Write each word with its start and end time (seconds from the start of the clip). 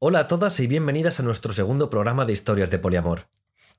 Hola 0.00 0.20
a 0.20 0.26
todas 0.28 0.60
y 0.60 0.68
bienvenidas 0.68 1.18
a 1.18 1.24
nuestro 1.24 1.52
segundo 1.52 1.90
programa 1.90 2.24
de 2.24 2.32
historias 2.32 2.70
de 2.70 2.78
poliamor. 2.78 3.26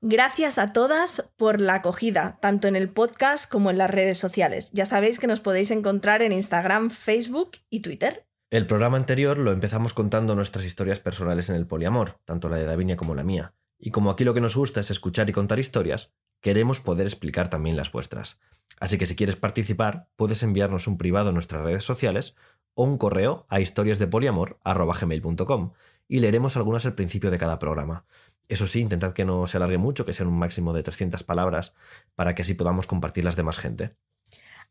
Gracias 0.02 0.58
a 0.58 0.74
todas 0.74 1.32
por 1.38 1.62
la 1.62 1.76
acogida, 1.76 2.36
tanto 2.42 2.68
en 2.68 2.76
el 2.76 2.90
podcast 2.90 3.50
como 3.50 3.70
en 3.70 3.78
las 3.78 3.90
redes 3.90 4.18
sociales. 4.18 4.70
Ya 4.72 4.84
sabéis 4.84 5.18
que 5.18 5.26
nos 5.26 5.40
podéis 5.40 5.70
encontrar 5.70 6.20
en 6.20 6.32
Instagram, 6.32 6.90
Facebook 6.90 7.52
y 7.70 7.80
Twitter. 7.80 8.26
El 8.50 8.66
programa 8.66 8.98
anterior 8.98 9.38
lo 9.38 9.50
empezamos 9.50 9.94
contando 9.94 10.34
nuestras 10.34 10.66
historias 10.66 11.00
personales 11.00 11.48
en 11.48 11.56
el 11.56 11.66
poliamor, 11.66 12.18
tanto 12.26 12.50
la 12.50 12.58
de 12.58 12.66
Davinia 12.66 12.98
como 12.98 13.14
la 13.14 13.24
mía. 13.24 13.54
Y 13.78 13.90
como 13.90 14.10
aquí 14.10 14.24
lo 14.24 14.34
que 14.34 14.42
nos 14.42 14.54
gusta 14.54 14.80
es 14.80 14.90
escuchar 14.90 15.30
y 15.30 15.32
contar 15.32 15.58
historias, 15.58 16.12
queremos 16.42 16.80
poder 16.80 17.06
explicar 17.06 17.48
también 17.48 17.78
las 17.78 17.92
vuestras. 17.92 18.40
Así 18.78 18.98
que 18.98 19.06
si 19.06 19.16
quieres 19.16 19.36
participar, 19.36 20.10
puedes 20.16 20.42
enviarnos 20.42 20.86
un 20.86 20.98
privado 20.98 21.30
en 21.30 21.34
nuestras 21.34 21.62
redes 21.62 21.84
sociales 21.84 22.34
o 22.74 22.84
un 22.84 22.98
correo 22.98 23.46
a 23.48 23.60
historiasdepoliamor.com 23.60 25.72
y 26.10 26.18
leeremos 26.18 26.56
algunas 26.56 26.84
al 26.86 26.96
principio 26.96 27.30
de 27.30 27.38
cada 27.38 27.60
programa. 27.60 28.04
Eso 28.48 28.66
sí, 28.66 28.80
intentad 28.80 29.12
que 29.12 29.24
no 29.24 29.46
se 29.46 29.56
alargue 29.56 29.78
mucho, 29.78 30.04
que 30.04 30.12
sean 30.12 30.28
un 30.28 30.38
máximo 30.38 30.72
de 30.72 30.82
300 30.82 31.22
palabras, 31.22 31.76
para 32.16 32.34
que 32.34 32.42
así 32.42 32.54
podamos 32.54 32.88
compartirlas 32.88 33.36
de 33.36 33.44
más 33.44 33.58
gente. 33.58 33.94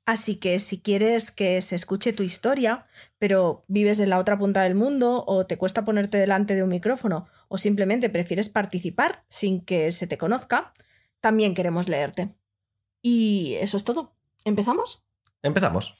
Así 0.05 0.35
que 0.35 0.59
si 0.59 0.81
quieres 0.81 1.31
que 1.31 1.61
se 1.61 1.77
escuche 1.77 2.11
tu 2.11 2.23
historia, 2.23 2.87
pero 3.19 3.63
vives 3.69 3.99
en 3.99 4.09
la 4.09 4.19
otra 4.19 4.37
punta 4.37 4.63
del 4.63 4.75
mundo 4.75 5.23
o 5.27 5.45
te 5.45 5.57
cuesta 5.57 5.85
ponerte 5.85 6.17
delante 6.17 6.55
de 6.55 6.63
un 6.63 6.69
micrófono 6.69 7.27
o 7.47 7.57
simplemente 7.57 8.09
prefieres 8.09 8.49
participar 8.49 9.23
sin 9.29 9.63
que 9.63 9.93
se 9.93 10.07
te 10.07 10.17
conozca, 10.17 10.73
también 11.21 11.53
queremos 11.53 11.87
leerte. 11.87 12.35
Y 13.01 13.53
eso 13.61 13.77
es 13.77 13.85
todo. 13.85 14.13
¿Empezamos? 14.43 15.05
Empezamos. 15.41 15.93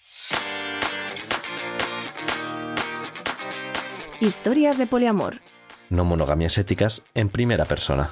Historias 4.21 4.77
de 4.77 4.85
poliamor. 4.85 5.39
No 5.89 6.03
monogamias 6.03 6.57
éticas 6.57 7.05
en 7.13 7.29
primera 7.29 7.63
persona. 7.63 8.09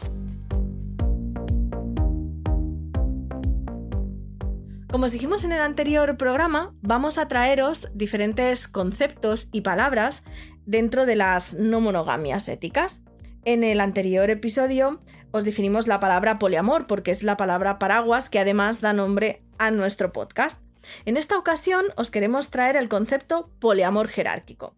Como 4.89 5.07
os 5.07 5.11
dijimos 5.11 5.43
en 5.43 5.51
el 5.51 5.59
anterior 5.59 6.15
programa, 6.15 6.73
vamos 6.81 7.17
a 7.17 7.27
traeros 7.27 7.89
diferentes 7.93 8.69
conceptos 8.69 9.49
y 9.51 9.61
palabras 9.61 10.23
dentro 10.65 11.05
de 11.05 11.17
las 11.17 11.55
no 11.55 11.81
monogamias 11.81 12.47
éticas. 12.47 13.03
En 13.43 13.65
el 13.65 13.81
anterior 13.81 14.29
episodio 14.29 15.01
os 15.31 15.43
definimos 15.43 15.87
la 15.87 15.99
palabra 15.99 16.39
poliamor 16.39 16.87
porque 16.87 17.11
es 17.11 17.21
la 17.21 17.35
palabra 17.35 17.79
paraguas 17.79 18.29
que 18.29 18.39
además 18.39 18.79
da 18.79 18.93
nombre 18.93 19.43
a 19.57 19.71
nuestro 19.71 20.13
podcast. 20.13 20.63
En 21.03 21.17
esta 21.17 21.37
ocasión 21.37 21.87
os 21.97 22.11
queremos 22.11 22.49
traer 22.49 22.77
el 22.77 22.87
concepto 22.87 23.49
poliamor 23.59 24.07
jerárquico 24.07 24.73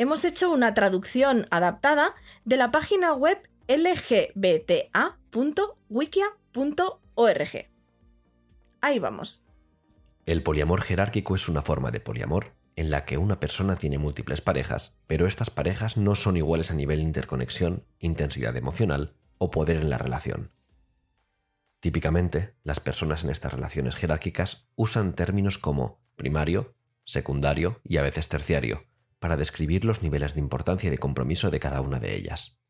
hemos 0.00 0.24
hecho 0.24 0.50
una 0.50 0.72
traducción 0.72 1.46
adaptada 1.50 2.14
de 2.46 2.56
la 2.56 2.70
página 2.70 3.12
web 3.12 3.38
lgbta.wikia.org. 3.68 4.90
Ahí 8.80 8.98
vamos. 8.98 9.44
El 10.24 10.42
poliamor 10.42 10.80
jerárquico 10.80 11.36
es 11.36 11.50
una 11.50 11.60
forma 11.60 11.90
de 11.90 12.00
poliamor 12.00 12.54
en 12.76 12.90
la 12.90 13.04
que 13.04 13.18
una 13.18 13.40
persona 13.40 13.76
tiene 13.76 13.98
múltiples 13.98 14.40
parejas, 14.40 14.94
pero 15.06 15.26
estas 15.26 15.50
parejas 15.50 15.98
no 15.98 16.14
son 16.14 16.38
iguales 16.38 16.70
a 16.70 16.74
nivel 16.74 17.00
de 17.00 17.04
interconexión, 17.04 17.84
intensidad 17.98 18.56
emocional 18.56 19.16
o 19.36 19.50
poder 19.50 19.76
en 19.76 19.90
la 19.90 19.98
relación. 19.98 20.50
Típicamente, 21.80 22.54
las 22.62 22.80
personas 22.80 23.22
en 23.22 23.28
estas 23.28 23.52
relaciones 23.52 23.96
jerárquicas 23.96 24.66
usan 24.76 25.12
términos 25.12 25.58
como 25.58 26.00
primario, 26.16 26.74
secundario 27.04 27.82
y 27.84 27.98
a 27.98 28.02
veces 28.02 28.28
terciario, 28.28 28.89
para 29.20 29.36
describir 29.36 29.84
los 29.84 30.02
niveles 30.02 30.34
de 30.34 30.40
importancia 30.40 30.88
y 30.88 30.90
de 30.90 30.98
compromiso 30.98 31.50
de 31.50 31.60
cada 31.60 31.80
una 31.80 32.00
de 32.00 32.16
ellas. 32.16 32.60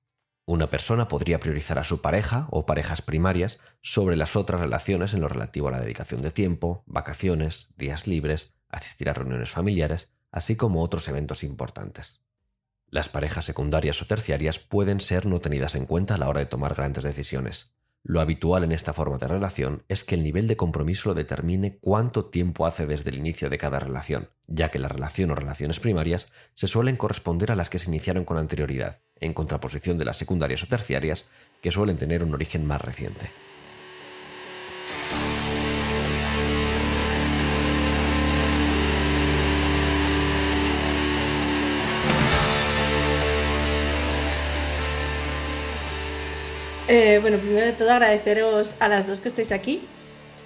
Una 0.45 0.69
persona 0.69 1.09
podría 1.09 1.41
priorizar 1.41 1.79
a 1.79 1.85
su 1.85 2.03
pareja 2.03 2.49
o 2.51 2.67
parejas 2.67 3.03
primarias 3.03 3.59
sobre 3.83 4.17
las 4.17 4.37
otras 4.37 4.61
relaciones 4.61 5.15
en 5.15 5.21
lo 5.21 5.29
relativo 5.29 5.69
a 5.69 5.71
la 5.71 5.81
dedicación 5.81 6.23
de 6.23 6.33
tiempo, 6.33 6.83
vacaciones, 6.87 7.73
días 7.77 8.07
libres, 8.07 8.53
asistir 8.69 9.09
a 9.09 9.15
reuniones 9.15 9.51
familiares, 9.51 10.13
así 10.31 10.57
como 10.57 10.83
otros 10.83 11.09
eventos 11.09 11.45
importantes. 11.45 12.23
Las 12.87 13.09
parejas 13.09 13.45
secundarias 13.45 14.03
o 14.03 14.07
terciarias 14.07 14.59
pueden 14.59 15.01
ser 15.01 15.27
no 15.27 15.39
tenidas 15.39 15.77
en 15.77 15.87
cuenta 15.87 16.17
a 16.17 16.19
la 16.19 16.29
hora 16.29 16.41
de 16.41 16.47
tomar 16.47 16.75
grandes 16.75 17.05
decisiones, 17.05 17.77
lo 18.03 18.21
habitual 18.21 18.65
en 18.65 18.73
esta 18.73 18.95
forma 18.95 19.19
de 19.19 19.29
relación 19.29 19.85
es 19.89 20.05
que 20.05 20.15
el 20.15 20.23
nivel 20.23 20.49
de 20.49 20.57
compromiso 20.57 21.11
lo 21.11 21.15
determine 21.15 21.79
cuánto 21.81 22.25
tiempo 22.25 22.67
hace 22.67 22.87
desde 22.87 23.11
el 23.11 23.19
inicio 23.19 23.51
de 23.51 23.59
cada 23.59 23.79
relación, 23.79 24.31
ya 24.47 24.71
que 24.71 24.79
la 24.79 24.89
relación 24.89 25.31
o 25.31 25.35
relaciones 25.35 25.81
primarias 25.81 26.29
se 26.55 26.67
suelen 26.67 26.97
corresponder 26.97 27.53
a 27.53 27.57
las 27.57 27.69
que 27.69 27.79
se 27.79 27.91
iniciaron 27.91 28.25
con 28.25 28.39
anterioridad, 28.39 29.03
en 29.17 29.35
contraposición 29.35 29.99
de 29.99 30.07
las 30.07 30.17
secundarias 30.17 30.63
o 30.63 30.67
terciarias, 30.67 31.27
que 31.61 31.71
suelen 31.71 31.99
tener 31.99 32.25
un 32.25 32.33
origen 32.33 32.67
más 32.67 32.81
reciente. 32.81 33.31
Eh, 46.93 47.21
bueno, 47.21 47.39
primero 47.39 47.67
de 47.67 47.73
todo 47.73 47.93
agradeceros 47.93 48.75
a 48.81 48.89
las 48.89 49.07
dos 49.07 49.21
que 49.21 49.29
estáis 49.29 49.53
aquí. 49.53 49.81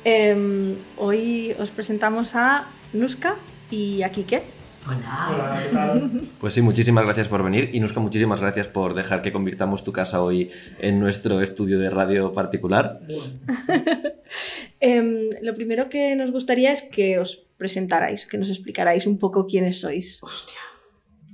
Em, 0.04 0.76
hoy 0.98 1.56
os 1.58 1.70
presentamos 1.70 2.34
a 2.34 2.68
Nuska 2.92 3.36
y 3.70 4.02
a 4.02 4.10
Kike. 4.10 4.42
Hola. 4.86 5.58
¿qué 5.62 5.74
tal? 5.74 6.20
Pues 6.40 6.52
sí, 6.52 6.60
muchísimas 6.60 7.04
gracias 7.04 7.28
por 7.28 7.42
venir 7.42 7.70
y 7.72 7.80
Nuska, 7.80 7.98
muchísimas 7.98 8.42
gracias 8.42 8.68
por 8.68 8.92
dejar 8.92 9.22
que 9.22 9.32
convirtamos 9.32 9.84
tu 9.84 9.92
casa 9.94 10.22
hoy 10.22 10.50
en 10.80 11.00
nuestro 11.00 11.40
estudio 11.40 11.78
de 11.78 11.88
radio 11.88 12.34
particular. 12.34 13.00
Em, 14.80 15.30
lo 15.40 15.54
primero 15.54 15.88
que 15.88 16.14
nos 16.14 16.30
gustaría 16.30 16.72
es 16.72 16.82
que 16.82 17.18
os 17.18 17.36
presentarais, 17.56 18.26
que 18.26 18.36
nos 18.36 18.50
explicarais 18.50 19.06
un 19.06 19.16
poco 19.16 19.46
quiénes 19.46 19.80
sois. 19.80 20.22
Hostia. 20.22 20.60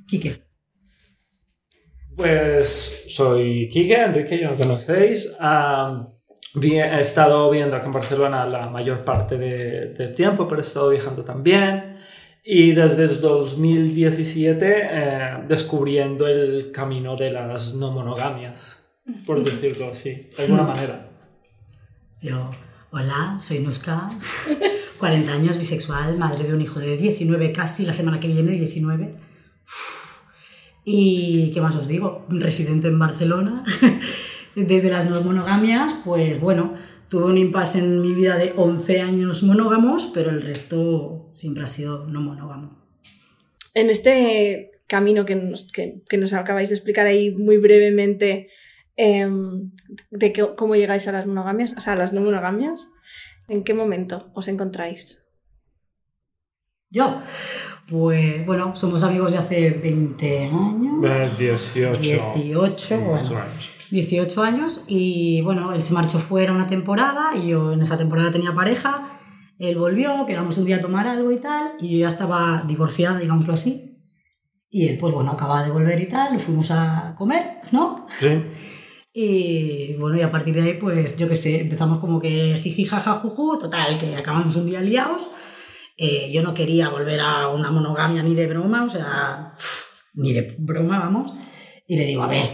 Quique. 0.06 0.49
Pues 2.20 3.06
soy 3.08 3.70
Quique, 3.70 3.94
Enrique, 3.94 4.38
ya 4.38 4.50
me 4.50 4.56
conocéis. 4.58 5.38
he 5.40 7.00
estado 7.00 7.50
viviendo 7.50 7.76
aquí 7.76 7.86
en 7.86 7.92
Barcelona 7.92 8.44
la 8.44 8.68
mayor 8.68 9.04
parte 9.04 9.38
del 9.38 10.14
tiempo, 10.14 10.46
pero 10.46 10.60
he 10.60 10.64
estado 10.64 10.90
viajando 10.90 11.24
también. 11.24 11.96
Y 12.44 12.72
desde 12.72 13.08
2017 13.08 14.80
eh, 14.82 15.44
descubriendo 15.48 16.26
el 16.26 16.70
camino 16.72 17.16
de 17.16 17.30
las 17.30 17.72
no 17.72 17.90
monogamias, 17.90 19.00
por 19.24 19.42
decirlo 19.42 19.90
así, 19.90 20.28
de 20.36 20.42
alguna 20.42 20.64
manera. 20.64 21.08
Yo, 22.20 22.50
hola, 22.90 23.38
soy 23.40 23.60
Nuska, 23.60 24.10
40 24.98 25.32
años, 25.32 25.56
bisexual, 25.56 26.18
madre 26.18 26.44
de 26.44 26.52
un 26.52 26.60
hijo 26.60 26.80
de 26.80 26.98
19 26.98 27.50
casi, 27.52 27.86
la 27.86 27.94
semana 27.94 28.20
que 28.20 28.28
viene, 28.28 28.52
19. 28.52 29.10
Y 30.84 31.52
qué 31.52 31.60
más 31.60 31.76
os 31.76 31.86
digo, 31.86 32.26
residente 32.28 32.88
en 32.88 32.98
Barcelona, 32.98 33.64
desde 34.56 34.90
las 34.90 35.08
no 35.08 35.20
monogamias, 35.20 35.94
pues 36.04 36.40
bueno, 36.40 36.74
tuve 37.08 37.24
un 37.24 37.38
impasse 37.38 37.80
en 37.80 38.00
mi 38.00 38.14
vida 38.14 38.36
de 38.36 38.54
11 38.56 39.00
años 39.00 39.42
monógamos, 39.42 40.10
pero 40.14 40.30
el 40.30 40.42
resto 40.42 41.32
siempre 41.34 41.64
ha 41.64 41.66
sido 41.66 42.06
no 42.06 42.20
monógamo. 42.20 42.78
En 43.74 43.90
este 43.90 44.70
camino 44.86 45.24
que 45.24 45.36
nos, 45.36 45.70
que, 45.72 46.02
nos 46.18 46.32
acabáis 46.32 46.68
de 46.68 46.74
explicar 46.74 47.06
ahí 47.06 47.30
muy 47.30 47.58
brevemente, 47.58 48.48
em, 48.96 49.70
de 50.10 50.32
cómo 50.56 50.74
llegáis 50.74 51.06
a 51.08 51.12
las 51.12 51.26
monogamias, 51.26 51.74
o 51.76 51.80
sea, 51.80 51.92
a 51.92 51.96
las 51.96 52.12
no 52.12 52.20
monogamias, 52.20 52.88
¿en 53.48 53.64
qué 53.64 53.74
momento 53.74 54.30
os 54.34 54.48
encontráis? 54.48 55.22
Yo, 56.92 57.22
pues 57.88 58.44
bueno, 58.44 58.74
somos 58.74 59.04
amigos 59.04 59.30
de 59.30 59.38
hace 59.38 59.70
20 59.70 60.38
años. 60.48 61.38
18. 61.38 62.00
18, 62.00 63.00
bueno. 63.00 63.30
18 63.92 64.42
años. 64.42 64.84
Y 64.88 65.40
bueno, 65.42 65.72
él 65.72 65.82
se 65.84 65.94
marchó 65.94 66.18
fuera 66.18 66.52
una 66.52 66.66
temporada 66.66 67.36
y 67.36 67.50
yo 67.50 67.72
en 67.72 67.82
esa 67.82 67.96
temporada 67.96 68.32
tenía 68.32 68.52
pareja. 68.56 69.20
Él 69.60 69.78
volvió, 69.78 70.26
quedamos 70.26 70.58
un 70.58 70.64
día 70.64 70.76
a 70.76 70.80
tomar 70.80 71.06
algo 71.06 71.30
y 71.30 71.38
tal. 71.38 71.74
Y 71.78 71.90
yo 71.92 71.98
ya 71.98 72.08
estaba 72.08 72.64
divorciada, 72.66 73.20
digámoslo 73.20 73.54
así. 73.54 73.96
Y 74.68 74.88
él, 74.88 74.98
pues 74.98 75.14
bueno, 75.14 75.30
acababa 75.30 75.62
de 75.62 75.70
volver 75.70 76.00
y 76.00 76.08
tal. 76.08 76.40
Fuimos 76.40 76.72
a 76.72 77.14
comer, 77.16 77.60
¿no? 77.70 78.06
Sí. 78.18 78.42
Y 79.14 79.94
bueno, 80.00 80.16
y 80.16 80.22
a 80.22 80.30
partir 80.32 80.56
de 80.56 80.62
ahí, 80.62 80.74
pues 80.74 81.16
yo 81.16 81.28
qué 81.28 81.36
sé, 81.36 81.60
empezamos 81.60 82.00
como 82.00 82.18
que 82.18 82.58
jiji, 82.60 82.84
jaja, 82.84 83.12
juju. 83.20 83.58
Total, 83.58 83.96
que 83.96 84.16
acabamos 84.16 84.56
un 84.56 84.66
día 84.66 84.80
liados 84.80 85.30
eh, 86.02 86.32
yo 86.32 86.40
no 86.42 86.54
quería 86.54 86.88
volver 86.88 87.20
a 87.20 87.48
una 87.48 87.70
monogamia 87.70 88.22
ni 88.22 88.34
de 88.34 88.46
broma, 88.46 88.84
o 88.84 88.88
sea, 88.88 89.52
ni 90.14 90.32
de 90.32 90.56
broma, 90.58 90.98
vamos. 90.98 91.34
Y 91.86 91.98
le 91.98 92.06
digo, 92.06 92.22
a 92.22 92.26
ver, 92.26 92.46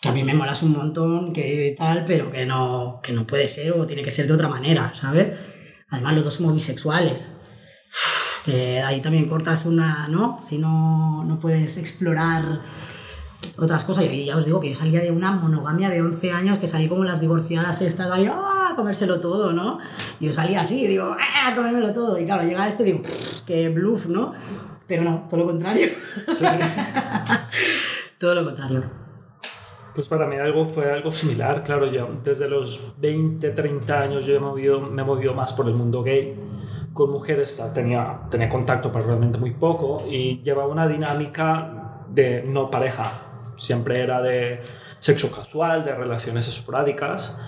que 0.00 0.08
a 0.08 0.12
mí 0.12 0.22
me 0.22 0.32
molas 0.32 0.62
un 0.62 0.70
montón, 0.70 1.32
que 1.32 1.74
tal, 1.76 2.04
pero 2.04 2.30
que 2.30 2.46
no, 2.46 3.00
que 3.02 3.12
no 3.12 3.26
puede 3.26 3.48
ser 3.48 3.72
o 3.72 3.84
tiene 3.84 4.04
que 4.04 4.12
ser 4.12 4.28
de 4.28 4.34
otra 4.34 4.46
manera, 4.46 4.92
¿sabes? 4.94 5.36
Además, 5.88 6.14
los 6.14 6.24
dos 6.24 6.34
somos 6.34 6.54
bisexuales. 6.54 7.32
que 8.44 8.80
ahí 8.80 9.00
también 9.00 9.28
cortas 9.28 9.66
una, 9.66 10.06
¿no? 10.06 10.38
Si 10.48 10.58
no, 10.58 11.24
no 11.24 11.40
puedes 11.40 11.78
explorar 11.78 12.62
otras 13.56 13.84
cosas. 13.84 14.04
Y 14.04 14.26
ya 14.26 14.36
os 14.36 14.44
digo 14.44 14.60
que 14.60 14.68
yo 14.68 14.74
salía 14.74 15.00
de 15.00 15.10
una 15.10 15.32
monogamia 15.32 15.90
de 15.90 16.02
11 16.02 16.32
años, 16.32 16.58
que 16.58 16.66
salí 16.66 16.88
como 16.88 17.04
las 17.04 17.20
divorciadas 17.20 17.82
estas, 17.82 18.10
ahí, 18.10 18.26
¡ah! 18.26 18.70
a 18.72 18.76
comérselo 18.76 19.20
todo, 19.20 19.52
¿no? 19.52 19.78
Yo 20.20 20.32
salía 20.32 20.60
así, 20.60 20.86
digo, 20.86 21.16
¡ah! 21.18 21.48
a 21.48 21.54
comérmelo 21.54 21.92
todo. 21.92 22.18
Y 22.18 22.24
claro, 22.24 22.42
llega 22.42 22.66
este, 22.66 22.84
digo, 22.84 23.02
"Pff, 23.02 23.42
qué 23.46 23.68
bluff, 23.68 24.06
¿no? 24.06 24.34
Pero 24.86 25.04
no, 25.04 25.26
todo 25.28 25.40
lo 25.40 25.46
contrario. 25.46 25.88
todo 28.18 28.34
lo 28.34 28.44
contrario. 28.44 28.84
Pues 29.94 30.06
para 30.06 30.26
mí 30.26 30.36
algo 30.36 30.64
fue 30.64 30.92
algo 30.92 31.10
similar, 31.10 31.64
claro, 31.64 31.90
yo 31.90 32.08
desde 32.22 32.48
los 32.48 32.94
20, 33.00 33.50
30 33.50 34.00
años 34.00 34.24
yo 34.24 34.34
he 34.34 34.38
movido, 34.38 34.80
me 34.80 35.02
he 35.02 35.04
movido 35.04 35.34
más 35.34 35.52
por 35.52 35.66
el 35.66 35.74
mundo 35.74 36.02
gay. 36.02 36.38
Con 36.94 37.10
mujeres 37.10 37.52
o 37.52 37.56
sea, 37.56 37.72
tenía, 37.72 38.20
tenía 38.30 38.48
contacto, 38.48 38.90
pero 38.92 39.06
realmente 39.06 39.38
muy 39.38 39.52
poco, 39.52 40.04
y 40.08 40.40
llevaba 40.42 40.68
una 40.68 40.86
dinámica 40.86 42.04
de 42.08 42.42
no 42.42 42.70
pareja. 42.70 43.27
Siempre 43.58 44.00
era 44.00 44.22
de 44.22 44.62
sexo 44.98 45.30
casual, 45.30 45.84
de 45.84 45.94
relaciones 45.94 46.48
esporádicas. 46.48 47.38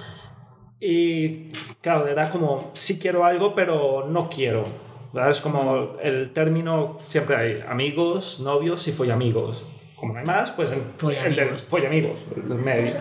Y 0.81 1.53
claro, 1.81 2.07
era 2.07 2.31
como, 2.31 2.71
sí 2.75 2.99
quiero 2.99 3.25
algo, 3.25 3.55
pero 3.55 4.07
no 4.09 4.29
quiero. 4.29 4.65
¿verdad? 5.12 5.31
Es 5.31 5.41
como 5.41 5.97
el 6.03 6.33
término, 6.33 6.97
siempre 7.01 7.37
hay 7.37 7.65
amigos, 7.69 8.41
novios 8.41 8.87
y 8.89 8.93
follamigos. 8.93 9.65
Como 9.97 10.15
no 10.15 10.21
hay 10.21 10.25
más, 10.25 10.53
pues 10.53 10.73
el, 10.73 10.83
el 11.11 11.37
del 11.37 11.59
Follamigos. 11.59 12.21
el 12.35 12.55
medio. 12.55 12.95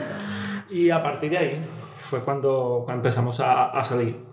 Y 0.70 0.90
a 0.90 1.02
partir 1.02 1.32
de 1.32 1.38
ahí 1.38 1.62
fue 1.98 2.24
cuando, 2.24 2.82
cuando 2.86 3.02
empezamos 3.02 3.40
a, 3.40 3.70
a 3.70 3.84
salir. 3.84 4.29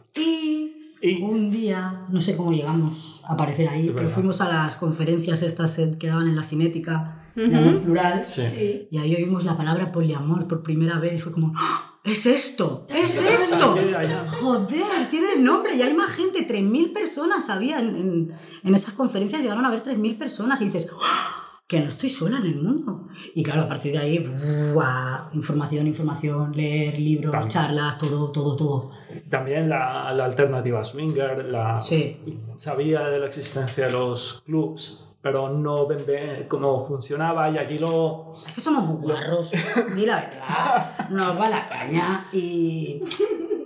Y 1.02 1.22
un 1.22 1.50
día, 1.50 2.04
no 2.10 2.20
sé 2.20 2.36
cómo 2.36 2.52
llegamos 2.52 3.22
a 3.28 3.34
aparecer 3.34 3.68
ahí, 3.68 3.92
pero 3.94 4.08
fuimos 4.08 4.40
a 4.40 4.48
las 4.48 4.76
conferencias 4.76 5.42
estas 5.42 5.78
que 5.98 6.06
daban 6.08 6.28
en 6.28 6.36
la 6.36 6.42
Cinética, 6.42 7.30
digamos 7.36 7.76
plural, 7.76 8.24
Sí. 8.24 8.88
y 8.90 8.98
ahí 8.98 9.14
oímos 9.14 9.44
la 9.44 9.56
palabra 9.56 9.92
poliamor 9.92 10.48
por 10.48 10.62
primera 10.62 10.98
vez 10.98 11.14
y 11.14 11.18
fue 11.18 11.32
como, 11.32 11.52
¡Ah! 11.56 12.00
¡es 12.02 12.24
esto! 12.24 12.86
¡Es 12.88 13.20
Ya, 13.22 13.30
esto! 13.30 13.76
ya, 13.90 14.02
ya. 14.04 14.26
Joder, 14.26 15.08
tiene 15.10 15.34
el 15.36 15.44
nombre 15.44 15.74
y 15.76 15.82
hay 15.82 15.92
más 15.92 16.10
gente, 16.12 16.46
3.000 16.48 16.92
personas 16.94 17.50
había 17.50 17.78
en, 17.78 17.88
en, 17.96 18.32
en 18.64 18.74
esas 18.74 18.94
conferencias, 18.94 19.42
llegaron 19.42 19.66
a 19.66 19.70
ver 19.70 19.82
3.000 19.82 20.16
personas 20.16 20.60
y 20.62 20.66
dices, 20.66 20.88
¡Ah! 21.02 21.42
que 21.68 21.80
no 21.80 21.88
estoy 21.88 22.08
sola 22.08 22.38
en 22.38 22.44
el 22.46 22.62
mundo. 22.62 23.08
Y 23.34 23.42
claro, 23.42 23.62
a 23.62 23.68
partir 23.68 23.92
de 23.92 23.98
ahí, 23.98 24.24
¡buah! 24.72 25.30
información, 25.34 25.86
información, 25.88 26.52
leer 26.52 26.98
libros, 26.98 27.32
También. 27.32 27.50
charlas, 27.50 27.98
todo, 27.98 28.30
todo, 28.30 28.54
todo. 28.56 28.90
También 29.30 29.68
la, 29.68 30.12
la 30.12 30.24
alternativa 30.24 30.82
swinger, 30.84 31.44
la, 31.46 31.78
Sí. 31.80 32.18
sabía 32.56 33.08
de 33.08 33.18
la 33.18 33.26
existencia 33.26 33.86
de 33.86 33.92
los 33.92 34.42
clubs, 34.44 35.04
pero 35.22 35.48
no 35.48 35.86
ven 35.86 36.04
bien 36.06 36.46
cómo 36.48 36.78
funcionaba 36.78 37.50
y 37.50 37.58
allí 37.58 37.78
lo... 37.78 38.34
Es 38.46 38.52
que 38.52 38.60
somos 38.60 38.84
muy 38.84 38.96
guarros, 39.02 39.50
di 39.96 40.06
la 40.06 40.16
verdad, 40.16 41.08
nos 41.10 41.40
va 41.40 41.48
la 41.48 41.68
caña 41.68 42.28
y 42.32 43.02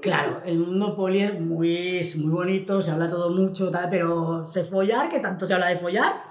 claro, 0.00 0.40
el 0.46 0.58
mundo 0.58 0.96
poli 0.96 1.20
es 1.20 1.38
muy, 1.38 1.98
es 1.98 2.16
muy 2.16 2.30
bonito, 2.32 2.80
se 2.80 2.90
habla 2.90 3.08
todo 3.10 3.28
mucho, 3.30 3.70
tal, 3.70 3.88
pero 3.90 4.46
se 4.46 4.64
follar, 4.64 5.10
que 5.10 5.20
tanto 5.20 5.44
se 5.46 5.52
habla 5.52 5.66
de 5.68 5.76
follar, 5.76 6.22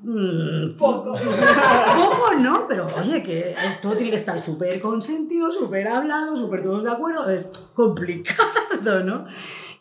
mm, 0.00 0.78
Poco. 0.78 1.12
poco 1.12 2.34
no, 2.38 2.66
pero 2.66 2.86
oye, 2.98 3.22
que 3.22 3.54
todo 3.82 3.92
tiene 3.94 4.08
que 4.10 4.16
estar 4.16 4.40
súper 4.40 4.80
consentido, 4.80 5.52
súper 5.52 5.86
hablado, 5.88 6.34
súper 6.38 6.62
todos 6.62 6.84
de 6.84 6.90
acuerdo, 6.90 7.28
es 7.28 7.44
complicado, 7.74 8.48
¿no? 9.04 9.26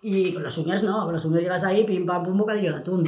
Y 0.02 0.34
con 0.34 0.44
los 0.44 0.54
swingers 0.54 0.84
no, 0.84 1.04
con 1.04 1.14
los 1.14 1.22
swingers 1.22 1.44
llegas 1.44 1.64
ahí, 1.64 1.84
pim 1.84 2.06
pam 2.06 2.24
pum, 2.24 2.38
bocadillo 2.38 2.74
de 2.74 2.80
atún. 2.80 3.04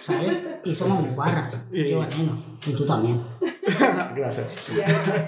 ¿Sabes? 0.00 0.38
Y 0.64 0.74
somos 0.74 1.00
muy 1.02 1.14
guarras. 1.14 1.64
Yo 1.72 2.02
al 2.02 2.08
menos. 2.16 2.46
Y 2.66 2.72
tú 2.72 2.86
también. 2.86 3.22
Gracias. 4.14 4.52
Sí, 4.52 4.80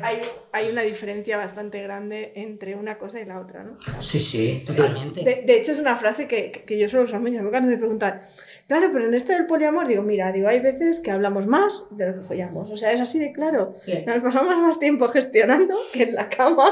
hay, 0.02 0.20
hay- 0.52 0.70
una 0.70 0.82
diferencia 0.82 1.36
bastante 1.36 1.82
grande 1.82 2.32
entre 2.36 2.74
una 2.76 2.98
cosa 2.98 3.20
y 3.20 3.24
la 3.24 3.40
otra, 3.40 3.64
¿no? 3.64 3.76
Sí, 4.00 4.20
sí, 4.20 4.62
totalmente. 4.66 5.22
De, 5.24 5.42
de 5.46 5.56
hecho, 5.58 5.72
es 5.72 5.78
una 5.78 5.96
frase 5.96 6.26
que, 6.28 6.50
que- 6.66 6.78
yo 6.78 6.88
suelo 6.88 7.04
usar 7.04 7.20
mucho. 7.20 7.42
Me 7.42 7.76
preguntan, 7.76 8.22
claro, 8.68 8.88
pero 8.92 9.06
en 9.06 9.14
esto 9.14 9.32
del 9.32 9.46
poliamor, 9.46 9.86
digo, 9.86 10.02
mira, 10.02 10.32
digo, 10.32 10.48
hay 10.48 10.60
veces 10.60 11.00
que 11.00 11.10
hablamos 11.10 11.46
más 11.46 11.84
de 11.90 12.06
lo 12.08 12.14
que 12.14 12.20
follamos. 12.22 12.70
O 12.70 12.76
sea, 12.76 12.92
es 12.92 13.00
así 13.00 13.18
de 13.18 13.32
claro. 13.32 13.74
Sí. 13.78 13.92
Nos 14.06 14.22
pasamos 14.22 14.56
más 14.58 14.78
tiempo 14.78 15.08
gestionando 15.08 15.74
que 15.92 16.04
en 16.04 16.14
la 16.14 16.28
cama. 16.28 16.64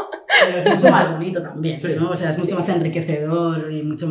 Pero 0.46 0.58
es 0.58 0.74
mucho 0.74 0.90
más 0.90 1.12
bonito 1.12 1.40
también, 1.42 1.76
Sí. 1.78 1.94
¿no? 1.98 2.10
O 2.10 2.16
sea, 2.16 2.30
es 2.30 2.38
mucho 2.38 2.54
más 2.56 2.68
enriquecedor 2.68 3.70
y 3.72 3.82
mucho... 3.82 4.06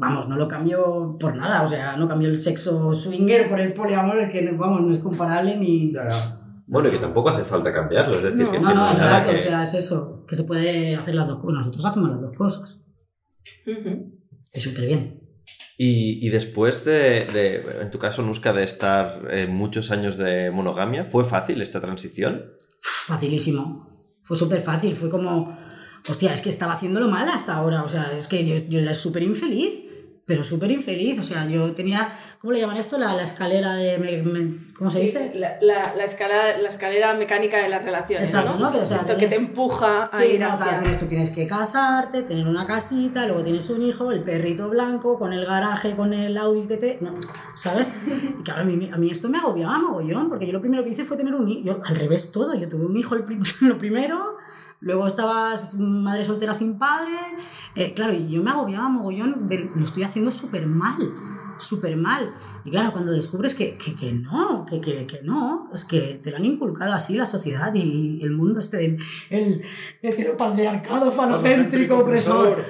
Vamos, 0.00 0.28
no 0.28 0.36
lo 0.36 0.46
cambio 0.46 1.16
por 1.18 1.34
nada, 1.34 1.62
o 1.62 1.66
sea, 1.66 1.96
no 1.96 2.06
cambio 2.06 2.28
el 2.28 2.36
sexo 2.36 2.94
swinger 2.94 3.48
por 3.48 3.58
el 3.58 3.72
poliamor, 3.72 4.30
que 4.30 4.48
vamos, 4.52 4.82
no 4.82 4.92
es 4.94 5.00
comparable 5.00 5.56
ni... 5.56 5.92
Ya. 5.92 6.06
Bueno, 6.68 6.88
y 6.88 6.92
que 6.92 6.98
tampoco 6.98 7.30
hace 7.30 7.42
falta 7.44 7.72
cambiarlo, 7.72 8.16
es 8.18 8.22
decir, 8.22 8.44
No. 8.44 8.52
que 8.52 8.60
No, 8.60 8.74
no, 8.74 8.90
exacto, 8.92 9.30
que- 9.30 9.36
o 9.36 9.38
sea, 9.40 9.62
es 9.62 9.74
eso, 9.74 10.24
que 10.28 10.36
se 10.36 10.44
puede 10.44 10.94
hacer 10.94 11.14
las 11.16 11.26
dos 11.26 11.40
cosas, 11.40 11.54
nosotros 11.58 11.84
hacemos 11.84 12.10
las 12.10 12.20
dos 12.20 12.36
cosas, 12.36 12.78
es 14.52 14.62
súper 14.62 14.86
bien. 14.86 15.17
Y, 15.80 16.26
y 16.26 16.30
después 16.30 16.84
de, 16.84 17.24
de, 17.26 17.64
en 17.82 17.90
tu 17.90 18.00
caso, 18.00 18.22
Nuska, 18.22 18.52
de 18.52 18.64
estar 18.64 19.22
eh, 19.30 19.46
muchos 19.46 19.92
años 19.92 20.18
de 20.18 20.50
monogamia, 20.50 21.04
¿fue 21.04 21.24
fácil 21.24 21.62
esta 21.62 21.80
transición? 21.80 22.52
Facilísimo. 22.80 24.18
Fue 24.22 24.36
súper 24.36 24.60
fácil. 24.60 24.94
Fue 24.96 25.08
como, 25.08 25.56
hostia, 26.08 26.34
es 26.34 26.40
que 26.40 26.48
estaba 26.48 26.72
haciéndolo 26.72 27.06
mal 27.08 27.28
hasta 27.28 27.54
ahora. 27.54 27.84
O 27.84 27.88
sea, 27.88 28.12
es 28.16 28.26
que 28.26 28.44
yo, 28.44 28.56
yo 28.68 28.80
era 28.80 28.92
súper 28.92 29.22
infeliz, 29.22 29.84
pero 30.26 30.42
súper 30.42 30.72
infeliz. 30.72 31.20
O 31.20 31.22
sea, 31.22 31.48
yo 31.48 31.72
tenía, 31.72 32.12
¿cómo 32.40 32.52
le 32.52 32.60
llaman 32.60 32.76
esto? 32.76 32.98
La, 32.98 33.14
la 33.14 33.22
escalera 33.22 33.74
de... 33.74 33.98
me- 33.98 34.22
me- 34.22 34.68
¿Cómo 34.78 34.90
se 34.90 35.00
dice? 35.00 35.32
La, 35.34 35.56
la, 35.60 35.94
la 35.96 36.04
escala, 36.04 36.56
la 36.58 36.68
escalera 36.68 37.12
mecánica 37.14 37.58
de 37.58 37.68
las 37.68 37.84
relaciones. 37.84 38.28
Exacto, 38.30 38.58
¿no? 38.58 38.66
¿no? 38.66 38.70
Que, 38.72 38.78
o 38.78 38.86
sea, 38.86 38.98
Esto 38.98 39.14
que 39.16 39.26
te 39.26 39.28
tienes- 39.30 39.48
empuja 39.48 40.04
a 40.04 40.16
Sí, 40.18 40.24
ir 40.34 40.40
no, 40.40 40.46
hacia... 40.46 40.64
claro, 40.64 40.78
tienes, 40.82 40.98
tú 41.00 41.06
tienes 41.06 41.30
que 41.30 41.46
casarte, 41.48 42.22
tener 42.22 42.46
una 42.46 42.64
casita, 42.64 43.26
luego 43.26 43.42
tienes 43.42 43.68
un 43.70 43.82
hijo, 43.82 44.12
el 44.12 44.22
perrito 44.22 44.68
blanco, 44.70 45.18
con 45.18 45.32
el 45.32 45.44
garaje, 45.44 45.96
con 45.96 46.12
el 46.14 46.36
Audi 46.38 46.66
TT, 46.68 47.00
no, 47.02 47.14
¿sabes? 47.56 47.90
Y 48.38 48.42
claro, 48.44 48.60
a 48.62 48.64
mí, 48.64 48.88
a 48.92 48.96
mí 48.96 49.10
esto 49.10 49.28
me 49.28 49.38
agobiaba 49.38 49.78
mogollón, 49.80 50.28
porque 50.28 50.46
yo 50.46 50.52
lo 50.52 50.60
primero 50.60 50.84
que 50.84 50.90
hice 50.90 51.04
fue 51.04 51.16
tener 51.16 51.34
un 51.34 51.48
hijo, 51.48 51.80
al 51.84 51.96
revés 51.96 52.30
todo, 52.30 52.54
yo 52.54 52.68
tuve 52.68 52.86
un 52.86 52.96
hijo 52.96 53.16
el 53.16 53.24
prim- 53.24 53.42
lo 53.62 53.78
primero, 53.78 54.36
luego 54.80 55.08
estaba 55.08 55.54
madre 55.76 56.24
soltera 56.24 56.54
sin 56.54 56.78
padre, 56.78 57.10
eh, 57.74 57.92
claro, 57.94 58.12
y 58.12 58.28
yo 58.30 58.44
me 58.44 58.52
agobiaba 58.52 58.88
mogollón, 58.88 59.48
de, 59.48 59.68
lo 59.74 59.82
estoy 59.84 60.04
haciendo 60.04 60.30
súper 60.30 60.68
mal, 60.68 60.96
súper 61.58 61.96
mal. 61.96 62.34
Y 62.64 62.70
claro, 62.70 62.92
cuando 62.92 63.12
descubres 63.12 63.54
que, 63.54 63.76
que, 63.76 63.94
que 63.94 64.12
no, 64.12 64.66
que, 64.66 64.80
que, 64.80 65.06
que 65.06 65.22
no, 65.22 65.70
es 65.72 65.84
que 65.84 66.20
te 66.22 66.30
lo 66.30 66.36
han 66.36 66.44
inculcado 66.44 66.92
así 66.92 67.16
la 67.16 67.26
sociedad 67.26 67.72
y 67.74 68.20
el 68.22 68.30
mundo 68.30 68.60
este 68.60 68.76
de 68.76 68.98
el 69.30 69.62
heteropatriarcado 70.02 71.10
falocéntrico 71.12 71.98
opresor. 71.98 72.64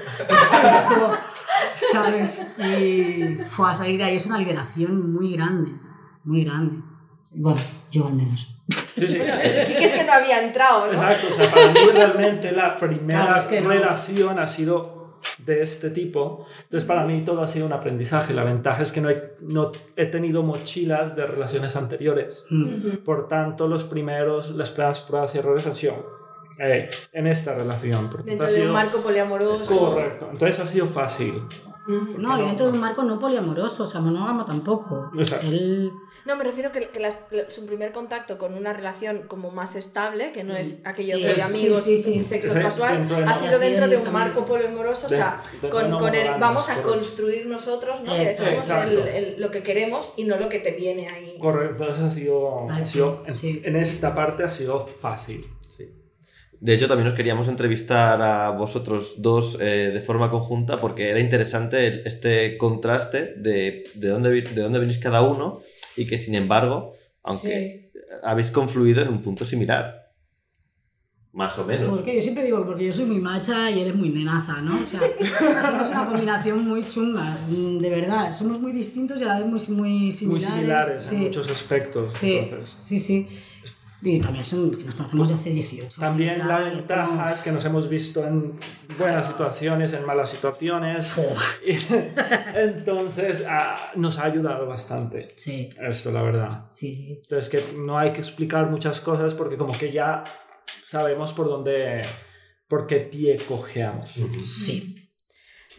¿Sabes? 1.93 2.47
Y 2.59 3.37
fue 3.39 3.71
a 3.71 3.75
salir 3.75 3.99
de 3.99 4.05
ahí 4.05 4.17
es 4.17 4.27
una 4.27 4.39
liberación 4.39 5.13
muy 5.13 5.33
grande, 5.33 5.73
muy 6.25 6.45
grande. 6.45 6.77
Bueno, 7.33 7.61
yo 7.91 8.07
al 8.07 8.15
menos. 8.15 8.55
Sí, 8.97 9.07
sí. 9.07 9.17
El 9.17 9.67
Kike 9.67 9.85
es 9.85 9.93
que 9.93 10.05
no 10.05 10.13
había 10.13 10.45
entrado, 10.45 10.87
¿no? 10.87 10.93
Exacto, 10.93 11.29
o 11.31 11.33
sea, 11.33 11.51
para 11.51 11.69
mí 11.69 11.81
realmente 11.93 12.53
la 12.53 12.77
primera 12.77 13.23
Claro, 13.23 13.39
es 13.39 13.45
que 13.47 13.61
no. 13.61 13.71
relación 13.71 14.39
ha 14.39 14.47
sido 14.47 14.98
de 15.49 15.63
este 15.63 15.91
tipo. 15.91 16.47
Entonces, 16.65 16.87
para 16.87 17.05
mí 17.05 17.23
todo 17.25 17.43
ha 17.43 17.49
sido 17.49 17.67
un 17.67 17.73
aprendizaje. 17.73 18.35
La 18.35 18.45
ventaja 18.45 18.83
es 18.83 18.93
que 18.93 19.01
no 19.01 19.09
he, 19.11 19.35
no 19.41 19.73
he 19.97 20.07
tenido 20.07 20.43
mochilas 20.43 21.17
de 21.17 21.27
relaciones 21.27 21.75
anteriores. 21.75 22.45
Mm. 22.51 22.99
Por 23.05 23.27
tanto, 23.29 23.67
los 23.67 23.83
primeros, 23.85 24.51
las 24.55 24.71
primeras 24.71 25.01
pruebas 25.01 25.35
y 25.35 25.39
errores 25.39 25.67
han 25.67 25.75
sido 25.75 25.95
eh, 26.61 26.91
en 27.13 27.27
esta 27.27 27.55
relación. 27.55 28.09
Por 28.11 28.23
Dentro 28.25 28.47
ha 28.47 28.51
de 28.51 28.57
un 28.57 28.61
sido- 28.63 28.73
marco 28.75 28.99
poliamoroso. 28.99 29.79
Correcto. 29.79 30.29
Entonces 30.31 30.61
ha 30.61 30.67
sido 30.69 30.87
fácil. 30.87 31.43
Ujú. 31.89 32.19
No, 32.19 32.39
y 32.39 32.45
dentro 32.45 32.67
de 32.67 32.73
un 32.73 32.81
marco 32.81 33.03
no 33.03 33.19
poliamoroso, 33.19 33.85
o 33.85 33.87
sea, 33.87 34.01
monógamo 34.03 34.45
tampoco. 34.45 35.11
Exacto. 35.17 35.47
Él, 35.47 35.91
No, 36.29 36.37
me 36.37 36.45
refiero 36.45 36.71
que, 36.71 36.89
que 36.91 37.01
las- 37.01 37.17
su 37.49 37.65
primer 37.65 37.91
contacto 37.91 38.37
con 38.37 38.53
una 38.53 38.75
relación 38.75 39.23
como 39.29 39.51
más 39.51 39.75
estable, 39.77 40.31
que 40.31 40.45
no 40.45 40.55
es 40.55 40.83
aquello 40.85 41.17
Sí, 41.17 41.23
de 41.25 41.35
sí, 41.37 41.41
amigos, 41.41 41.85
sí, 41.85 41.97
sí. 41.99 42.23
sexo 42.23 42.53
casual, 42.53 43.09
ha 43.27 43.33
sido 43.33 43.59
dentro 43.59 43.89
de 43.89 43.97
un 43.97 44.13
marco 44.13 44.45
poliamoroso, 44.45 45.07
o 45.07 45.11
sea, 45.11 45.43
de 45.63 45.71
con, 45.71 45.91
no 45.91 45.97
con 45.99 46.15
el 46.15 46.39
vamos 46.39 46.69
a 46.69 46.83
construir 46.83 47.47
nosotros, 47.47 48.03
¿no? 48.05 48.13
Que 48.15 48.29
el- 48.29 48.99
el- 49.09 49.41
lo 49.41 49.51
que 49.51 49.63
queremos 49.63 50.13
y 50.19 50.25
no 50.25 50.37
lo 50.37 50.51
que 50.51 50.59
te 50.59 50.73
viene 50.73 51.09
ahí. 51.09 51.39
Correcto. 51.41 51.83
Entonces 51.85 52.05
ha 52.05 52.11
sido, 52.11 52.69
ha 52.69 52.85
sido 52.85 53.25
en, 53.27 53.35
Sí. 53.35 53.63
en 53.65 53.77
esta 53.77 54.15
parte 54.15 54.43
ha 54.45 54.51
sido 54.51 54.87
fácil. 54.87 55.47
De 56.61 56.75
hecho, 56.75 56.89
también 56.89 57.07
os 57.07 57.15
queríamos 57.15 57.47
entrevistar 57.47 58.21
a 58.21 58.51
vosotros 58.51 59.23
dos 59.23 59.57
eh, 59.61 59.93
de 59.95 60.01
forma 60.01 60.29
conjunta 60.29 60.81
porque 60.81 61.09
era 61.09 61.21
interesante 61.21 61.87
el- 61.87 62.03
este 62.05 62.59
contraste 62.59 63.33
de, 63.37 63.85
de, 63.95 64.09
dónde, 64.09 64.43
de 64.43 64.61
dónde 64.61 64.81
venís 64.81 64.99
cada 64.99 65.23
uno 65.23 65.63
y 66.01 66.07
que, 66.07 66.19
sin 66.19 66.35
embargo, 66.35 66.93
aunque 67.23 67.91
habéis 68.23 68.51
confluido 68.51 69.03
en 69.03 69.09
un 69.09 69.23
punto 69.23 69.45
similar. 69.45 70.07
Más 71.31 71.57
o 71.59 71.65
menos. 71.65 71.89
porque 71.91 72.17
yo 72.17 72.23
siempre 72.23 72.43
digo, 72.43 72.65
porque 72.67 72.87
yo 72.87 72.93
soy 72.93 73.05
muy 73.05 73.21
macha 73.21 73.71
y 73.71 73.81
él 73.81 73.89
es 73.89 73.95
muy 73.95 74.09
nenaza, 74.09 74.61
¿no? 74.63 74.81
O 74.83 74.87
sea, 74.87 75.01
hacemos 75.63 75.89
una 75.89 76.07
combinación 76.09 76.67
muy 76.67 76.83
chunga, 76.89 77.37
de 77.49 77.91
verdad. 77.91 78.33
Somos 78.33 78.59
muy 78.61 78.73
distintos 78.73 79.21
y 79.21 79.25
a 79.25 79.29
la 79.29 79.41
vez 79.41 79.47
muy, 79.47 79.61
muy 79.77 79.91
Muy 80.01 80.11
similares. 80.13 80.47
similares 80.55 81.03
sí. 81.05 81.15
en 81.17 81.23
muchos 81.25 81.51
aspectos. 81.51 82.13
Sí, 82.15 82.39
Entonces, 82.39 82.77
sí, 82.81 82.99
sí. 82.99 83.29
Y 84.01 84.21
también 84.21 84.43
son 84.45 84.71
que 84.71 84.85
nos 84.85 84.95
conocemos 84.95 85.29
desde 85.29 85.41
hace 85.43 85.51
18. 85.51 86.01
También 86.01 86.39
la 86.49 86.61
ventaja 86.61 87.07
como- 87.09 87.29
es 87.29 87.43
que 87.43 87.53
nos 87.53 87.65
hemos 87.65 87.89
visto 87.89 88.27
en 88.27 88.55
buenas 88.99 89.27
situaciones, 89.27 89.93
en 89.93 90.05
malas 90.05 90.31
situaciones. 90.31 91.13
Y 91.67 91.77
entonces 92.55 93.45
ah, 93.49 93.93
nos 93.97 94.19
ha 94.19 94.25
ayudado 94.25 94.67
bastante. 94.67 95.29
Sí, 95.37 95.69
Esto, 95.81 96.11
la 96.13 96.23
verdad. 96.23 96.65
sí, 96.73 96.95
sí. 96.95 97.21
Entonces 97.23 97.49
que 97.49 97.77
no 97.79 97.99
hay 97.99 98.13
que 98.13 98.21
explicar 98.21 98.71
muchas 98.71 99.01
cosas 99.01 99.35
porque 99.35 99.57
como 99.57 99.77
que 99.77 99.93
ya 99.93 100.25
sabemos 100.87 101.33
por 101.33 101.47
dónde, 101.49 102.03
por 102.69 102.87
qué 102.87 102.97
pie 103.01 103.37
cojeamos. 103.47 104.15
Sí. 104.43 105.11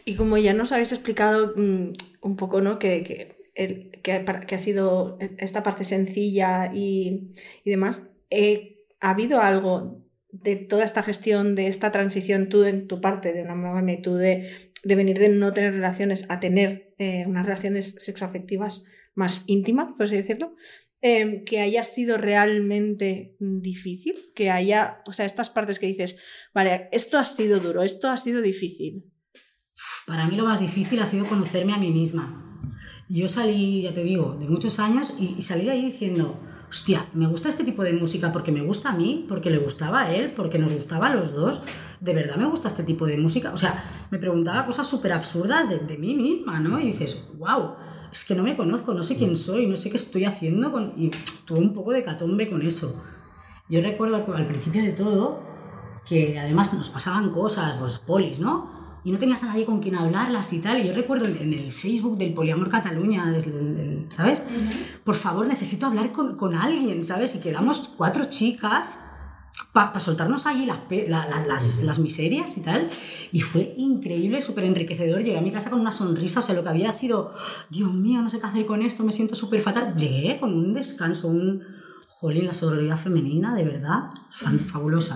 Y 0.06 0.16
como 0.16 0.38
ya 0.38 0.54
nos 0.54 0.72
habéis 0.72 0.92
explicado 0.92 1.54
mm, 1.56 1.92
un 2.22 2.36
poco, 2.36 2.62
¿no? 2.62 2.80
Que, 2.80 3.04
que, 3.04 3.52
el- 3.56 3.92
que, 4.02 4.14
ha 4.14 4.26
par- 4.26 4.46
que 4.46 4.56
ha 4.56 4.60
sido 4.60 5.18
esta 5.38 5.62
parte 5.64 5.84
sencilla 5.84 6.72
y, 6.74 7.34
y 7.64 7.70
demás, 7.70 8.04
eh, 8.30 8.86
¿ha 9.02 9.12
habido 9.12 9.42
algo 9.42 10.02
de 10.32 10.56
toda 10.56 10.84
esta 10.84 11.04
gestión, 11.04 11.56
de 11.56 11.68
esta 11.68 11.92
transición, 11.92 12.50
tú 12.50 12.64
en 12.64 12.88
tu 12.88 13.02
parte 13.02 13.34
de 13.34 13.44
una 13.44 13.56
monogamia 13.56 13.96
y 13.96 14.02
tú 14.02 14.16
de, 14.16 14.72
de 14.84 14.96
venir 14.96 15.20
de 15.20 15.30
no 15.30 15.54
tener 15.54 15.74
relaciones 15.74 16.30
a 16.30 16.40
tener 16.40 16.94
eh, 16.98 17.26
unas 17.28 17.46
relaciones 17.46 17.96
sexoafectivas 18.00 18.86
más 19.16 19.44
íntimas, 19.48 19.90
por 19.98 20.06
así 20.06 20.16
decirlo? 20.16 20.56
eh, 21.02 21.44
que 21.46 21.62
haya 21.62 21.84
sido 21.84 22.18
realmente 22.18 23.36
difícil, 23.40 24.32
que 24.36 24.50
haya, 24.50 25.02
o 25.08 25.14
sea, 25.14 25.26
estas 25.26 25.50
partes 25.50 25.80
que 25.80 25.88
dices, 25.88 26.18
vale, 26.54 26.90
esto 26.92 27.18
ha 27.18 27.26
sido 27.26 27.60
duro, 27.60 27.84
esto 27.84 28.10
ha 28.10 28.18
sido 28.18 28.42
difícil. 28.42 29.06
Para 30.06 30.28
mí 30.28 30.36
lo 30.36 30.46
más 30.46 30.60
difícil 30.60 31.00
ha 31.00 31.06
sido 31.06 31.26
conocerme 31.26 31.74
a 31.74 31.78
mí 31.78 31.92
misma. 31.92 32.46
Yo 33.08 33.28
salí, 33.28 33.84
ya 33.84 33.94
te 33.94 34.04
digo, 34.04 34.36
de 34.36 34.48
muchos 34.48 34.80
años 34.80 35.14
y, 35.18 35.36
y 35.38 35.42
salí 35.42 35.66
de 35.66 35.72
ahí 35.72 35.86
diciendo, 35.86 36.40
hostia, 36.70 37.08
me 37.14 37.28
gusta 37.28 37.50
este 37.50 37.64
tipo 37.64 37.84
de 37.84 37.94
música 37.94 38.32
porque 38.32 38.52
me 38.52 38.62
gusta 38.62 38.90
a 38.90 38.94
mí, 38.94 39.26
porque 39.28 39.50
le 39.50 39.58
gustaba 39.58 40.02
a 40.02 40.14
él, 40.14 40.34
porque 40.36 40.60
nos 40.60 40.72
gustaba 40.72 41.08
a 41.08 41.16
los 41.16 41.34
dos. 41.34 41.62
¿De 42.00 42.14
verdad 42.14 42.38
me 42.38 42.46
gusta 42.46 42.68
este 42.68 42.84
tipo 42.84 43.06
de 43.06 43.18
música? 43.18 43.52
O 43.54 43.58
sea, 43.58 44.08
me 44.12 44.20
preguntaba 44.20 44.66
cosas 44.66 44.88
súper 44.88 45.12
absurdas 45.12 45.68
de, 45.68 45.80
de 45.80 45.98
mí 45.98 46.14
misma, 46.14 46.60
¿no? 46.60 46.80
Y 46.80 46.88
dices, 46.88 47.30
wow, 47.38 47.76
es 48.12 48.24
que 48.24 48.36
no 48.36 48.44
me 48.44 48.56
conozco, 48.56 48.94
no 48.94 49.04
sé 49.04 49.18
quién 49.18 49.36
soy, 49.36 49.68
no 49.68 49.76
sé 49.76 49.90
qué 49.90 49.98
estoy 49.98 50.26
haciendo. 50.26 50.72
Con... 50.72 50.94
Y 50.98 51.12
tuve 51.46 51.60
un 51.60 51.74
poco 51.74 51.92
de 51.92 52.04
catombe 52.04 52.50
con 52.50 52.62
eso. 52.62 53.04
Yo 53.68 53.82
recuerdo 53.82 54.26
al 54.34 54.48
principio 54.48 54.82
de 54.84 54.94
todo 54.94 55.44
que 56.06 56.40
además 56.40 56.74
nos 56.74 56.90
pasaban 56.90 57.30
cosas, 57.30 57.78
pues 57.78 58.00
polis, 58.00 58.40
¿no? 58.40 58.79
Y 59.04 59.12
no 59.12 59.18
tenías 59.20 59.44
a 59.44 59.48
nadie 59.48 59.66
con 59.66 59.80
quien 59.80 59.96
hablarlas 59.96 60.52
y 60.54 60.60
tal. 60.60 60.80
Y 60.84 60.88
yo 60.88 60.94
recuerdo 60.94 61.26
en, 61.26 61.38
en 61.38 61.54
el 61.54 61.72
Facebook 61.72 62.18
del 62.18 62.34
Poliamor 62.34 62.70
Cataluña, 62.70 63.26
del- 63.32 63.76
del- 63.76 64.06
¿sabes? 64.12 64.42
Por 65.04 65.16
favor, 65.16 65.48
necesito 65.48 65.86
hablar 65.86 66.12
con, 66.12 66.36
con 66.38 66.54
alguien, 66.56 67.04
¿sabes? 67.06 67.34
Y 67.36 67.40
quedamos 67.40 67.90
cuatro 67.98 68.26
chicas 68.26 69.00
para 69.74 70.00
soltarnos 70.00 70.46
allí 70.48 70.66
las, 70.66 70.80
la- 71.08 71.28
la- 71.28 71.46
las, 71.46 71.82
las 71.84 72.00
miserias 72.00 72.58
y 72.58 72.62
tal. 72.62 72.90
Y 73.32 73.42
fue 73.42 73.74
increíble, 73.78 74.42
súper 74.42 74.64
enriquecedor. 74.66 75.20
Llegué 75.24 75.38
a 75.38 75.42
mi 75.42 75.52
casa 75.52 75.70
con 75.70 75.80
una 75.80 75.92
sonrisa, 75.92 76.40
o 76.40 76.44
sea, 76.44 76.56
lo 76.56 76.64
que 76.64 76.70
había 76.70 76.92
sido, 76.92 77.34
Dios 77.70 77.94
mío, 77.94 78.22
no 78.22 78.30
sé 78.30 78.40
qué 78.40 78.48
hacer 78.48 78.66
con 78.66 78.82
esto, 78.82 79.04
me 79.04 79.12
siento 79.12 79.36
súper 79.36 79.62
fatal. 79.62 79.96
Llegué 79.96 80.40
con 80.40 80.54
un 80.54 80.74
descanso, 80.74 81.28
un... 81.28 81.62
Jolín, 82.08 82.48
la 82.48 82.54
sororidad 82.54 82.98
femenina, 82.98 83.56
de 83.56 83.64
verdad, 83.64 84.10
fabulosa. 84.66 85.16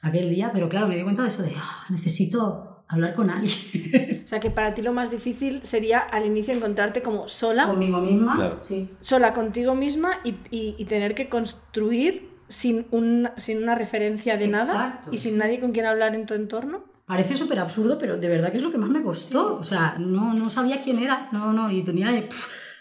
Aquel 0.00 0.28
día, 0.30 0.50
pero 0.52 0.68
claro, 0.68 0.88
me 0.88 0.96
di 0.96 1.04
cuenta 1.04 1.22
de 1.22 1.28
eso 1.28 1.40
de, 1.44 1.52
"Ah, 1.56 1.84
necesito 1.88 2.71
hablar 2.92 3.14
con 3.14 3.30
alguien. 3.30 4.22
O 4.24 4.26
sea, 4.26 4.40
que 4.40 4.50
para 4.50 4.74
ti 4.74 4.82
lo 4.82 4.92
más 4.92 5.10
difícil 5.10 5.60
sería 5.64 5.98
al 5.98 6.26
inicio 6.26 6.54
encontrarte 6.54 7.02
como 7.02 7.28
sola, 7.28 7.66
Conmigo 7.66 8.00
misma. 8.00 8.34
Claro. 8.36 8.58
Sí. 8.60 8.88
sola 9.00 9.32
contigo 9.34 9.74
misma 9.74 10.12
y, 10.24 10.30
y- 10.50 10.74
y 10.78 10.84
tener 10.84 11.14
que 11.14 11.28
construir 11.28 12.30
sin, 12.48 12.86
un, 12.90 13.28
sin 13.38 13.62
una 13.62 13.74
referencia 13.74 14.36
de 14.36 14.48
nada 14.48 15.00
y 15.10 15.18
sin 15.18 15.38
nadie 15.38 15.58
con 15.60 15.72
quien 15.72 15.86
hablar 15.86 16.14
en 16.14 16.26
tu 16.26 16.34
entorno. 16.34 16.84
Parece 17.06 17.36
súper 17.36 17.58
absurdo, 17.58 17.98
pero 17.98 18.16
de 18.16 18.28
verdad 18.28 18.50
que 18.52 18.58
es 18.58 18.62
lo 18.62 18.70
que 18.70 18.78
más 18.78 18.90
me 18.90 19.02
costó. 19.02 19.56
O 19.56 19.64
sea, 19.64 19.96
no, 19.98 20.34
no 20.34 20.48
sabía 20.50 20.82
quién 20.82 20.98
era, 20.98 21.28
no, 21.32 21.52
no, 21.52 21.70
y 21.70 21.82
tenía 21.82 22.08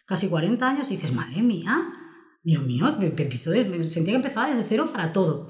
casi 0.06 0.28
40 0.28 0.70
años 0.70 0.88
y 0.90 0.96
dices, 0.96 1.12
madre 1.14 1.42
mía, 1.42 1.90
Dios 2.44 2.64
mío, 2.66 2.86
me, 3.00 3.10
me 3.10 3.22
empezó 3.24 3.50
de- 3.52 3.66
me 3.66 3.82
sentía 3.84 4.14
que 4.14 4.18
empezaba 4.18 4.50
desde 4.50 4.64
cero 4.64 4.90
para 4.92 5.12
todo. 5.14 5.48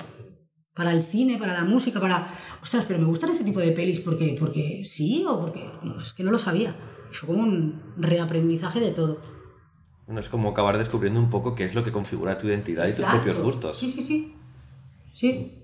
Para 0.74 0.94
el 0.94 1.02
cine, 1.04 1.38
para 1.38 1.54
la 1.54 1.64
música, 1.66 2.00
para... 2.00 2.30
Ostras, 2.62 2.86
pero 2.86 3.00
me 3.00 3.06
gustan 3.06 3.32
ese 3.32 3.44
tipo 3.44 3.60
de 3.60 3.72
pelis 3.72 4.00
porque, 4.02 4.36
porque 4.40 4.84
sí 4.86 5.26
o 5.28 5.40
porque... 5.40 5.64
no, 5.84 5.98
es 6.00 6.14
que 6.14 6.24
no 6.24 6.32
lo 6.32 6.40
sabía. 6.40 6.76
Fue 7.12 7.28
como 7.28 7.42
un 7.44 7.82
reaprendizaje 7.98 8.80
de 8.80 8.92
todo. 8.92 9.20
Bueno, 10.06 10.20
es 10.22 10.30
como 10.30 10.50
acabar 10.50 10.78
descubriendo 10.78 11.20
un 11.20 11.30
poco 11.30 11.56
qué 11.56 11.66
es 11.66 11.74
lo 11.76 11.84
que 11.84 11.92
configura 11.92 12.38
tu 12.38 12.48
identidad 12.48 12.86
y 12.88 12.96
tus 12.96 13.06
propios 13.06 13.40
gustos. 13.40 13.78
Sí, 13.78 13.90
sí, 13.90 14.02
sí. 14.02 14.36
Sí. 15.14 15.58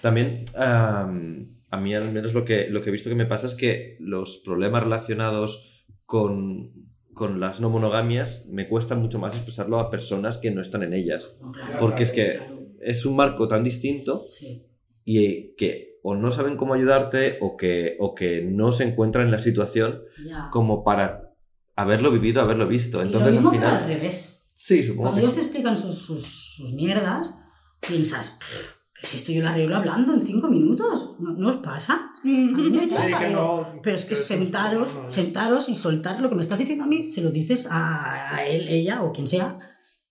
También, 0.00 0.44
am, 0.56 1.56
a 1.70 1.76
mí 1.78 1.94
al 1.94 2.10
menos 2.12 2.34
lo 2.34 2.44
que, 2.44 2.68
lo 2.70 2.82
que 2.82 2.88
he 2.88 2.92
visto 2.92 3.08
que 3.08 3.14
me 3.16 3.26
pasa 3.26 3.46
es 3.46 3.54
que 3.54 3.96
los 4.00 4.38
problemas 4.38 4.82
relacionados 4.84 5.84
con, 6.06 6.72
con 7.14 7.40
las 7.40 7.60
no 7.60 7.68
monogamias 7.70 8.46
me 8.48 8.68
cuesta 8.68 8.94
mucho 8.94 9.18
más 9.18 9.34
expresarlo 9.34 9.78
a 9.80 9.90
personas 9.90 10.38
que 10.38 10.50
no 10.50 10.60
están 10.60 10.82
en 10.82 10.92
ellas. 10.94 11.32
Porque 11.78 12.02
es 12.04 12.12
que 12.12 12.36
Claro. 12.36 12.58
es 12.80 13.04
un 13.06 13.16
marco 13.16 13.48
tan 13.48 13.64
distinto 13.64 14.24
Sí. 14.28 14.64
Y 15.10 15.54
que 15.56 15.98
o 16.02 16.14
no 16.14 16.30
saben 16.30 16.56
cómo 16.56 16.74
ayudarte 16.74 17.38
o 17.40 17.56
que, 17.56 17.96
o 17.98 18.14
que 18.14 18.42
no 18.42 18.72
se 18.72 18.84
encuentran 18.84 19.24
en 19.26 19.30
la 19.32 19.38
situación 19.38 20.02
Ya. 20.24 20.48
como 20.52 20.84
para 20.84 21.34
haberlo 21.76 22.10
vivido, 22.10 22.40
haberlo 22.42 22.66
visto. 22.68 22.98
Y 22.98 23.06
Entonces 23.06 23.34
lo 23.36 23.40
mismo, 23.40 23.50
al 23.50 23.56
pero 23.58 23.68
al 23.68 23.76
final... 23.84 23.88
revés. 23.94 24.52
Sí, 24.54 24.82
supongo 24.82 25.02
Cuando 25.10 25.20
que 25.20 25.24
ellos 25.24 25.32
sí. 25.34 25.38
te 25.40 25.44
explican 25.46 25.78
sus, 25.78 25.98
sus, 25.98 26.54
sus 26.56 26.72
mierdas, 26.74 27.42
piensas, 27.80 28.30
"Pff, 28.38 28.74
pero 28.94 29.08
si 29.08 29.16
esto 29.16 29.32
yo 29.32 29.42
lo 29.42 29.48
arreglo 29.48 29.76
hablando 29.76 30.12
en 30.12 30.26
cinco 30.26 30.48
minutos, 30.48 31.16
¿no, 31.20 31.32
no 31.34 31.48
os 31.48 31.56
pasa? 31.56 31.94
A 31.94 32.26
mí 32.26 32.48
me 32.70 32.86
Sí, 32.88 32.94
pasa, 32.94 33.18
que 33.20 33.30
no- 33.30 33.64
pero 33.82 33.96
es 33.96 34.04
que 34.04 34.14
pero 34.16 34.26
sentaros, 34.26 34.94
no 34.94 35.08
es- 35.08 35.14
sentaros 35.14 35.68
y 35.68 35.74
soltar 35.74 36.20
lo 36.20 36.28
que 36.28 36.34
me 36.34 36.42
estás 36.42 36.58
diciendo 36.58 36.84
a 36.84 36.88
mí, 36.88 37.08
se 37.08 37.22
lo 37.22 37.30
dices 37.30 37.66
a, 37.70 38.34
a 38.36 38.44
él, 38.46 38.66
ella 38.68 39.02
o 39.04 39.12
quien 39.12 39.28
sea, 39.28 39.56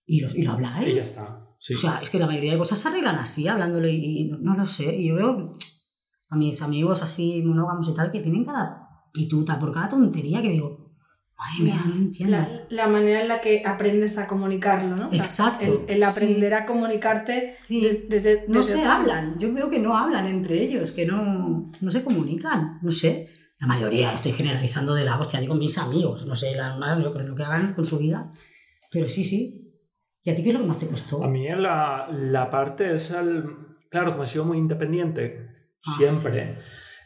y 0.06 0.20
lo, 0.20 0.30
y 0.34 0.42
lo 0.42 0.52
habláis. 0.52 0.88
Y 0.88 0.94
ya 0.96 1.02
está. 1.02 1.37
Sí. 1.58 1.74
O 1.74 1.78
sea, 1.78 1.98
es 2.02 2.10
que 2.10 2.18
la 2.18 2.26
mayoría 2.26 2.52
de 2.52 2.58
cosas 2.58 2.78
se 2.78 2.88
arreglan 2.88 3.16
así, 3.16 3.48
hablándole, 3.48 3.90
y, 3.90 4.22
y 4.22 4.24
no, 4.30 4.38
no 4.38 4.54
lo 4.56 4.66
sé. 4.66 4.94
Y 4.96 5.08
yo 5.08 5.14
veo 5.16 5.56
a 6.30 6.36
mis 6.36 6.62
amigos 6.62 7.02
así 7.02 7.42
monógamos 7.44 7.88
y 7.88 7.94
tal, 7.94 8.10
que 8.10 8.20
tienen 8.20 8.44
cada 8.44 8.86
pituta 9.12 9.58
por 9.58 9.72
cada 9.72 9.88
tontería 9.88 10.40
que 10.42 10.50
digo, 10.50 10.92
madre 11.36 11.64
mía, 11.64 11.82
no 11.86 11.94
entiendo. 11.94 12.36
La, 12.36 12.48
la 12.68 12.86
manera 12.88 13.22
en 13.22 13.28
la 13.28 13.40
que 13.40 13.64
aprendes 13.66 14.18
a 14.18 14.26
comunicarlo, 14.28 14.94
¿no? 14.96 15.12
Exacto, 15.12 15.84
El, 15.88 15.94
el 15.94 15.96
sí. 15.98 16.02
aprender 16.04 16.54
a 16.54 16.66
comunicarte 16.66 17.56
Sí. 17.66 17.80
des- 17.80 18.08
desde, 18.08 18.44
No 18.48 18.58
desde 18.60 18.74
se 18.74 18.80
otra- 18.80 18.96
hablan, 18.96 19.38
yo 19.38 19.52
veo 19.52 19.68
que 19.70 19.78
no 19.78 19.96
hablan 19.96 20.26
entre 20.26 20.62
ellos, 20.62 20.92
que 20.92 21.06
no, 21.06 21.70
no 21.80 21.90
se 21.90 22.04
comunican, 22.04 22.78
no 22.82 22.92
sé. 22.92 23.30
La 23.60 23.66
mayoría, 23.66 24.12
estoy 24.12 24.30
generalizando 24.32 24.94
de 24.94 25.04
la 25.04 25.18
hostia, 25.18 25.40
digo 25.40 25.54
mis 25.56 25.76
amigos, 25.78 26.26
no 26.26 26.36
sé, 26.36 26.54
las 26.54 26.78
más 26.78 26.98
lo, 26.98 27.12
que- 27.12 27.24
lo 27.24 27.34
que 27.34 27.42
hagan 27.42 27.74
con 27.74 27.84
su 27.84 27.98
vida. 27.98 28.30
Pero 28.92 29.08
sí, 29.08 29.24
sí. 29.24 29.67
¿Y 30.28 30.30
a 30.30 30.34
ti 30.34 30.42
qué 30.42 30.50
es 30.50 30.54
lo 30.56 30.60
que 30.60 30.66
más 30.66 30.78
te 30.78 30.86
costó? 30.86 31.24
A 31.24 31.28
mí 31.28 31.48
la, 31.48 32.06
la 32.10 32.50
parte 32.50 32.94
es 32.94 33.10
el... 33.12 33.44
Claro, 33.88 34.10
como 34.10 34.24
he 34.24 34.26
sido 34.26 34.44
muy 34.44 34.58
independiente, 34.58 35.48
Ah, 35.86 35.94
siempre, 35.96 36.56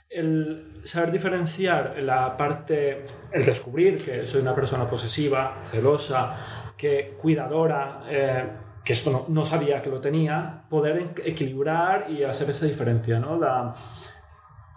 el 0.09 0.81
saber 0.85 1.13
diferenciar 1.13 1.97
la 2.03 2.37
parte, 2.37 3.05
el 3.31 3.45
descubrir 3.45 3.99
que 3.99 4.27
soy 4.27 4.41
una 4.41 4.55
persona 4.55 4.87
posesiva, 4.87 5.65
celosa, 5.71 6.75
que 6.77 7.17
cuidadora, 7.21 8.03
eh, 8.09 8.49
que 8.85 8.95
esto 8.95 9.11
no, 9.11 9.27
no 9.29 9.45
sabía 9.45 9.83
que 9.83 9.91
lo 9.91 10.01
tenía, 10.01 10.65
poder 10.69 11.13
equilibrar 11.25 12.11
y 12.11 12.25
hacer 12.25 12.51
esa 12.51 12.67
diferencia, 12.67 13.19
¿no? 13.19 13.39
La, 13.39 13.75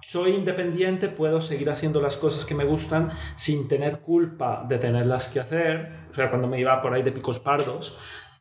soy 0.02 0.36
independiente, 0.36 1.10
puedo 1.10 1.42
seguir 1.42 1.70
haciendo 1.70 2.00
las 2.00 2.16
cosas 2.16 2.46
que 2.46 2.54
me 2.54 2.64
gustan 2.64 3.12
sin 3.34 3.68
tener 3.68 4.02
culpa 4.02 4.64
de 4.70 4.78
tenerlas 4.78 5.30
que 5.30 5.40
hacer. 5.40 6.06
O 6.12 6.14
sea, 6.14 6.30
cuando 6.30 6.48
me 6.48 6.60
iba 6.60 6.80
por 6.80 6.94
ahí 6.94 7.02
de 7.02 7.12
picos 7.12 7.40
pardos, 7.40 7.98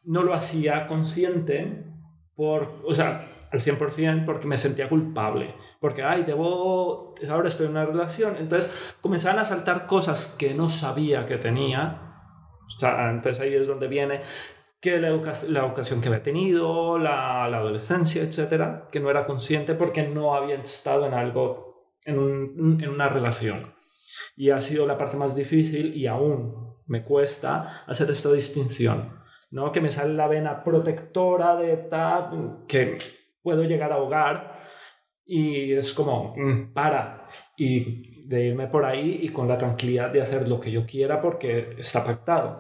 no 0.07 0.23
lo 0.23 0.35
hacía 0.35 0.87
consciente 0.87 1.85
por, 2.37 2.81
o 2.85 2.95
sea, 2.95 3.29
al 3.53 3.61
100% 3.61 4.25
porque 4.25 4.47
me 4.47 4.59
sentía 4.59 4.89
culpable. 4.89 5.55
Porque, 5.81 6.03
ay, 6.03 6.23
debo, 6.25 7.15
ahora 7.31 7.49
estoy 7.49 7.67
en 7.67 7.73
una 7.73 7.85
relación. 7.85 8.37
Entonces 8.37 8.73
comenzaban 9.01 9.39
a 9.39 9.45
saltar 9.45 9.87
cosas 9.87 10.35
que 10.39 10.55
no 10.55 10.69
sabía 10.71 11.27
que 11.27 11.37
tenía. 11.37 12.01
O 12.67 12.79
sea, 12.81 13.11
entonces 13.11 13.41
ahí 13.43 13.55
es 13.55 13.67
donde 13.67 13.87
viene 13.89 14.21
que 14.81 14.99
la, 14.99 15.09
educa- 15.11 15.43
la 15.49 15.61
educación 15.61 16.01
que 16.01 16.09
había 16.09 16.23
tenido, 16.23 16.99
la, 16.99 17.49
la 17.49 17.59
adolescencia, 17.59 18.23
etcétera, 18.23 18.89
que 18.91 19.01
no 19.01 19.11
era 19.11 19.27
consciente 19.27 19.75
porque 19.75 20.07
no 20.09 20.35
había 20.35 20.57
estado 20.57 21.07
en 21.07 21.15
algo, 21.15 21.95
en, 22.05 22.19
un- 22.19 22.79
en 22.83 22.91
una 22.91 23.09
relación. 23.09 23.73
Y 24.37 24.51
ha 24.51 24.61
sido 24.61 24.87
la 24.87 24.99
parte 24.99 25.17
más 25.17 25.37
difícil 25.37 25.95
y 25.97 26.07
aún 26.07 26.75
me 26.87 27.03
cuesta 27.05 27.85
hacer 27.87 28.11
esta 28.11 28.31
distinción, 28.33 29.19
¿no? 29.55 29.71
Que 29.71 29.81
me 29.81 29.91
sale 29.93 30.13
la 30.15 30.27
vena 30.27 30.65
protectora 30.65 31.55
de 31.57 31.77
tal, 31.77 32.65
que 32.67 32.99
puedo 33.41 33.63
llegar 33.63 33.93
a 33.93 33.95
ahogar 33.95 34.65
y 35.25 35.73
es 35.73 35.93
como, 35.95 36.35
mm, 36.37 36.73
para, 36.75 37.29
y 37.57 38.27
de 38.27 38.47
irme 38.47 38.67
por 38.67 38.85
ahí 38.85 39.21
y 39.23 39.29
con 39.29 39.47
la 39.49 39.57
tranquilidad 39.57 40.11
de 40.11 40.23
hacer 40.23 40.49
lo 40.49 40.59
que 40.59 40.71
yo 40.73 40.85
quiera 40.85 41.21
porque 41.23 41.77
está 41.79 42.05
pactado. 42.05 42.59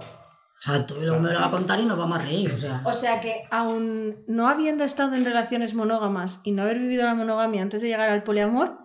Exacto, 0.58 0.94
y 0.98 1.04
luego 1.04 1.20
me 1.20 1.32
lo 1.32 1.40
va 1.40 1.46
a 1.48 1.50
contar 1.50 1.80
y 1.80 1.84
nos 1.84 1.98
vamos 1.98 2.18
a 2.18 2.22
reír, 2.22 2.52
o 2.52 2.56
sea. 2.58 2.80
O 2.84 2.94
sea 2.94 3.20
que 3.20 3.42
aún 3.50 4.24
no 4.28 4.48
habiendo 4.48 4.84
estado 4.84 5.14
en 5.16 5.24
relaciones 5.24 5.74
monógamas 5.74 6.40
y 6.44 6.52
no 6.52 6.62
haber 6.62 6.78
vivido 6.78 7.04
la 7.04 7.14
monogamia 7.14 7.60
antes 7.60 7.82
de 7.82 7.88
llegar 7.88 8.08
al 8.08 8.22
poliamor, 8.22 8.78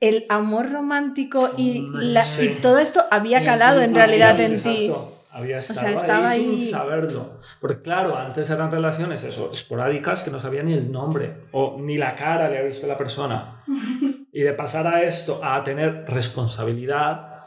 el 0.00 0.24
amor 0.28 0.70
romántico 0.70 1.50
y, 1.56 1.86
la- 1.92 2.22
sí. 2.22 2.54
y 2.56 2.60
todo 2.60 2.78
esto 2.78 3.02
había 3.10 3.44
calado 3.44 3.82
en 3.82 3.94
realidad 3.96 4.38
en 4.40 4.50
ti. 4.62 4.86
exacto, 4.86 5.17
Había 5.30 5.58
estado, 5.58 5.80
sea, 5.80 5.90
estaba 5.92 6.30
ahí, 6.30 6.40
ahí. 6.40 6.58
sin 6.58 6.70
saberlo. 6.70 7.38
Porque 7.60 7.82
claro, 7.82 8.16
antes 8.16 8.48
eran 8.50 8.70
relaciones 8.70 9.24
eso, 9.24 9.52
esporádicas 9.52 10.22
que 10.22 10.30
no 10.30 10.40
sabía 10.40 10.62
ni 10.62 10.72
el 10.72 10.90
nombre 10.90 11.48
o 11.52 11.76
ni 11.78 11.98
la 11.98 12.14
cara 12.14 12.48
le 12.48 12.56
había 12.56 12.68
visto 12.68 12.86
la 12.86 12.96
persona. 12.96 13.62
y 14.32 14.40
de 14.42 14.52
pasar 14.54 14.86
a 14.86 15.02
esto 15.02 15.40
a 15.42 15.62
tener 15.62 16.04
responsabilidad 16.06 17.38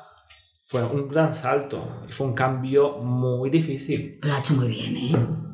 fue 0.60 0.84
un 0.84 1.08
gran 1.08 1.34
salto 1.34 2.04
y 2.08 2.12
fue 2.12 2.28
un 2.28 2.34
cambio 2.34 2.98
muy 3.00 3.50
difícil. 3.50 4.20
Pero 4.22 4.34
lo 4.34 4.38
ha 4.38 4.40
hecho 4.40 4.54
muy 4.54 4.68
bien, 4.68 4.98
¿eh? 4.98 5.12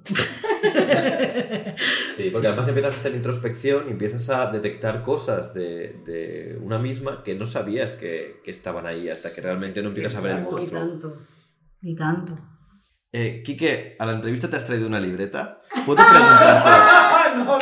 Sí, 2.17 2.29
porque 2.31 2.47
además 2.47 2.67
empiezas 2.67 2.95
a 2.95 2.99
hacer 2.99 3.15
introspección 3.15 3.87
y 3.87 3.91
empiezas 3.91 4.29
a 4.31 4.51
detectar 4.51 5.03
cosas 5.03 5.53
de, 5.53 6.01
de 6.03 6.59
una 6.63 6.79
misma 6.79 7.23
que 7.23 7.35
no 7.35 7.45
sabías 7.45 7.93
que, 7.93 8.41
que 8.43 8.49
estaban 8.49 8.87
ahí 8.87 9.07
hasta 9.09 9.33
que 9.33 9.41
realmente 9.41 9.83
no 9.83 9.89
empiezas 9.89 10.15
a 10.15 10.21
ver 10.21 10.37
el 10.37 10.43
monstruo. 10.43 10.79
tanto. 10.79 11.17
Y 11.87 11.95
tanto. 11.95 12.37
Eh, 13.13 13.41
Quique, 13.45 13.95
a 13.97 14.05
la 14.05 14.11
entrevista 14.11 14.49
te 14.49 14.57
has 14.57 14.65
traído 14.65 14.87
una 14.87 14.99
libreta. 14.99 15.61
¿Puedo 15.85 16.03
preguntarte, 16.05 17.35
no, 17.37 17.45
no. 17.45 17.57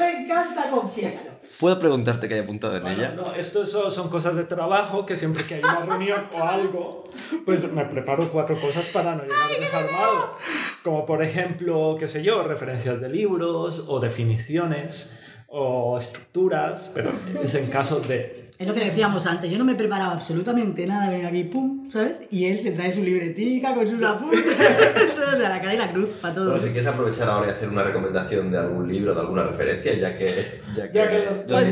Me 0.00 0.22
encanta, 0.24 0.68
confiésalo. 0.68 1.30
¿puedo 1.60 1.78
preguntarte 1.78 2.26
qué 2.28 2.34
hay 2.34 2.40
apuntado 2.40 2.76
en 2.76 2.82
Bueno, 2.82 2.98
ella? 2.98 3.12
no, 3.12 3.34
esto 3.34 3.64
son, 3.66 3.92
son 3.92 4.08
cosas 4.10 4.34
de 4.34 4.42
trabajo 4.44 5.06
que 5.06 5.16
siempre 5.16 5.44
que 5.44 5.54
hay 5.56 5.60
una 5.62 5.80
reunión 5.86 6.22
o 6.36 6.42
algo, 6.42 7.10
pues 7.46 7.72
me 7.72 7.84
preparo 7.84 8.28
cuatro 8.32 8.60
cosas 8.60 8.88
para 8.88 9.14
no 9.14 9.22
llegar 9.22 9.48
desarmado. 9.60 10.34
Como 10.82 11.06
por 11.06 11.22
ejemplo, 11.22 11.96
qué 12.00 12.08
sé 12.08 12.24
yo, 12.24 12.42
referencias 12.42 13.00
de 13.00 13.08
libros 13.08 13.84
o 13.86 14.00
definiciones 14.00 15.20
o 15.46 15.96
estructuras, 15.98 16.90
pero 16.92 17.12
es 17.40 17.54
en 17.54 17.68
caso 17.70 18.00
de... 18.00 18.47
Es 18.58 18.66
lo 18.66 18.74
que 18.74 18.80
decíamos 18.80 19.24
antes, 19.28 19.52
yo 19.52 19.56
no 19.56 19.64
me 19.64 19.76
preparaba 19.76 20.12
absolutamente 20.14 20.84
nada, 20.84 21.08
venir 21.10 21.26
aquí, 21.26 21.44
pum, 21.44 21.88
¿sabes? 21.92 22.20
Y 22.28 22.46
él 22.46 22.58
se 22.58 22.72
trae 22.72 22.90
su 22.90 23.04
libretica 23.04 23.72
con 23.72 23.86
sus 23.86 24.02
apuntes, 24.02 24.44
o 25.32 25.36
sea, 25.36 25.48
la 25.48 25.60
cara 25.60 25.74
y 25.74 25.76
la 25.76 25.92
cruz, 25.92 26.10
para 26.20 26.34
todo. 26.34 26.50
Bueno, 26.50 26.64
si 26.64 26.70
quieres 26.70 26.88
aprovechar 26.88 27.28
ahora 27.30 27.46
y 27.46 27.50
hacer 27.50 27.68
una 27.68 27.84
recomendación 27.84 28.50
de 28.50 28.58
algún 28.58 28.88
libro, 28.88 29.14
de 29.14 29.20
alguna 29.20 29.44
referencia, 29.44 29.94
ya 29.94 30.18
que... 30.18 30.60
Ya 30.76 30.90
que, 30.90 30.98
Ya 30.98 31.08
que 31.08 31.24
los- 31.26 31.44
O, 31.48 31.56
de, 31.56 31.68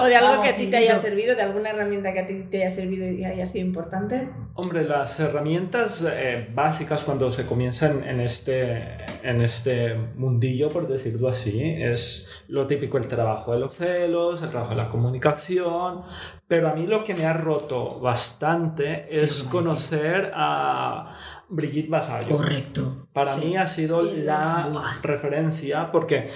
o 0.00 0.04
de 0.06 0.16
algo 0.16 0.42
que 0.42 0.48
a 0.48 0.56
ti 0.56 0.66
te 0.66 0.78
haya 0.78 0.96
servido, 0.96 1.36
de 1.36 1.42
alguna 1.42 1.70
herramienta 1.70 2.12
que 2.12 2.18
a 2.18 2.26
ti 2.26 2.42
te 2.50 2.56
haya 2.64 2.70
servido 2.70 3.06
y 3.06 3.24
haya 3.24 3.46
sido 3.46 3.64
importante. 3.64 4.28
Hombre, 4.54 4.82
las 4.84 5.20
herramientas 5.20 6.04
eh, 6.10 6.48
básicas 6.52 7.04
cuando 7.04 7.30
se 7.30 7.46
comienzan 7.46 8.02
en 8.02 8.20
este, 8.20 8.96
en 9.22 9.42
este 9.42 9.94
mundillo, 10.16 10.70
por 10.70 10.88
decirlo 10.88 11.28
así, 11.28 11.60
es 11.62 12.42
lo 12.48 12.66
típico, 12.66 12.98
el 12.98 13.06
trabajo 13.06 13.52
de 13.52 13.60
los 13.60 13.76
celos, 13.76 14.42
el 14.42 14.50
trabajo 14.50 14.70
de 14.70 14.76
la 14.82 14.88
comunicación, 14.88 16.02
pero 16.48 16.68
a 16.68 16.74
mí 16.74 16.86
lo 16.86 17.02
que 17.04 17.14
me 17.14 17.24
ha 17.26 17.32
roto 17.32 17.98
bastante 18.00 19.06
Sí, 19.10 19.18
es 19.24 19.42
conocer 19.44 20.30
a 20.34 21.16
Brigitte 21.48 21.88
Vasallo. 21.90 22.36
Correcto. 22.36 23.08
Para 23.12 23.32
Sí. 23.32 23.46
mí 23.46 23.56
ha 23.56 23.66
sido 23.66 24.02
la 24.02 24.68
Buah. 24.72 25.00
referencia 25.02 25.90
porque, 25.92 26.26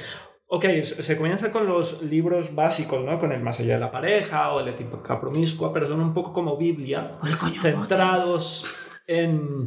ok, 0.48 0.64
se 0.82 1.16
comienza 1.16 1.50
con 1.50 1.66
los 1.66 2.02
libros 2.02 2.54
básicos, 2.54 3.04
¿no? 3.04 3.18
Con 3.18 3.32
el 3.32 3.42
más 3.42 3.60
allá 3.60 3.74
de 3.74 3.80
la 3.80 3.90
pareja 3.90 4.52
o 4.52 4.60
el 4.60 4.68
ética 4.68 5.20
promiscua, 5.20 5.72
pero 5.72 5.86
son 5.86 6.00
un 6.00 6.14
poco 6.14 6.32
como 6.32 6.56
Biblia, 6.56 7.18
centrados 7.54 8.66
en, 9.06 9.66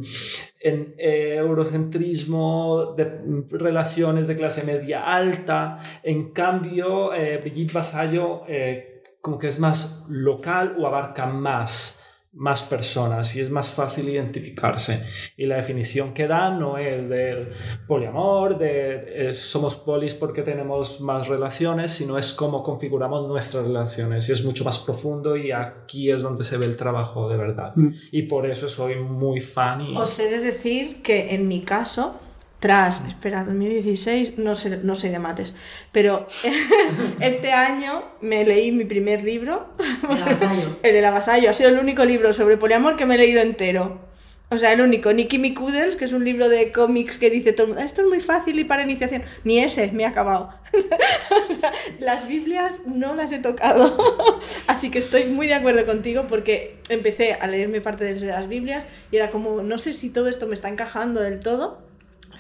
en 0.62 0.96
eh, 0.98 1.36
eurocentrismo, 1.38 2.94
de 2.96 3.46
relaciones 3.52 4.28
de 4.28 4.36
clase 4.36 4.64
media 4.64 5.04
alta. 5.06 5.80
En 6.04 6.32
cambio, 6.32 7.14
eh, 7.14 7.38
Brigitte 7.40 7.74
Vasallo 7.74 8.44
eh, 8.48 8.93
como 9.24 9.40
que 9.40 9.48
es 9.48 9.58
más 9.58 10.06
local 10.10 10.76
o 10.78 10.86
abarca 10.86 11.26
más 11.26 12.02
más 12.34 12.64
personas 12.64 13.36
y 13.36 13.42
es 13.42 13.52
más 13.52 13.70
fácil 13.72 14.10
identificarse. 14.10 15.04
Y 15.38 15.46
la 15.46 15.58
definición 15.58 16.16
que 16.16 16.28
da 16.28 16.50
no 16.50 16.80
es 16.80 17.08
del 17.08 17.50
poliamor 17.88 18.58
de 18.58 19.30
eh, 19.30 19.34
somos 19.34 19.76
polis 19.76 20.16
porque 20.16 20.42
tenemos 20.42 21.00
más 21.00 21.28
relaciones 21.28 21.92
sino 21.92 22.18
es 22.18 22.34
cómo 22.34 22.64
configuramos 22.64 23.28
nuestras 23.28 23.68
relaciones. 23.68 24.28
Y 24.30 24.32
es 24.32 24.44
mucho 24.44 24.66
más 24.66 24.80
profundo 24.80 25.38
y 25.38 25.52
aquí 25.52 26.10
es 26.10 26.24
donde 26.24 26.44
se 26.44 26.58
ve 26.58 26.66
el 26.66 26.76
trabajo 26.76 27.30
de 27.30 27.38
verdad. 27.38 27.74
Mm. 27.76 27.90
y 28.12 28.24
por 28.24 28.50
eso 28.50 28.68
soy 28.68 28.96
muy 28.96 29.40
fan 29.40 29.82
y 29.82 29.96
Os 29.96 30.20
he 30.20 30.30
de 30.30 30.40
decir 30.40 31.02
que 31.04 31.36
en 31.36 31.48
mi 31.48 31.62
caso, 31.62 32.20
tras, 32.64 33.04
espera, 33.06 33.44
2016, 33.44 34.38
no 34.38 34.56
sé, 34.56 34.80
no 34.84 34.96
sé 34.96 35.10
de 35.10 35.20
mates, 35.20 35.52
pero 35.92 36.26
este 37.20 37.52
año 37.52 38.06
me 38.22 38.46
leí 38.46 38.72
mi 38.72 38.86
primer 38.86 39.22
libro, 39.22 39.76
El 40.10 40.24
vasallo. 40.24 40.78
el 40.82 40.94
del 40.94 41.04
Avasallo. 41.04 41.50
Ha 41.50 41.54
sido 41.54 41.72
el 41.72 41.78
único 41.78 42.06
libro 42.06 42.32
sobre 42.32 42.56
poliamor 42.56 42.96
que 42.96 43.06
me 43.06 43.16
he 43.16 43.18
leído 43.18 43.42
entero. 43.42 44.00
O 44.48 44.58
sea, 44.58 44.72
el 44.72 44.80
único. 44.80 45.12
Ni 45.12 45.26
Kimmy 45.26 45.54
que 45.54 46.06
es 46.06 46.14
un 46.14 46.24
libro 46.24 46.48
de 46.48 46.72
cómics 46.72 47.18
que 47.18 47.30
dice 47.30 47.52
todo 47.52 47.64
el 47.64 47.74
mundo, 47.74 47.84
esto 47.84 48.02
es 48.04 48.08
muy 48.08 48.22
fácil 48.22 48.58
y 48.58 48.64
para 48.64 48.84
iniciación. 48.84 49.24
Ni 49.44 49.60
ese, 49.60 49.92
me 49.92 50.04
he 50.04 50.06
acabado. 50.06 50.52
Las 52.00 52.30
Biblias 52.30 52.80
no 52.86 53.14
las 53.14 53.34
he 53.34 53.40
tocado. 53.40 54.40
Así 54.68 54.90
que 54.90 55.00
estoy 55.00 55.26
muy 55.26 55.48
de 55.48 55.56
acuerdo 55.56 55.86
contigo 55.86 56.28
porque 56.30 56.78
empecé 56.88 57.34
a 57.34 57.46
leerme 57.48 57.82
parte 57.82 58.06
de 58.06 58.26
las 58.26 58.48
Biblias 58.48 58.86
y 59.12 59.18
era 59.18 59.32
como, 59.32 59.64
no 59.64 59.78
sé 59.78 59.92
si 59.92 60.12
todo 60.12 60.30
esto 60.30 60.48
me 60.48 60.54
está 60.54 60.70
encajando 60.70 61.20
del 61.20 61.42
todo. 61.42 61.92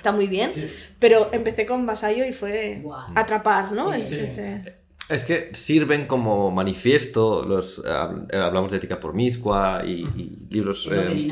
Está 0.04 0.12
muy 0.12 0.28
bien, 0.28 0.50
Sí. 0.52 0.68
pero 1.00 1.30
empecé 1.32 1.66
con 1.66 1.86
Vasallo 1.86 2.26
y 2.26 2.34
fue 2.34 2.84
atrapar, 3.16 3.72
¿no? 3.72 3.94
Sí, 3.94 4.06
sí. 4.06 4.16
este- 4.20 4.84
Es 5.10 5.24
que 5.26 5.50
sirven 5.54 6.08
como 6.08 6.50
manifiesto, 6.52 7.44
los, 7.46 7.80
eh, 7.80 7.84
hab- 7.90 8.34
hablamos 8.38 8.72
de 8.72 8.78
ética 8.78 9.00
promiscua 9.02 9.84
y, 9.86 9.92
y 10.16 10.48
libros... 10.50 10.88
Eh. 10.92 11.30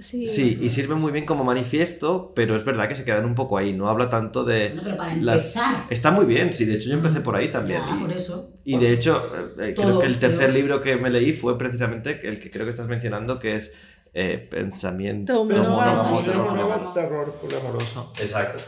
Sí. 0.00 0.26
Sí, 0.26 0.58
y 0.60 0.68
sirven 0.70 0.98
muy 0.98 1.12
bien 1.12 1.24
como 1.26 1.44
manifiesto, 1.44 2.32
pero 2.34 2.56
es 2.56 2.64
verdad 2.64 2.88
que 2.88 2.94
se 2.94 3.04
quedan 3.04 3.24
un 3.26 3.34
poco 3.34 3.56
ahí, 3.58 3.72
no 3.74 3.88
habla 3.90 4.08
tanto 4.10 4.44
de... 4.44 4.70
No, 4.74 4.82
pero 4.82 4.96
para 4.96 5.14
las- 5.16 5.54
empezar. 5.56 5.84
Está 5.90 6.10
muy 6.12 6.24
bien, 6.26 6.52
sí, 6.54 6.64
de 6.64 6.74
hecho 6.74 6.88
yo 6.88 6.94
empecé 6.94 7.20
por 7.20 7.36
ahí 7.36 7.50
también. 7.50 7.80
Ya, 7.86 7.96
y- 7.96 8.00
por 8.00 8.12
eso. 8.12 8.50
Y 8.64 8.78
de 8.78 8.92
hecho, 8.92 9.30
eh, 9.62 9.74
creo 9.76 10.00
que 10.00 10.06
el 10.06 10.18
tercer 10.18 10.38
creo. 10.50 10.52
libro 10.52 10.80
que 10.80 10.96
me 10.96 11.10
leí 11.10 11.32
fue 11.34 11.56
precisamente 11.58 12.20
el 12.26 12.38
que 12.38 12.50
creo 12.50 12.64
que 12.64 12.70
estás 12.70 12.88
mencionando, 12.88 13.38
que 13.38 13.56
es 13.56 13.72
eh, 14.14 14.38
Pensamiento. 14.50 15.44
Monógamo, 15.44 16.92
terror 16.94 17.32
poliamoroso 17.34 18.12
Exacto. 18.20 18.62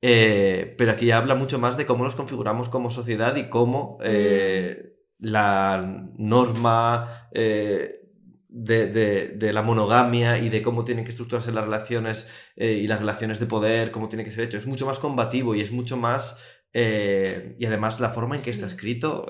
Eh, 0.00 0.74
pero 0.78 0.92
aquí 0.92 1.10
habla 1.10 1.34
mucho 1.34 1.58
más 1.58 1.76
de 1.76 1.84
cómo 1.86 2.04
nos 2.04 2.14
configuramos 2.14 2.68
como 2.68 2.90
sociedad 2.90 3.34
y 3.36 3.48
cómo 3.48 3.98
eh, 4.02 4.94
la 5.18 6.06
norma 6.16 7.28
eh, 7.32 8.00
de, 8.48 8.86
de- 8.86 9.28
de 9.28 9.52
la 9.52 9.62
monogamia 9.62 10.38
y 10.38 10.48
de 10.50 10.62
cómo 10.62 10.84
tienen 10.84 11.04
que 11.04 11.10
estructurarse 11.10 11.52
las 11.52 11.64
relaciones 11.64 12.30
y 12.56 12.86
las 12.86 12.98
relaciones 13.00 13.40
de 13.40 13.46
poder, 13.46 13.90
cómo 13.90 14.08
tiene 14.08 14.24
que 14.24 14.30
ser 14.30 14.44
hecho. 14.44 14.56
Es 14.56 14.66
mucho 14.66 14.86
más 14.86 14.98
combativo 14.98 15.54
y 15.54 15.60
es 15.60 15.70
mucho 15.72 15.96
más... 15.96 16.38
y 16.72 17.66
además 17.66 17.98
la 18.00 18.10
forma 18.10 18.36
en 18.36 18.42
que 18.42 18.50
está 18.50 18.66
escrito 18.66 19.26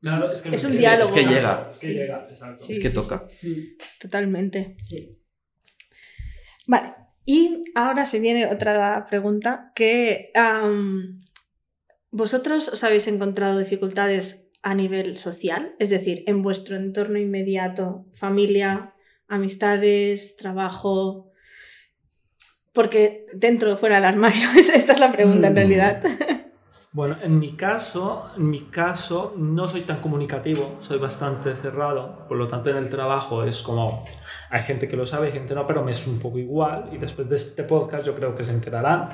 Claro, 0.00 0.30
es, 0.30 0.42
que 0.42 0.54
Es 0.54 0.64
un 0.64 0.72
que- 0.72 0.78
diálogo. 0.78 1.14
Es 1.16 1.24
que 1.26 1.28
llega. 1.34 1.66
es 1.70 1.78
que 1.78 1.86
Sí. 1.88 1.92
llega 1.94 2.26
exacto 2.28 2.62
Sí. 2.64 2.72
es 2.74 2.78
que 2.80 2.88
sí, 2.90 2.94
toca. 2.94 3.26
Mm, 3.42 3.60
Totalmente. 4.00 4.76
Sí. 4.82 5.18
Vale, 6.68 6.94
y 7.24 7.64
ahora 7.74 8.04
se 8.06 8.18
viene 8.20 8.46
otra 8.46 9.04
pregunta 9.08 9.72
que 9.74 10.30
vosotros 12.10 12.68
os 12.68 12.82
habéis 12.84 13.06
encontrado 13.08 13.58
dificultades 13.58 14.48
a 14.62 14.74
nivel 14.74 15.16
social, 15.18 15.74
es 15.78 15.90
decir, 15.90 16.24
en 16.26 16.42
vuestro 16.42 16.76
entorno 16.76 17.18
inmediato, 17.18 18.06
familia, 18.14 18.94
amistades, 19.28 20.36
trabajo, 20.36 21.30
porque 22.72 23.26
dentro 23.32 23.72
o 23.72 23.76
fuera 23.76 23.96
del 23.96 24.04
armario, 24.06 24.48
esta 24.74 24.92
es 24.92 25.00
la 25.00 25.12
pregunta 25.12 25.46
en 25.48 25.52
Mm. 25.52 25.56
realidad. 25.56 26.02
Bueno, 26.96 27.18
en 27.20 27.38
mi 27.38 27.52
caso, 27.52 28.30
en 28.38 28.48
mi 28.48 28.60
caso 28.60 29.34
no 29.36 29.68
soy 29.68 29.82
tan 29.82 30.00
comunicativo, 30.00 30.78
soy 30.80 30.98
bastante 30.98 31.54
cerrado, 31.54 32.26
por 32.26 32.38
lo 32.38 32.46
tanto 32.46 32.70
en 32.70 32.78
el 32.78 32.88
trabajo 32.88 33.44
es 33.44 33.60
como 33.60 34.06
hay 34.48 34.62
gente 34.62 34.88
que 34.88 34.96
lo 34.96 35.04
sabe, 35.04 35.26
hay 35.26 35.34
gente 35.34 35.54
no, 35.54 35.66
pero 35.66 35.84
me 35.84 35.92
es 35.92 36.06
un 36.06 36.18
poco 36.18 36.38
igual. 36.38 36.88
Y 36.90 36.96
después 36.96 37.28
de 37.28 37.36
este 37.36 37.64
podcast 37.64 38.06
yo 38.06 38.14
creo 38.14 38.34
que 38.34 38.42
se 38.42 38.52
enterarán, 38.52 39.10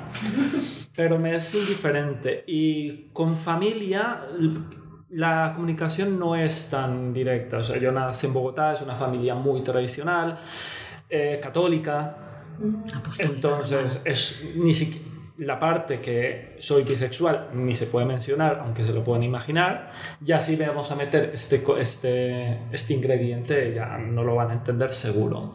pero 0.95 1.19
me 1.19 1.35
es 1.35 1.55
indiferente. 1.55 2.45
Y 2.47 3.09
con 3.11 3.35
familia 3.35 4.27
la 5.09 5.51
comunicación 5.53 6.17
no 6.17 6.37
es 6.37 6.69
tan 6.69 7.13
directa, 7.13 7.57
o 7.57 7.63
sea, 7.63 7.77
yo 7.77 7.91
nací 7.91 8.27
en 8.27 8.33
Bogotá, 8.33 8.71
es 8.71 8.81
una 8.81 8.95
familia 8.95 9.35
muy 9.35 9.61
tradicional, 9.61 10.39
eh, 11.09 11.37
católica, 11.43 12.45
Apostólica, 12.95 13.33
entonces, 13.35 14.01
es 14.05 14.53
ni 14.55 14.73
siquiera. 14.73 15.12
La 15.37 15.57
parte 15.57 15.99
que 15.99 16.55
soy 16.59 16.83
bisexual 16.83 17.49
ni 17.53 17.73
se 17.73 17.87
puede 17.87 18.05
mencionar, 18.05 18.61
aunque 18.63 18.83
se 18.83 18.93
lo 18.93 19.03
pueden 19.03 19.23
imaginar, 19.23 19.91
ya 20.21 20.39
si 20.39 20.55
vamos 20.55 20.91
a 20.91 20.95
meter 20.95 21.31
este, 21.33 21.63
este, 21.79 22.59
este 22.71 22.93
ingrediente 22.93 23.73
ya 23.73 23.97
no 23.97 24.23
lo 24.23 24.35
van 24.35 24.51
a 24.51 24.53
entender 24.53 24.93
seguro. 24.93 25.53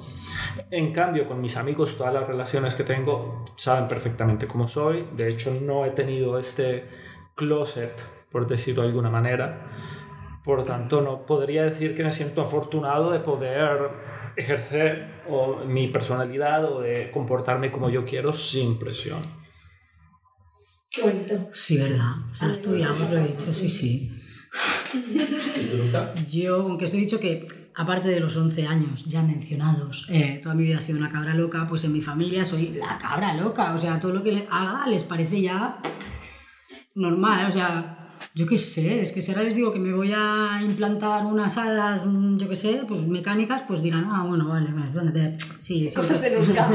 En 0.70 0.92
cambio, 0.92 1.28
con 1.28 1.40
mis 1.40 1.56
amigos, 1.56 1.96
todas 1.96 2.12
las 2.12 2.26
relaciones 2.26 2.74
que 2.74 2.82
tengo 2.82 3.44
saben 3.56 3.86
perfectamente 3.86 4.48
cómo 4.48 4.66
soy, 4.66 5.06
de 5.16 5.28
hecho 5.28 5.54
no 5.54 5.84
he 5.84 5.90
tenido 5.90 6.38
este 6.38 6.84
closet, 7.36 8.02
por 8.32 8.48
decirlo 8.48 8.82
de 8.82 8.88
alguna 8.88 9.10
manera, 9.10 9.70
por 10.44 10.64
tanto 10.64 11.02
no 11.02 11.24
podría 11.24 11.64
decir 11.64 11.94
que 11.94 12.02
me 12.02 12.12
siento 12.12 12.42
afortunado 12.42 13.12
de 13.12 13.20
poder 13.20 13.90
ejercer 14.34 15.22
mi 15.66 15.88
personalidad 15.88 16.64
o 16.64 16.80
de 16.80 17.10
comportarme 17.10 17.70
como 17.70 17.90
yo 17.90 18.04
quiero 18.04 18.32
sin 18.32 18.78
presión. 18.78 19.18
Qué 20.90 21.02
bonito. 21.02 21.50
Sí, 21.52 21.76
verdad. 21.76 22.12
O 22.30 22.34
sea, 22.34 22.46
lo 22.46 22.52
estudiamos, 22.52 23.10
lo 23.10 23.18
he 23.18 23.28
dicho, 23.28 23.52
sí, 23.52 23.68
sí. 23.68 24.12
Yo, 26.28 26.62
aunque 26.62 26.86
os 26.86 26.94
he 26.94 26.96
dicho 26.96 27.20
que, 27.20 27.46
aparte 27.74 28.08
de 28.08 28.20
los 28.20 28.36
11 28.36 28.66
años 28.66 29.04
ya 29.04 29.22
mencionados, 29.22 30.06
eh, 30.10 30.40
toda 30.42 30.54
mi 30.54 30.64
vida 30.64 30.78
ha 30.78 30.80
sido 30.80 30.98
una 30.98 31.10
cabra 31.10 31.34
loca, 31.34 31.66
pues 31.68 31.84
en 31.84 31.92
mi 31.92 32.00
familia 32.00 32.44
soy 32.44 32.70
la 32.70 32.98
cabra 32.98 33.34
loca. 33.34 33.74
O 33.74 33.78
sea, 33.78 34.00
todo 34.00 34.12
lo 34.12 34.22
que 34.22 34.32
le 34.32 34.48
haga 34.50 34.86
les 34.86 35.04
parece 35.04 35.42
ya 35.42 35.80
normal. 36.94 37.46
O 37.48 37.52
sea, 37.52 38.07
yo 38.34 38.46
qué 38.46 38.58
sé, 38.58 39.02
es 39.02 39.12
que 39.12 39.22
si 39.22 39.32
ahora 39.32 39.42
les 39.42 39.54
digo 39.54 39.72
que 39.72 39.80
me 39.80 39.92
voy 39.92 40.12
a 40.14 40.60
implantar 40.62 41.24
unas 41.26 41.56
alas, 41.56 42.04
mm, 42.04 42.36
yo 42.36 42.48
qué 42.48 42.56
sé, 42.56 42.82
pues 42.86 43.00
mecánicas, 43.06 43.62
pues 43.66 43.82
dirán, 43.82 44.08
ah, 44.12 44.24
bueno, 44.26 44.48
vale, 44.48 44.70
vale, 44.72 45.36
sí, 45.60 45.88
sí. 45.88 45.94
Cosas 45.94 46.20
de 46.20 46.30
Nusca. 46.30 46.68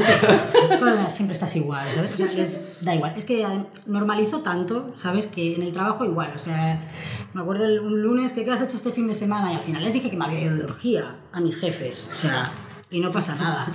siempre 1.08 1.32
estás 1.32 1.56
igual, 1.56 1.90
¿sabes? 1.92 2.12
O 2.14 2.16
sea, 2.16 2.32
les 2.32 2.60
da 2.80 2.94
igual. 2.94 3.14
Es 3.16 3.24
que 3.24 3.46
normalizo 3.86 4.40
tanto, 4.40 4.92
¿sabes? 4.94 5.26
Que 5.26 5.54
en 5.54 5.62
el 5.62 5.72
trabajo 5.72 6.04
igual, 6.04 6.32
o 6.34 6.38
sea, 6.38 6.92
me 7.32 7.40
acuerdo 7.40 7.64
un 7.82 8.02
lunes 8.02 8.32
que 8.32 8.44
qué 8.44 8.50
has 8.50 8.62
hecho 8.62 8.76
este 8.76 8.92
fin 8.92 9.06
de 9.06 9.14
semana 9.14 9.52
y 9.52 9.56
al 9.56 9.62
final 9.62 9.82
les 9.82 9.94
dije 9.94 10.10
que 10.10 10.16
me 10.16 10.24
había 10.24 10.40
ido 10.40 10.56
de 10.56 10.64
orgía 10.64 11.16
a 11.32 11.40
mis 11.40 11.56
jefes, 11.56 12.08
o 12.12 12.16
sea, 12.16 12.52
y 12.90 13.00
no 13.00 13.10
pasa 13.10 13.34
nada. 13.36 13.72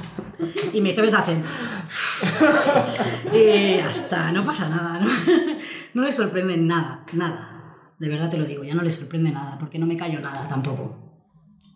Y 0.74 0.80
mis 0.82 0.96
jefes 0.96 1.14
hacen. 1.14 1.44
y 3.34 3.80
hasta, 3.80 4.32
no 4.32 4.46
pasa 4.46 4.70
nada, 4.70 5.00
¿no? 5.00 5.10
No 5.94 6.04
les 6.04 6.16
sorprende 6.16 6.56
nada, 6.56 7.04
nada. 7.14 7.59
De 8.00 8.08
verdad 8.08 8.30
te 8.30 8.38
lo 8.38 8.46
digo, 8.46 8.64
ya 8.64 8.76
no 8.76 8.82
le 8.82 8.92
sorprende 8.92 9.32
nada, 9.32 9.58
porque 9.58 9.78
no 9.78 9.86
me 9.86 9.98
callo 9.98 10.22
nada 10.22 10.48
tampoco. 10.48 11.10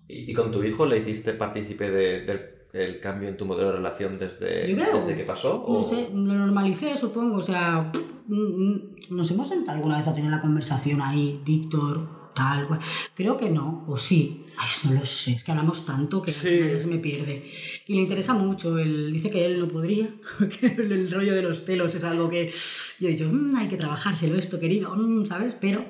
¿Y, 0.08 0.34
con 0.34 0.52
tu 0.52 0.64
hijo 0.64 0.86
le 0.86 0.98
hiciste 0.98 1.34
partícipe 1.34 1.90
del 1.92 3.00
cambio 3.00 3.30
en 3.30 3.38
tu 3.38 3.46
modelo 3.46 3.70
de 3.70 3.78
relación 3.78 4.18
desde, 4.18 4.68
desde 4.68 5.16
que 5.16 5.24
pasó? 5.24 5.66
No 5.68 5.84
sé, 5.84 6.10
lo 6.14 6.34
normalicé, 6.34 6.96
supongo. 6.96 7.38
O 7.38 7.42
sea, 7.42 7.92
mm, 8.28 8.36
mm, 8.36 8.82
nos 9.10 9.32
hemos 9.32 9.50
sentado 9.50 9.78
alguna 9.78 9.98
vez 9.98 10.08
a 10.08 10.14
tener 10.14 10.32
la 10.32 10.42
conversación 10.42 11.02
ahí, 11.02 11.42
Víctor, 11.46 12.24
tal, 12.34 12.68
Creo 13.14 13.38
que 13.38 13.50
no, 13.50 13.86
o 13.88 13.98
sí. 13.98 14.46
Ay, 14.58 14.70
no 14.86 15.00
lo 15.00 15.06
sé, 15.06 15.32
es 15.34 15.44
que 15.44 15.52
hablamos 15.52 15.86
tanto 15.86 16.22
que 16.22 16.32
se 16.32 16.88
me 16.88 17.00
pierde. 17.00 17.52
Y 17.88 17.96
le 17.96 18.02
interesa 18.02 18.34
mucho, 18.34 18.78
él 18.78 19.12
dice 19.12 19.32
que 19.32 19.46
él 19.46 19.60
no 19.60 19.68
podría, 19.68 20.10
que 20.60 20.68
el 20.68 21.12
rollo 21.12 21.34
de 21.34 21.42
los 21.42 21.64
celos 21.64 21.96
es 21.96 22.04
algo 22.04 22.30
que 22.30 22.52
yo 23.00 23.08
he 23.08 23.12
dicho, 23.12 23.30
mm, 23.32 23.56
hay 23.56 23.68
que 23.68 23.78
trabajárselo 23.78 24.36
esto, 24.36 24.60
querido, 24.60 24.96
¿sabes? 25.26 25.56
Pero 25.60 25.84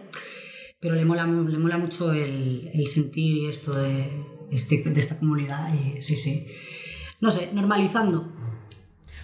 pero 0.84 0.96
le 0.96 1.06
mola, 1.06 1.26
le 1.26 1.58
mola 1.58 1.78
mucho 1.78 2.12
el, 2.12 2.69
el 2.74 2.88
sentir 2.88 3.38
y 3.38 3.46
esto 3.48 3.74
de, 3.74 4.06
este, 4.52 4.84
de 4.84 5.00
esta 5.00 5.17
comunidad 5.17 5.74
y 5.74 6.04
sí, 6.04 6.17
sí. 6.17 6.46
No 7.22 7.32
sé, 7.32 7.52
normalizando. 7.54 8.30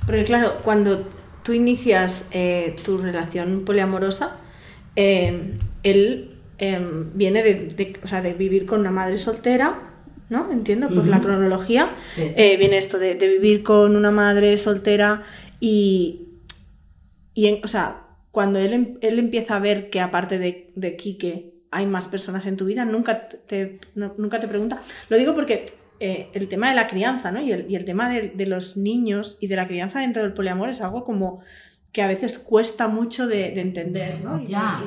Porque 0.06 0.24
claro, 0.24 0.54
cuando 0.64 1.06
tú 1.44 1.52
inicias 1.52 2.30
eh, 2.32 2.78
tu 2.86 2.98
relación 2.98 3.66
poliamorosa, 3.66 4.38
eh, 4.96 5.58
él 5.84 6.38
em, 6.60 7.12
viene 7.14 7.44
de, 7.44 7.54
de, 7.76 8.00
o 8.02 8.08
sea, 8.08 8.22
de, 8.22 8.34
vivir 8.34 8.66
con 8.66 8.80
una 8.80 8.92
madre 8.92 9.18
soltera, 9.18 9.82
¿no? 10.30 10.54
Entiendo, 10.54 10.88
por 10.88 11.08
la 11.08 11.20
cronología. 11.20 11.94
Eh, 12.16 12.56
viene 12.58 12.78
esto 12.78 12.98
de, 13.00 13.16
vivir 13.16 13.64
con 13.64 13.98
una 13.98 14.12
madre 14.12 14.56
soltera 14.56 15.24
y, 15.60 16.22
y 17.34 17.60
o 17.62 17.68
sea, 17.68 18.06
cuando 18.32 18.60
él, 18.60 18.74
em, 18.74 18.98
él, 19.02 19.20
empieza 19.20 19.56
a 19.56 19.60
ver 19.60 19.90
que 19.90 20.02
aparte 20.02 20.38
de, 20.40 20.72
de 20.76 20.96
Quique 20.96 21.54
hay 21.72 21.86
más 21.86 22.08
personas 22.08 22.46
en 22.46 22.58
tu 22.58 22.66
vida, 22.66 22.86
nunca 22.86 23.28
te, 23.30 23.80
nunca 23.96 24.40
te 24.40 24.48
pregunta. 24.48 24.82
Lo 25.10 25.18
digo 25.18 25.36
porque 25.36 25.66
eh, 26.00 26.30
el 26.34 26.48
tema 26.48 26.70
de 26.70 26.76
la 26.76 26.88
crianza 26.88 27.32
¿no? 27.32 27.42
y, 27.42 27.52
el, 27.52 27.70
y 27.70 27.76
el 27.76 27.86
tema 27.86 28.10
de, 28.10 28.30
de, 28.30 28.46
los 28.46 28.78
niños 28.78 29.38
y 29.42 29.48
de 29.48 29.56
la 29.56 29.68
crianza 29.68 30.00
dentro 30.00 30.24
del 30.24 30.34
poliamor 30.34 30.70
es 30.70 30.82
algo 30.82 31.04
como 31.04 31.42
que 31.92 32.02
a 32.04 32.08
veces 32.08 32.38
cuesta 32.38 32.88
mucho 32.88 33.28
de, 33.28 33.52
de 33.52 33.62
entender, 33.62 34.22
¿no? 34.24 34.44
Ya, 34.44 34.80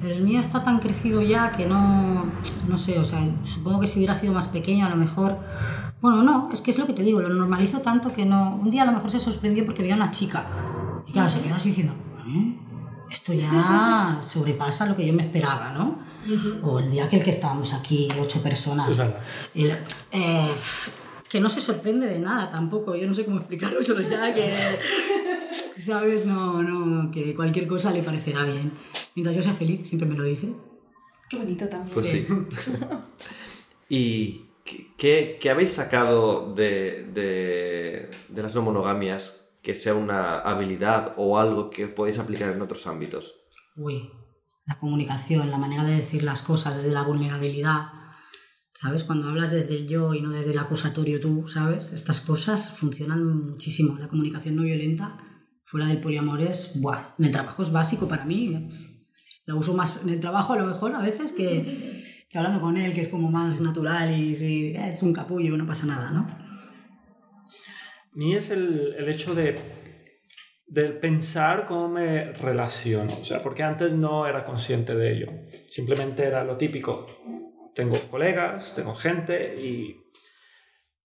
pero 0.00 0.14
el 0.14 0.22
mío 0.22 0.38
está 0.38 0.62
tan 0.62 0.78
crecido 0.78 1.20
ya 1.20 1.50
que 1.50 1.66
no, 1.66 2.32
no 2.68 2.78
sé, 2.78 2.98
o 2.98 3.04
sea, 3.04 3.20
supongo 3.42 3.80
que 3.80 3.88
si 3.88 3.98
hubiera 3.98 4.14
sido 4.14 4.32
más 4.32 4.48
pequeño 4.48 4.86
a 4.86 4.88
lo 4.88 4.96
mejor... 4.96 5.38
Bueno, 6.00 6.22
no, 6.22 6.50
es 6.52 6.60
que 6.60 6.70
es 6.70 6.78
lo 6.78 6.86
que 6.86 6.92
te 6.92 7.02
digo, 7.02 7.20
lo 7.20 7.30
normalizo 7.30 7.80
tanto 7.80 8.12
que 8.12 8.24
no... 8.24 8.56
Un 8.56 8.70
día 8.70 8.82
a 8.82 8.86
lo 8.86 8.92
mejor 8.92 9.10
se 9.10 9.18
sorprendió 9.18 9.64
porque 9.64 9.82
veía 9.82 9.96
una 9.96 10.10
chica 10.10 10.46
y 11.06 11.12
claro, 11.12 11.28
se 11.28 11.40
quedó 11.40 11.54
así 11.54 11.70
diciendo. 11.70 11.94
Esto 13.14 13.32
ya 13.32 14.18
sobrepasa 14.22 14.86
lo 14.86 14.96
que 14.96 15.06
yo 15.06 15.12
me 15.12 15.22
esperaba, 15.22 15.70
¿no? 15.70 16.00
O 16.62 16.80
el 16.80 16.90
día 16.90 17.08
que 17.08 17.16
el 17.16 17.24
que 17.24 17.30
estábamos 17.30 17.72
aquí, 17.72 18.08
ocho 18.20 18.42
personas. 18.42 18.96
Eh, 19.54 20.54
que 21.28 21.40
no 21.40 21.48
se 21.48 21.60
sorprende 21.60 22.06
de 22.08 22.18
nada 22.18 22.50
tampoco, 22.50 22.96
yo 22.96 23.06
no 23.06 23.14
sé 23.14 23.24
cómo 23.24 23.38
explicarlo, 23.38 23.82
solo 23.84 24.00
ya 24.02 24.34
que, 24.34 24.78
¿sabes? 25.76 26.26
No, 26.26 26.62
no, 26.62 27.10
que 27.10 27.34
cualquier 27.34 27.68
cosa 27.68 27.92
le 27.92 28.02
parecerá 28.02 28.42
bien. 28.44 28.72
Mientras 29.14 29.36
yo 29.36 29.42
sea 29.42 29.54
feliz, 29.54 29.86
siempre 29.86 30.08
me 30.08 30.16
lo 30.16 30.24
dice. 30.24 30.52
Qué 31.28 31.36
bonito 31.36 31.68
también. 31.68 31.94
Pues 31.94 32.06
sí. 32.06 32.26
¿Y 33.88 34.46
qué, 34.96 35.38
qué, 35.40 35.50
habéis 35.50 35.72
sacado 35.72 36.52
de, 36.52 37.08
de, 37.14 38.10
de 38.28 38.42
las 38.42 38.54
no 38.54 38.62
monogamias 38.62 39.43
que 39.64 39.74
sea 39.74 39.94
una 39.94 40.38
habilidad 40.38 41.14
o 41.16 41.38
algo 41.38 41.70
que 41.70 41.88
podéis 41.88 42.18
aplicar 42.18 42.52
en 42.52 42.62
otros 42.62 42.86
ámbitos? 42.86 43.34
Uy, 43.74 44.10
la 44.66 44.78
comunicación, 44.78 45.50
la 45.50 45.58
manera 45.58 45.82
de 45.82 45.96
decir 45.96 46.22
las 46.22 46.42
cosas 46.42 46.76
desde 46.76 46.92
la 46.92 47.02
vulnerabilidad. 47.02 47.88
¿Sabes? 48.74 49.04
Cuando 49.04 49.28
hablas 49.28 49.50
desde 49.50 49.76
el 49.76 49.88
yo 49.88 50.14
y 50.14 50.20
no 50.20 50.30
desde 50.30 50.50
el 50.50 50.58
acusatorio 50.58 51.20
tú, 51.20 51.46
¿sabes? 51.48 51.92
Estas 51.92 52.20
cosas 52.20 52.76
funcionan 52.76 53.24
muchísimo. 53.24 53.96
La 53.98 54.08
comunicación 54.08 54.56
no 54.56 54.62
violenta 54.64 55.18
fuera 55.64 55.86
del 55.86 56.00
poliamor 56.00 56.40
es, 56.40 56.80
buah, 56.80 57.14
en 57.18 57.24
el 57.24 57.32
trabajo 57.32 57.62
es 57.62 57.72
básico 57.72 58.06
para 58.06 58.24
mí. 58.24 58.68
La 59.46 59.54
uso 59.54 59.74
más 59.74 60.02
en 60.02 60.10
el 60.10 60.20
trabajo 60.20 60.52
a 60.52 60.58
lo 60.58 60.66
mejor 60.66 60.94
a 60.94 61.00
veces 61.00 61.32
que, 61.32 62.26
que 62.28 62.38
hablando 62.38 62.60
con 62.60 62.76
él, 62.76 62.92
que 62.94 63.02
es 63.02 63.08
como 63.08 63.30
más 63.30 63.60
natural 63.60 64.10
y, 64.10 64.34
y 64.34 64.66
eh, 64.76 64.92
es 64.92 65.02
un 65.02 65.12
capullo, 65.12 65.56
no 65.56 65.66
pasa 65.66 65.86
nada, 65.86 66.10
¿no? 66.10 66.26
Ni 68.14 68.34
es 68.34 68.50
el, 68.50 68.94
el 68.98 69.08
hecho 69.08 69.34
de, 69.34 69.58
de, 70.66 70.84
pensar 70.90 71.66
cómo 71.66 71.88
me 71.88 72.32
relaciono, 72.32 73.12
o 73.20 73.24
sea, 73.24 73.42
porque 73.42 73.62
antes 73.62 73.94
no 73.94 74.26
era 74.26 74.44
consciente 74.44 74.94
de 74.94 75.12
ello, 75.12 75.32
simplemente 75.66 76.24
era 76.24 76.44
lo 76.44 76.56
típico, 76.56 77.06
tengo 77.74 77.96
colegas, 78.10 78.74
tengo 78.74 78.94
gente 78.94 79.60
y, 79.60 79.96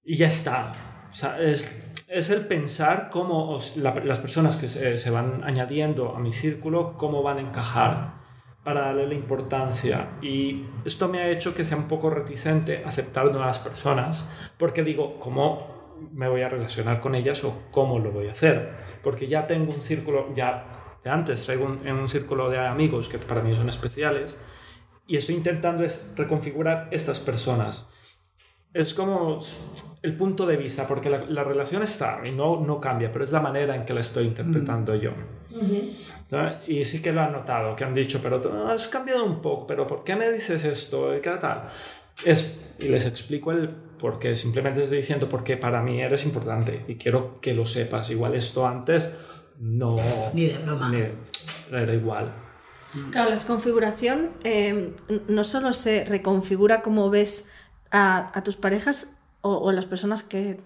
y 0.04 0.18
ya 0.18 0.28
está, 0.28 1.08
o 1.10 1.14
sea, 1.14 1.40
es, 1.42 2.06
es 2.08 2.30
el 2.30 2.46
pensar 2.46 3.10
cómo 3.12 3.58
las 3.78 4.20
personas 4.20 4.58
que 4.58 4.70
se, 4.70 4.98
se, 4.98 5.10
van 5.10 5.44
añadiendo 5.44 6.16
a 6.16 6.20
mi 6.20 6.32
círculo, 6.32 6.96
cómo 6.98 7.24
van 7.24 7.38
a 7.38 7.42
encajar 7.42 8.20
para 8.64 8.82
darle 8.82 9.08
la 9.08 9.14
importancia. 9.16 10.12
Y 10.22 10.66
esto 10.86 11.08
me 11.08 11.20
ha 11.20 11.30
hecho 11.30 11.56
que 11.56 11.66
sea 11.66 11.78
un 11.78 11.88
poco 11.88 12.10
reticente 12.10 12.84
aceptar 12.86 13.32
nuevas 13.32 13.60
personas, 13.60 14.26
porque 14.58 14.84
digo, 14.84 15.20
¿cómo 15.20 15.79
me 16.12 16.28
voy 16.28 16.42
a 16.42 16.50
relacionar 16.50 17.00
con 17.00 17.16
ellas 17.16 17.44
o 17.44 17.64
cómo 17.72 18.00
lo 18.00 18.12
voy 18.12 18.28
a 18.28 18.32
hacer. 18.32 18.72
Porque 19.04 19.28
ya 19.28 19.48
tengo 19.48 19.74
un 19.74 19.82
círculo, 19.82 20.34
ya 20.36 20.98
de 21.04 21.10
antes 21.10 21.44
traigo 21.46 21.78
en 21.84 21.96
un 21.96 22.10
círculo 22.10 22.50
de 22.50 22.60
amigos 22.60 23.10
que 23.10 23.18
para 23.18 23.42
mí 23.42 23.56
son 23.56 23.70
especiales 23.70 24.40
y 25.10 25.18
estoy 25.18 25.36
intentando 25.36 25.84
es 25.84 26.14
reconfigurar 26.16 26.88
estas 26.92 27.20
personas. 27.20 27.88
Es 28.72 28.94
como 28.94 29.40
el 30.04 30.16
punto 30.16 30.46
de 30.46 30.56
vista, 30.56 30.88
porque 30.88 31.10
la, 31.10 31.26
la 31.26 31.44
relación 31.44 31.82
está 31.82 32.22
y 32.24 32.32
no, 32.32 32.62
no 32.62 32.80
cambia, 32.80 33.12
pero 33.12 33.26
es 33.26 33.32
la 33.32 33.42
manera 33.42 33.76
en 33.76 33.86
que 33.86 33.96
la 33.96 34.02
estoy 34.02 34.26
interpretando 34.26 34.94
yo. 34.94 35.12
Y 36.68 36.84
sí 36.84 37.02
que 37.02 37.12
lo 37.12 37.22
han 37.22 37.32
notado, 37.32 37.76
que 37.76 37.84
han 37.84 37.96
dicho, 37.96 38.20
pero 38.22 38.40
has 38.68 38.88
cambiado 38.88 39.26
un 39.26 39.42
poco, 39.42 39.66
pero 39.66 39.88
¿por 39.88 40.04
qué 40.04 40.16
me 40.16 40.32
dices 40.32 40.64
esto? 40.64 41.10
¿Qué 41.20 41.32
tal? 41.32 41.70
Es, 42.24 42.76
y 42.78 42.90
les 42.90 43.08
explico 43.08 43.52
el 43.52 43.89
por 44.00 44.18
qué, 44.18 44.36
simplemente 44.36 44.82
estoy 44.82 44.98
diciendo 44.98 45.30
porque 45.30 45.58
para 45.58 45.82
mí 45.82 46.02
eres 46.02 46.26
importante 46.26 46.84
y 46.88 46.96
quiero 46.96 47.40
que 47.40 47.54
lo 47.54 47.66
sepas. 47.66 48.10
Igual 48.10 48.36
esto 48.36 48.68
antes 48.68 49.12
no... 49.60 49.96
Ni 50.34 50.48
de 50.48 50.58
broma. 50.58 50.92
era 51.72 51.94
igual. 51.94 52.34
Claro, 53.12 53.30
la 53.30 53.38
configuración 53.38 54.32
eh, 54.44 54.96
no 55.28 55.44
solo 55.44 55.74
se 55.74 56.06
reconfigura 56.06 56.82
como 56.82 57.10
ves 57.10 57.50
a, 57.92 58.36
a, 58.36 58.44
tus 58.44 58.56
parejas, 58.56 59.22
o, 59.42 59.56
o 59.58 59.72
las 59.72 59.86
personas 59.86 60.24
que, 60.24 60.60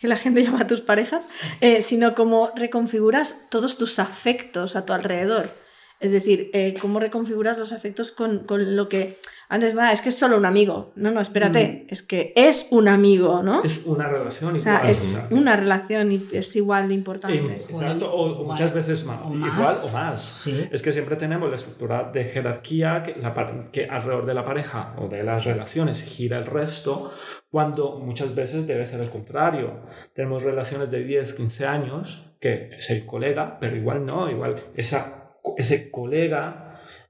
que 0.00 0.08
la 0.08 0.16
gente 0.16 0.42
llama 0.44 0.62
a 0.62 0.66
tus 0.66 0.80
parejas, 0.80 1.26
eh, 1.60 1.82
sino 1.82 2.14
cómo 2.14 2.50
reconfiguras 2.56 3.48
todos 3.48 3.78
tus 3.78 3.98
afectos 3.98 4.74
a 4.74 4.84
tu 4.84 4.92
alrededor. 4.92 5.54
Es 6.00 6.10
decir, 6.10 6.50
eh, 6.52 6.74
cómo 6.80 6.98
reconfiguras 6.98 7.58
los 7.58 7.72
afectos 7.72 8.10
con, 8.10 8.40
con 8.40 8.74
lo 8.74 8.88
que 8.88 9.20
antes 9.52 9.76
va, 9.76 9.92
es 9.92 10.00
que 10.00 10.08
es 10.08 10.18
solo 10.18 10.38
un 10.38 10.46
amigo. 10.46 10.94
No, 10.96 11.10
no, 11.10 11.20
espérate, 11.20 11.86
es 11.90 12.02
que 12.02 12.32
es 12.34 12.68
un 12.70 12.88
amigo, 12.88 13.42
¿no? 13.42 13.62
Es 13.62 13.84
una 13.84 14.08
relación 14.08 14.54
o 14.54 14.56
sea, 14.56 14.76
igual. 14.76 14.90
es 14.90 15.14
una 15.28 15.56
relación 15.56 16.10
y 16.10 16.14
es 16.14 16.56
igual 16.56 16.88
de 16.88 16.94
importante. 16.94 17.66
Exacto, 17.68 18.10
o, 18.10 18.40
o 18.40 18.44
muchas 18.46 18.72
veces 18.72 19.04
más, 19.04 19.20
o 19.22 19.34
igual 19.34 19.52
más. 19.52 19.84
o 19.84 19.92
más. 19.92 20.22
Sí. 20.22 20.68
Es 20.72 20.80
que 20.80 20.90
siempre 20.90 21.16
tenemos 21.16 21.50
la 21.50 21.56
estructura 21.56 22.10
de 22.10 22.24
jerarquía 22.24 23.02
que, 23.02 23.14
la 23.20 23.34
que 23.70 23.84
alrededor 23.84 24.24
de 24.24 24.32
la 24.32 24.42
pareja 24.42 24.94
o 24.96 25.08
de 25.08 25.22
las 25.22 25.44
relaciones 25.44 26.02
gira 26.02 26.38
el 26.38 26.46
resto, 26.46 27.12
cuando 27.50 27.98
muchas 27.98 28.34
veces 28.34 28.66
debe 28.66 28.86
ser 28.86 29.02
el 29.02 29.10
contrario. 29.10 29.80
Tenemos 30.14 30.44
relaciones 30.44 30.90
de 30.90 31.04
10, 31.04 31.34
15 31.34 31.66
años, 31.66 32.24
que 32.40 32.70
es 32.72 32.88
el 32.88 33.04
colega, 33.04 33.58
pero 33.60 33.76
igual 33.76 34.06
no, 34.06 34.30
igual 34.30 34.56
esa, 34.74 35.36
ese 35.58 35.90
colega 35.90 36.61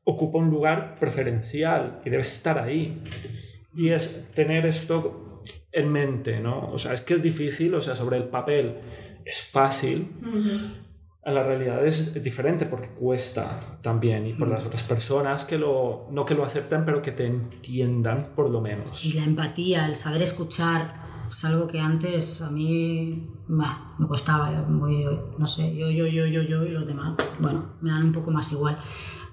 ocupa 0.04 0.38
un 0.38 0.50
lugar 0.50 0.96
preferencial 0.98 2.00
y 2.04 2.10
debes 2.10 2.32
estar 2.32 2.58
ahí. 2.58 3.02
Y 3.74 3.90
es 3.90 4.30
tener 4.34 4.66
esto 4.66 5.40
en 5.72 5.90
mente, 5.90 6.40
¿no? 6.40 6.70
O 6.70 6.78
sea, 6.78 6.92
es 6.92 7.00
que 7.00 7.14
es 7.14 7.22
difícil, 7.22 7.74
o 7.74 7.80
sea, 7.80 7.94
sobre 7.96 8.18
el 8.18 8.24
papel 8.24 8.76
es 9.24 9.42
fácil, 9.42 10.12
en 11.24 11.34
la 11.34 11.42
realidad 11.44 11.86
es 11.86 12.20
diferente 12.22 12.66
porque 12.66 12.88
cuesta 12.88 13.78
también 13.80 14.26
y 14.26 14.34
por 14.34 14.48
las 14.48 14.64
otras 14.64 14.82
personas 14.82 15.44
que 15.44 15.56
lo, 15.56 16.08
no 16.10 16.24
que 16.24 16.34
lo 16.34 16.44
acepten, 16.44 16.84
pero 16.84 17.00
que 17.00 17.12
te 17.12 17.26
entiendan 17.26 18.30
por 18.34 18.50
lo 18.50 18.60
menos. 18.60 19.04
Y 19.04 19.12
la 19.12 19.24
empatía, 19.24 19.86
el 19.86 19.96
saber 19.96 20.22
escuchar, 20.22 21.02
es 21.30 21.44
algo 21.44 21.66
que 21.66 21.80
antes 21.80 22.42
a 22.42 22.50
mí 22.50 23.28
bah, 23.46 23.94
me 23.98 24.06
costaba. 24.06 24.52
eh, 24.52 24.62
muy, 24.68 25.06
no 25.38 25.46
sé, 25.46 25.74
yo, 25.74 25.90
yo, 25.90 26.06
yo, 26.06 26.26
yo, 26.26 26.42
yo 26.42 26.64
y 26.64 26.70
los 26.70 26.86
demás, 26.86 27.14
bueno, 27.38 27.76
me 27.80 27.90
dan 27.90 28.02
un 28.02 28.12
poco 28.12 28.30
más 28.30 28.50
igual. 28.52 28.76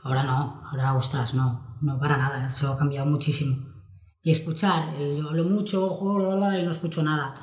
Ahora 0.04 0.24
no, 0.24 0.62
ahora, 0.72 0.94
ostras, 0.96 1.34
no, 1.34 1.78
no 1.82 2.00
para 2.00 2.18
nada, 2.18 2.48
eso 2.48 2.74
ha 2.74 2.78
cambiado 2.78 3.06
muchísimo. 3.08 3.56
Y 4.24 4.32
escuchar, 4.32 4.96
el- 5.00 5.18
yo 5.18 5.30
hablo 5.30 5.44
mucho 5.46 5.90
joder, 5.90 6.60
y 6.62 6.64
no 6.64 6.72
escucho 6.72 7.04
nada. 7.04 7.36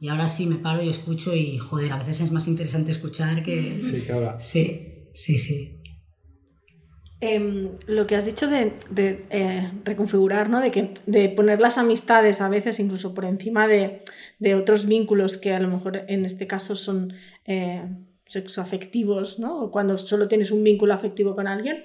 Y 0.00 0.08
ahora 0.08 0.28
sí 0.28 0.46
me 0.46 0.56
paro 0.56 0.82
y 0.82 0.88
escucho 0.88 1.34
y, 1.34 1.58
joder, 1.58 1.92
a 1.92 1.96
veces 1.98 2.20
es 2.20 2.30
más 2.32 2.46
interesante 2.48 2.90
escuchar 2.90 3.42
que... 3.42 3.80
Sí, 3.80 4.02
que 4.04 4.12
ahora. 4.12 4.40
Sí, 4.40 5.08
sí, 5.14 5.38
sí. 5.38 5.80
Em, 7.20 7.78
lo 7.86 8.06
que 8.06 8.16
has 8.16 8.26
dicho 8.26 8.48
de, 8.48 8.74
de, 8.90 9.24
eh, 9.30 9.72
reconfigurar, 9.84 10.50
¿no? 10.50 10.60
De, 10.60 10.70
que, 10.70 10.92
de 11.06 11.28
poner 11.30 11.60
las 11.60 11.78
amistades 11.78 12.40
a 12.42 12.48
veces 12.50 12.78
incluso 12.80 13.14
por 13.14 13.24
encima 13.24 13.66
de, 13.66 14.02
de 14.40 14.54
otros 14.54 14.84
vínculos 14.86 15.38
que 15.38 15.54
a 15.54 15.60
lo 15.60 15.68
mejor 15.68 16.04
en 16.08 16.26
este 16.26 16.46
caso 16.46 16.76
son 16.76 17.14
eh, 17.46 17.88
sexoafectivos, 18.26 19.38
¿no? 19.38 19.58
O 19.62 19.70
cuando 19.70 19.96
solo 19.96 20.28
tienes 20.28 20.50
un 20.50 20.62
vínculo 20.64 20.92
afectivo 20.92 21.34
con 21.34 21.46
alguien. 21.46 21.84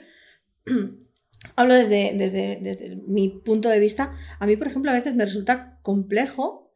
Hablo 1.55 1.73
desde, 1.75 2.13
desde, 2.15 2.59
desde 2.61 2.97
mi 3.07 3.29
punto 3.29 3.69
de 3.69 3.79
vista. 3.79 4.13
A 4.39 4.45
mí, 4.45 4.57
por 4.57 4.67
ejemplo, 4.67 4.91
a 4.91 4.93
veces 4.93 5.15
me 5.15 5.25
resulta 5.25 5.79
complejo 5.81 6.73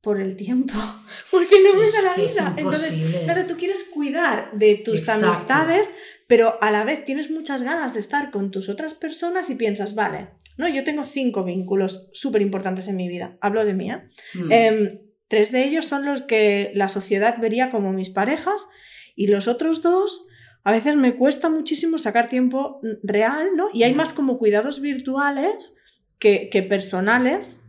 por 0.00 0.20
el 0.20 0.36
tiempo, 0.36 0.74
porque 1.30 1.56
no 1.62 1.74
me 1.74 1.84
Es 1.84 1.92
da 1.92 2.02
la 2.02 2.14
vida. 2.14 2.54
Entonces, 2.56 2.94
claro, 3.24 3.46
tú 3.46 3.56
quieres 3.56 3.90
cuidar 3.92 4.50
de 4.52 4.76
tus 4.76 5.00
Exacto. 5.00 5.26
amistades, 5.26 5.90
pero 6.26 6.62
a 6.62 6.70
la 6.70 6.84
vez 6.84 7.04
tienes 7.04 7.30
muchas 7.30 7.62
ganas 7.62 7.94
de 7.94 8.00
estar 8.00 8.30
con 8.30 8.50
tus 8.50 8.68
otras 8.68 8.94
personas 8.94 9.50
y 9.50 9.56
piensas, 9.56 9.94
vale, 9.94 10.28
no, 10.56 10.68
yo 10.68 10.84
tengo 10.84 11.04
cinco 11.04 11.44
vínculos 11.44 12.10
súper 12.12 12.42
importantes 12.42 12.88
en 12.88 12.96
mi 12.96 13.08
vida. 13.08 13.38
Hablo 13.40 13.64
de 13.64 13.74
mí, 13.74 13.90
¿eh? 13.90 14.02
Mm. 14.34 14.52
Em, 14.52 14.88
tres 15.28 15.52
de 15.52 15.64
ellos 15.64 15.86
son 15.86 16.04
los 16.04 16.22
que 16.22 16.72
la 16.74 16.88
sociedad 16.88 17.38
vería 17.40 17.70
como 17.70 17.92
mis 17.92 18.10
parejas 18.10 18.68
y 19.14 19.28
los 19.28 19.48
otros 19.48 19.82
dos 19.82 20.27
a 20.68 20.72
veces 20.72 20.96
me 20.96 21.14
cuesta 21.16 21.48
muchísimo 21.48 21.96
sacar 21.98 22.28
tiempo 22.28 22.80
real, 23.02 23.48
¿no? 23.56 23.68
Y 23.72 23.84
hay 23.84 23.94
más 23.94 24.12
como 24.12 24.36
cuidados 24.38 24.80
virtuales 24.80 25.76
que, 26.18 26.48
que 26.50 26.62
personales 26.62 27.60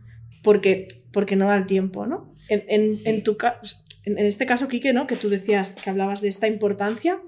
porque, 0.42 0.86
porque 1.12 1.34
no 1.36 1.46
da 1.46 1.56
el 1.56 1.66
tiempo, 1.66 2.06
¿no? 2.06 2.34
En, 2.48 2.64
en- 2.68 2.94
Sí. 2.94 3.08
en 3.08 3.22
tu 3.22 3.36
en, 4.04 4.18
en 4.18 4.26
este 4.26 4.44
caso, 4.46 4.68
Quique, 4.68 4.92
¿no? 4.92 5.06
Que 5.06 5.16
tú 5.16 5.28
decías 5.28 5.76
que 5.82 5.88
hablabas 5.90 6.20
de 6.20 6.28
esta 6.28 6.46
importancia. 6.46 7.20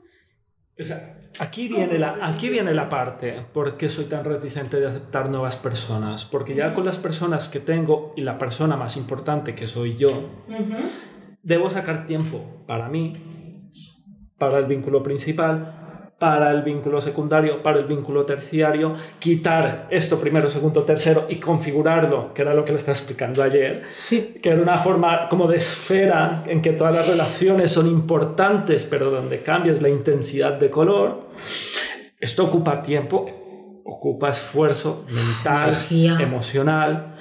O 0.79 0.83
sea, 0.85 1.19
aquí, 1.39 1.69
viene 1.69 1.99
la, 1.99 2.19
aquí 2.23 2.49
viene 2.49 2.73
la 2.75 2.89
parte 2.89 3.45
por 3.55 3.77
qué 3.77 3.89
soy 3.89 4.07
tan 4.07 4.25
reticente 4.25 4.79
de 4.81 4.87
aceptar 4.89 5.29
nuevas 5.31 5.57
personas. 5.57 6.25
Porque 6.25 6.55
ya 6.55 6.75
con 6.75 6.85
las 6.85 6.99
personas 6.99 7.49
que 7.49 7.61
tengo 7.61 8.13
y 8.17 8.23
la 8.23 8.37
persona 8.39 8.77
más 8.77 8.97
importante 8.97 9.55
que 9.55 9.67
soy 9.67 9.97
yo, 9.97 10.29
debo 11.43 11.71
sacar 11.71 12.07
tiempo 12.07 12.63
para 12.67 12.89
mí, 12.89 13.13
para 14.43 14.59
el 14.59 14.65
vínculo 14.67 15.05
principal, 15.05 16.15
para 16.19 16.51
el 16.51 16.63
vínculo 16.63 17.01
secundario, 17.01 17.63
para 17.63 17.79
el 17.79 17.85
vínculo 17.85 18.25
terciario, 18.27 18.93
quitar 19.21 19.87
esto 19.89 20.19
primero, 20.19 20.51
segundo, 20.51 20.83
tercero 20.83 21.27
y 21.29 21.37
configurarlo, 21.37 22.35
que 22.35 22.43
era 22.43 22.53
lo 22.53 22.65
que 22.65 22.73
le 22.73 22.79
estaba 22.79 22.97
explicando 22.99 23.41
ayer, 23.41 23.85
Sí. 23.89 24.35
que 24.43 24.51
era 24.51 24.61
una 24.61 24.79
forma 24.79 25.29
como 25.29 25.47
de 25.47 25.59
esfera 25.59 26.43
en 26.49 26.61
que 26.61 26.73
todas 26.73 26.93
las 26.93 27.07
relaciones 27.09 27.71
son 27.71 27.87
importantes, 27.87 28.83
pero 28.85 29.13
donde 29.13 29.43
cambias 29.43 29.81
la 29.81 29.89
intensidad 29.91 30.55
de 30.55 30.71
color. 30.71 31.29
Esto 32.19 32.45
ocupa 32.47 32.83
tiempo, 32.83 33.81
ocupa 33.85 34.29
esfuerzo 34.31 35.05
mental, 35.09 35.69
Energía. 35.69 36.17
emocional. 36.21 37.15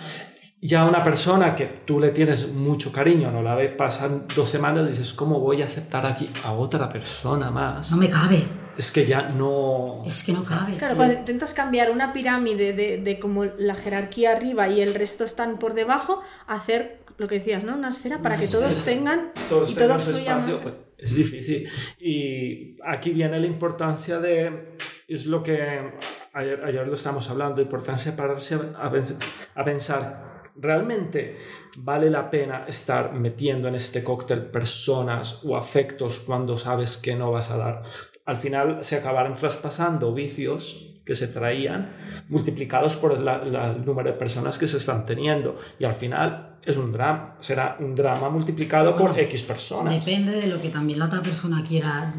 Ya 0.63 0.85
una 0.85 1.03
persona 1.03 1.55
que 1.55 1.65
tú 1.85 1.99
le 1.99 2.09
tienes 2.11 2.53
mucho 2.53 2.91
cariño, 2.91 3.31
no 3.31 3.41
la 3.41 3.55
ves, 3.55 3.71
pasan 3.75 4.25
dos 4.35 4.47
semanas 4.49 4.85
y 4.85 4.89
dices, 4.89 5.13
¿cómo 5.13 5.39
voy 5.39 5.63
a 5.63 5.65
aceptar 5.65 6.05
aquí 6.05 6.29
a 6.45 6.51
otra 6.53 6.87
persona 6.87 7.49
más? 7.49 7.89
No 7.89 7.97
me 7.97 8.09
cabe, 8.11 8.43
Es 8.77 8.91
que 8.91 9.07
ya 9.07 9.27
no... 9.29 10.03
es 10.05 10.23
que 10.23 10.33
no 10.33 10.43
cabe. 10.43 10.75
Claro, 10.77 10.95
cuando 10.95 11.15
intentas 11.15 11.55
cambiar 11.55 11.89
una 11.89 12.13
pirámide 12.13 12.73
de, 12.73 12.97
de 12.99 13.19
como 13.19 13.45
la 13.45 13.73
jerarquía 13.73 14.33
arriba 14.33 14.69
y 14.69 14.81
el 14.81 14.93
resto 14.93 15.23
están 15.23 15.57
por 15.57 15.73
debajo, 15.73 16.21
hacer 16.45 16.99
lo 17.17 17.27
que 17.27 17.39
decías, 17.39 17.63
¿no? 17.63 17.75
Una 17.75 17.89
esfera 17.89 18.21
para 18.21 18.35
Una 18.35 18.43
que 18.43 18.47
todos 18.51 18.69
esfera. 18.69 18.97
tengan 18.97 19.31
todos 19.49 19.71
y 19.71 19.75
tengan 19.75 19.97
todo 19.97 20.05
su 20.05 20.11
fluya 20.13 20.31
espacio, 20.37 20.53
más. 20.53 20.61
pues, 20.61 20.73
es 20.99 21.15
difícil. 21.15 21.67
Y 21.99 22.77
aquí 22.85 23.09
viene 23.09 23.39
la 23.39 23.47
importancia 23.47 24.19
de, 24.19 24.77
es 25.07 25.25
lo 25.25 25.41
que 25.41 25.91
ayer, 26.33 26.63
ayer 26.63 26.87
lo 26.87 26.93
estamos 26.93 27.27
hablando, 27.31 27.61
importancia 27.61 28.11
de 28.11 28.17
pararse 28.17 28.55
a, 28.55 28.59
a 28.85 28.91
pens- 28.91 29.15
a 29.55 29.65
pensar, 29.65 30.30
¿realmente 30.55 31.37
vale 31.77 32.09
la 32.09 32.29
pena 32.29 32.65
estar 32.67 33.13
metiendo 33.13 33.67
en 33.67 33.75
este 33.75 34.03
cóctel 34.03 34.45
personas 34.45 35.41
o 35.45 35.55
afectos 35.55 36.19
cuando 36.19 36.57
sabes 36.57 36.97
que 36.97 37.15
no 37.15 37.31
vas 37.31 37.51
a 37.51 37.57
dar? 37.57 37.83
Al 38.25 38.37
final 38.37 38.83
se 38.83 38.97
acabarán 38.97 39.35
traspasando 39.35 40.13
vicios 40.13 40.87
que 41.05 41.15
se 41.15 41.27
traían 41.27 41.95
multiplicados 42.29 42.95
por 42.95 43.19
la- 43.19 43.43
la- 43.43 43.71
el 43.71 43.83
número 43.85 44.11
de 44.11 44.17
personas 44.17 44.59
que 44.59 44.67
se 44.67 44.77
están 44.77 45.03
teniendo 45.05 45.57
y 45.79 45.85
al 45.85 45.95
final 45.95 46.59
es 46.63 46.77
un 46.77 46.91
drama, 46.91 47.35
será 47.39 47.75
un 47.79 47.95
drama 47.95 48.29
multiplicado 48.29 48.95
por 48.95 49.19
X 49.19 49.41
personas. 49.41 50.05
Depende 50.05 50.31
de 50.39 50.45
lo 50.47 50.61
que 50.61 50.69
también 50.69 50.99
la 50.99 51.05
otra 51.05 51.21
persona 51.23 51.63
quiera. 51.67 52.13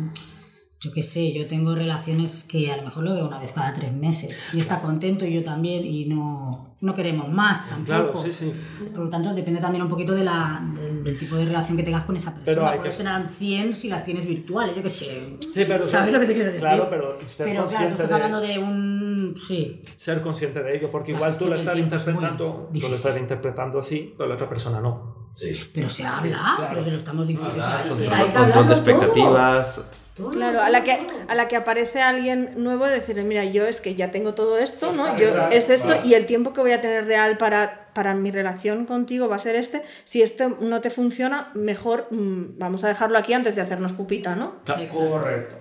Yo 0.82 0.90
qué 0.92 1.02
sé, 1.04 1.32
yo 1.32 1.46
tengo 1.46 1.76
relaciones 1.76 2.42
que 2.42 2.72
a 2.72 2.76
lo 2.76 2.82
mejor 2.82 3.04
lo 3.04 3.14
veo 3.14 3.28
una 3.28 3.38
vez 3.38 3.52
cada 3.52 3.72
tres 3.72 3.92
meses 3.92 4.36
y 4.52 4.58
está 4.58 4.80
contento 4.80 5.24
y 5.24 5.32
yo 5.32 5.44
también 5.44 5.86
y 5.86 6.06
no, 6.06 6.74
no 6.80 6.94
queremos 6.96 7.28
más 7.28 7.68
tampoco. 7.68 7.84
Claro, 7.86 8.16
sí, 8.16 8.32
sí. 8.32 8.52
Por 8.92 9.04
lo 9.04 9.08
tanto, 9.08 9.32
depende 9.32 9.60
también 9.60 9.84
un 9.84 9.88
poquito 9.88 10.12
de 10.12 10.24
la, 10.24 10.60
del, 10.74 11.04
del 11.04 11.16
tipo 11.16 11.36
de 11.36 11.44
relación 11.44 11.76
que 11.76 11.84
tengas 11.84 12.02
con 12.02 12.16
esa 12.16 12.30
persona. 12.34 12.44
Pero 12.46 12.66
hay 12.66 12.78
Puedes 12.80 12.96
que- 12.96 13.04
tener 13.04 13.28
100 13.28 13.74
si 13.74 13.88
las 13.88 14.04
tienes 14.04 14.26
virtuales, 14.26 14.74
yo 14.74 14.82
qué 14.82 14.88
sé. 14.88 15.36
Sí, 15.52 15.64
pero 15.68 15.84
¿Sabes 15.86 16.12
lo 16.12 16.18
que 16.18 16.26
te 16.26 16.32
quiero 16.32 16.46
decir? 16.46 16.60
Claro, 16.60 16.88
pero 16.90 17.16
ser 17.26 17.46
Pero 17.46 17.66
claro, 17.68 17.68
tú 17.68 17.68
consciente 17.68 17.92
estás 18.02 18.08
de 18.08 18.14
hablando 18.14 18.40
de 18.40 18.58
un... 18.58 19.34
Sí, 19.40 19.82
ser 19.96 20.20
consciente 20.20 20.64
de 20.64 20.76
ello, 20.78 20.90
porque 20.90 21.12
igual 21.12 21.38
tú 21.38 21.46
lo 21.46 21.54
estás 21.54 21.76
es 21.76 21.80
interpretando, 21.80 22.70
tú 22.74 22.88
lo 22.88 22.96
estás 22.96 23.16
interpretando 23.16 23.78
así, 23.78 24.12
pero 24.16 24.28
la 24.28 24.34
otra 24.34 24.48
persona 24.48 24.80
no. 24.80 25.30
Sí. 25.34 25.52
pero 25.72 25.88
se 25.88 26.04
habla, 26.04 26.54
claro. 26.56 26.66
pero 26.72 26.84
se 26.84 26.90
lo 26.90 26.96
estamos 26.96 27.26
diciendo. 27.28 27.54
o 27.54 27.56
sea, 27.56 27.78
Hablar, 27.78 27.86
es 27.86 27.94
que 27.94 27.98
control, 28.04 28.18
hay 28.20 28.26
que 28.26 28.32
control 28.34 28.68
de 28.68 28.74
hablarlo 28.74 29.12
todo. 29.14 29.84
Todo, 30.16 30.30
Claro, 30.30 30.60
a 30.60 30.68
la, 30.68 30.84
que, 30.84 30.98
a 31.28 31.34
la 31.34 31.48
que 31.48 31.56
aparece 31.56 32.02
alguien 32.02 32.50
nuevo, 32.56 32.86
decirle, 32.86 33.24
mira, 33.24 33.44
yo 33.46 33.66
es 33.66 33.80
que 33.80 33.94
ya 33.94 34.10
tengo 34.10 34.34
todo 34.34 34.58
esto, 34.58 34.92
¿no? 34.92 35.04
Exacto, 35.04 35.22
Yo, 35.22 35.28
exacto, 35.28 35.56
es 35.56 35.70
esto 35.70 35.86
claro. 35.88 36.06
y 36.06 36.14
el 36.14 36.26
tiempo 36.26 36.52
que 36.52 36.60
voy 36.60 36.72
a 36.72 36.80
tener 36.82 37.06
real 37.06 37.38
para, 37.38 37.88
para 37.94 38.14
mi 38.14 38.30
relación 38.30 38.84
contigo 38.84 39.28
va 39.28 39.36
a 39.36 39.38
ser 39.38 39.56
este. 39.56 39.82
Si 40.04 40.20
esto 40.20 40.58
no 40.60 40.82
te 40.82 40.90
funciona, 40.90 41.50
mejor 41.54 42.08
mm, 42.10 42.58
vamos 42.58 42.84
a 42.84 42.88
dejarlo 42.88 43.16
aquí 43.16 43.32
antes 43.32 43.56
de 43.56 43.62
hacernos 43.62 43.92
pupita, 43.92 44.36
¿no? 44.36 44.56
Exacto. 44.66 44.98
Correcto. 45.10 45.54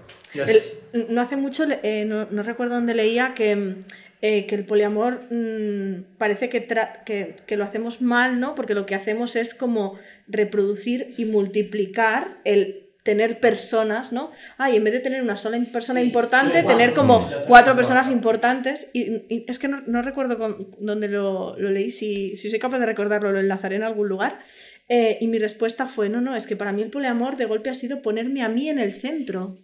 El- 0.94 1.14
no 1.16 1.22
hace 1.22 1.38
mucho, 1.38 1.64
eh, 1.84 2.04
no, 2.06 2.28
no 2.30 2.44
recuerdo 2.44 2.76
dónde 2.76 2.94
leía 2.94 3.34
que, 3.34 3.56
mm, 3.56 3.76
eh, 4.22 4.46
que 4.48 4.56
el 4.56 4.66
poliamor 4.66 5.22
mm, 5.32 6.18
parece 6.18 6.50
que, 6.50 6.68
tra- 6.68 7.04
que, 7.06 7.38
que 7.48 7.56
lo 7.56 7.64
hacemos 7.64 8.02
mal, 8.02 8.40
¿no? 8.42 8.54
Porque 8.56 8.74
lo 8.74 8.86
que 8.86 8.96
hacemos 8.96 9.38
es 9.38 9.54
como 9.56 9.98
reproducir 10.28 11.14
y 11.18 11.24
multiplicar 11.26 12.38
el 12.44 12.91
tener 13.04 13.40
personas, 13.40 14.12
¿no? 14.12 14.32
Ah, 14.58 14.70
y 14.70 14.76
en 14.76 14.84
vez 14.84 14.94
de 14.94 15.00
tener 15.00 15.22
una 15.24 15.36
sola 15.36 15.58
persona 15.74 16.00
Sí, 16.02 16.06
importante, 16.06 16.62
sí, 16.62 16.68
tener 16.68 16.94
como 16.94 17.28
cuatro 17.48 17.76
personas 17.76 18.12
importantes. 18.12 18.90
Y, 18.94 19.02
y 19.34 19.46
es 19.48 19.58
que 19.58 19.68
no, 19.68 19.82
no 19.88 20.02
recuerdo 20.04 20.38
con- 20.38 20.68
dónde 20.80 21.08
lo, 21.08 21.58
lo 21.58 21.72
leí, 21.72 21.90
si, 21.92 22.38
si 22.38 22.50
soy 22.50 22.60
capaz 22.60 22.78
de 22.80 22.86
recordarlo, 22.86 23.32
lo 23.32 23.40
enlazaré 23.40 23.78
en 23.78 23.84
algún 23.84 24.08
lugar. 24.08 24.40
Eh, 24.88 25.18
y 25.22 25.28
mi 25.28 25.40
respuesta 25.40 25.88
fue, 25.88 26.10
no, 26.10 26.22
no, 26.22 26.36
es 26.36 26.46
que 26.46 26.56
para 26.56 26.74
mí 26.74 26.82
el 26.82 26.90
poliamor 26.92 27.38
de 27.38 27.46
golpe 27.46 27.70
ha 27.70 27.74
sido 27.74 28.02
ponerme 28.02 28.44
a 28.44 28.50
mí 28.50 28.70
en 28.70 28.78
el 28.78 28.92
centro. 28.92 29.58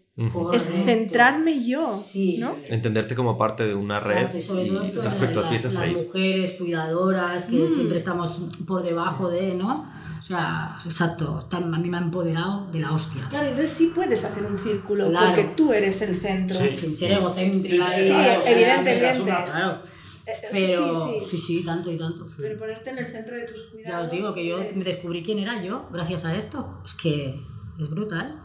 Es 0.52 0.64
centrarme 0.64 1.64
yo, 1.64 1.94
Sí. 1.94 2.38
¿no? 2.40 2.56
Entenderte 2.70 3.14
como 3.14 3.38
parte 3.38 3.68
de 3.68 3.76
una 3.76 4.00
red 4.00 4.16
Exacto, 4.18 4.38
y 4.38 4.42
sobre 4.42 4.66
todo 4.66 4.82
esto 4.82 5.02
de 5.04 5.10
respecto 5.10 5.40
a 5.42 5.50
ti 5.50 5.54
las, 5.56 5.64
las 5.66 5.78
ahí. 5.78 5.94
mujeres 5.94 6.52
cuidadoras 6.54 7.46
que 7.46 7.56
Mm. 7.58 7.70
siempre 7.70 7.98
estamos 7.98 8.42
por 8.68 8.82
debajo 8.82 9.30
de, 9.30 9.54
¿no? 9.54 9.88
O 10.28 10.30
sea, 10.30 10.78
exacto, 10.84 11.40
está- 11.40 11.56
a 11.58 11.62
mí 11.62 11.90
me 11.90 11.96
ha 11.96 12.02
empoderado 12.02 12.70
de 12.70 12.82
la 12.82 12.92
hostia. 12.92 13.22
Claro, 13.30 13.48
entonces 13.48 13.70
sí 13.72 13.94
puedes 13.96 14.26
hacer 14.26 14.44
un 14.44 14.60
círculo, 14.60 15.10
Claro. 15.10 15.28
porque 15.28 15.44
tú 15.56 15.72
eres 15.72 16.02
el 16.02 16.20
centro. 16.20 16.58
Sí. 16.58 16.76
Sin 16.76 16.94
ser 16.94 17.14
egocéntrica. 17.14 17.90
Sí, 17.96 18.04
Sí, 18.04 18.10
claro, 18.10 18.42
evidentemente. 18.46 19.24
Claro, 19.24 19.78
Eh, 20.26 20.34
sí, 20.52 20.66
pero 20.68 21.06
sí, 21.06 21.12
sí. 21.22 21.26
sí, 21.30 21.38
sí, 21.60 21.64
tanto 21.66 21.90
y 21.90 21.96
tanto. 21.98 22.26
Pero 22.38 22.60
ponerte 22.60 22.90
en 22.90 22.98
el 22.98 23.08
centro 23.08 23.38
de 23.38 23.44
tus 23.44 23.62
cuidados. 23.72 23.90
Ya 23.90 24.06
os 24.06 24.12
digo 24.12 24.34
que 24.34 24.46
yo 24.46 24.60
eh, 24.62 24.74
me 24.76 24.84
descubrí 24.84 25.24
quién 25.24 25.40
era 25.40 25.64
yo 25.64 25.88
gracias 25.94 26.26
a 26.26 26.36
esto. 26.36 26.82
Es 26.84 26.94
que 26.96 27.34
es 27.80 27.90
brutal. 27.90 28.44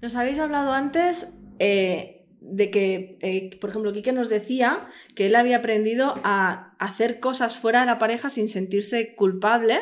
Nos 0.00 0.14
habéis 0.14 0.38
hablado 0.38 0.72
antes 0.72 1.34
eh, 1.58 2.28
de 2.40 2.70
que, 2.70 3.18
eh, 3.20 3.58
por 3.60 3.70
ejemplo, 3.70 3.92
Quique 3.92 4.12
nos 4.12 4.28
decía 4.28 4.86
que 5.16 5.26
él 5.26 5.34
había 5.34 5.56
aprendido 5.58 6.14
a 6.22 6.69
hacer 6.80 7.20
cosas 7.20 7.56
fuera 7.58 7.80
de 7.80 7.86
la 7.86 7.98
pareja 7.98 8.30
sin 8.30 8.48
sentirse 8.48 9.14
culpable, 9.14 9.78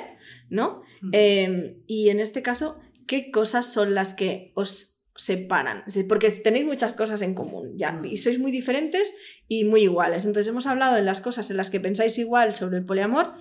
¿no? 0.50 0.82
Mm. 1.00 1.10
Eh, 1.12 1.76
y 1.86 2.10
en 2.10 2.20
este 2.20 2.42
caso, 2.42 2.78
¿qué 3.06 3.30
cosas 3.30 3.72
son 3.72 3.94
las 3.94 4.14
que 4.14 4.50
os 4.54 5.00
separan? 5.14 5.78
Es 5.86 5.94
decir, 5.94 6.08
porque 6.08 6.30
tenéis 6.30 6.66
muchas 6.66 6.92
cosas 6.92 7.22
en 7.22 7.34
común 7.34 7.78
ya 7.78 7.92
Mm. 7.92 8.04
y 8.04 8.16
sois 8.16 8.38
muy 8.40 8.50
diferentes 8.50 9.14
y 9.46 9.64
muy 9.64 9.82
iguales. 9.82 10.24
Entonces 10.24 10.48
hemos 10.48 10.66
hablado 10.66 10.96
de 10.96 11.02
las 11.02 11.20
cosas 11.20 11.50
en 11.50 11.56
las 11.56 11.70
que 11.70 11.80
pensáis 11.80 12.18
igual 12.18 12.54
sobre 12.54 12.78
el 12.78 12.84
poliamor 12.84 13.32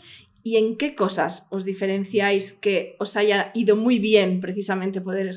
y 0.44 0.58
en 0.58 0.78
qué 0.78 0.94
cosas 0.96 1.48
os 1.50 1.66
diferenciáis 1.66 2.54
que 2.54 2.96
os 3.00 3.18
haya 3.18 3.52
ido 3.56 3.76
muy 3.76 3.98
bien 3.98 4.40
precisamente 4.40 5.02
poder 5.02 5.36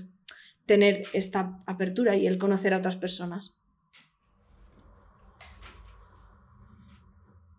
tener 0.66 1.04
esta 1.14 1.62
apertura 1.66 2.16
y 2.16 2.26
el 2.26 2.37
conocer 2.38 2.74
a 2.74 2.78
otras 2.78 2.96
personas. 2.96 3.56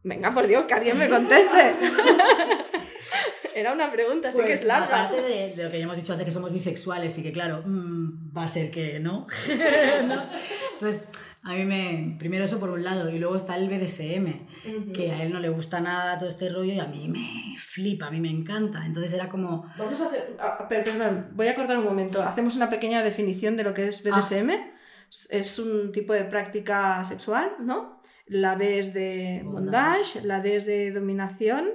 Venga, 0.03 0.31
por 0.31 0.47
Dios, 0.47 0.65
que 0.65 0.73
alguien 0.73 0.97
me 0.97 1.09
conteste. 1.09 1.73
Era 3.55 3.73
una 3.73 3.91
pregunta, 3.91 4.31
sí 4.31 4.37
que 4.37 4.43
Pues, 4.45 4.61
es 4.61 4.65
larga. 4.65 5.03
Aparte 5.05 5.21
de, 5.21 5.53
de 5.55 5.63
lo 5.65 5.69
que 5.69 5.77
ya 5.77 5.83
hemos 5.83 5.97
dicho 5.97 6.13
antes, 6.13 6.25
que 6.25 6.31
somos 6.31 6.51
bisexuales 6.53 7.17
y 7.17 7.23
que, 7.23 7.31
claro, 7.33 7.61
mm, 7.65 8.31
va 8.35 8.43
a 8.43 8.47
ser 8.47 8.71
que 8.71 8.99
no. 8.99 9.27
¿no? 10.07 10.23
Entonces, 10.73 11.05
a 11.43 11.53
mí 11.53 11.65
me. 11.65 12.15
Primero 12.17 12.45
eso 12.45 12.59
por 12.59 12.69
un 12.69 12.83
lado, 12.83 13.09
y 13.09 13.19
luego 13.19 13.35
está 13.35 13.57
el 13.57 13.67
BDSM, 13.67 14.91
que 14.93 15.11
a 15.11 15.23
él 15.23 15.33
no 15.33 15.39
le 15.39 15.49
gusta 15.49 15.81
nada 15.81 16.17
todo 16.17 16.29
este 16.29 16.49
rollo 16.49 16.71
y 16.73 16.79
a 16.79 16.85
mí 16.85 17.09
me 17.09 17.27
flipa, 17.59 18.07
a 18.07 18.11
mí 18.11 18.21
me 18.21 18.29
encanta. 18.29 18.85
Entonces 18.85 19.11
era 19.13 19.27
como. 19.27 19.69
Vamos 19.77 19.99
a 20.01 20.07
hacer. 20.07 20.37
ah, 20.39 20.67
per- 20.69 20.83
perdón, 20.85 21.27
voy 21.33 21.47
a 21.49 21.55
cortar 21.55 21.77
un 21.77 21.83
momento. 21.83 22.21
Hacemos 22.23 22.55
una 22.55 22.69
pequeña 22.69 23.03
definición 23.03 23.57
de 23.57 23.63
lo 23.63 23.73
que 23.73 23.87
es 23.87 24.01
Ah. 24.11 24.17
BDSM. 24.21 24.49
Es- 25.09 25.27
Es 25.29 25.59
un 25.59 25.91
tipo 25.91 26.13
de 26.13 26.23
práctica 26.23 27.03
sexual, 27.03 27.51
¿no? 27.59 28.00
La 28.31 28.55
B 28.55 28.79
es 28.79 28.93
de 28.93 29.41
bondage, 29.43 30.21
la 30.23 30.39
D 30.39 30.55
es 30.55 30.65
de 30.65 30.91
dominación, 30.91 31.67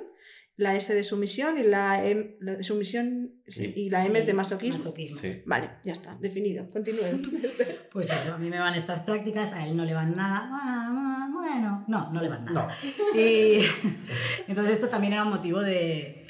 la 0.56 0.74
S 0.74 0.94
de 0.94 1.02
sumisión 1.04 1.58
y 1.58 1.64
la 1.64 2.02
M 2.02 2.38
la 2.40 2.54
de 2.54 2.64
sumisión 2.64 3.32
Sí. 3.46 3.74
y 3.76 3.90
la 3.90 4.06
M 4.06 4.18
es 4.18 4.24
de 4.24 4.32
masoquismo. 4.32 4.78
masoquismo. 4.78 5.18
Sí. 5.18 5.42
Vale, 5.44 5.68
ya 5.84 5.92
está, 5.92 6.16
definido. 6.18 6.70
Continúen. 6.70 7.20
Pues 7.92 8.10
eso, 8.12 8.34
a 8.34 8.38
mí 8.38 8.48
me 8.50 8.58
van 8.58 8.74
estas 8.74 9.00
prácticas, 9.00 9.52
a 9.54 9.66
él 9.66 9.74
no 9.76 9.84
le 9.84 9.92
van 9.94 10.14
nada. 10.16 11.28
Bueno, 11.32 11.84
no, 11.88 12.10
no 12.12 12.20
le 12.22 12.28
van 12.28 12.44
nada. 12.46 12.74
Y 13.14 13.60
entonces 14.48 14.72
esto 14.74 14.88
también 14.88 15.12
era 15.14 15.24
un 15.24 15.30
motivo 15.30 15.60
de, 15.60 16.24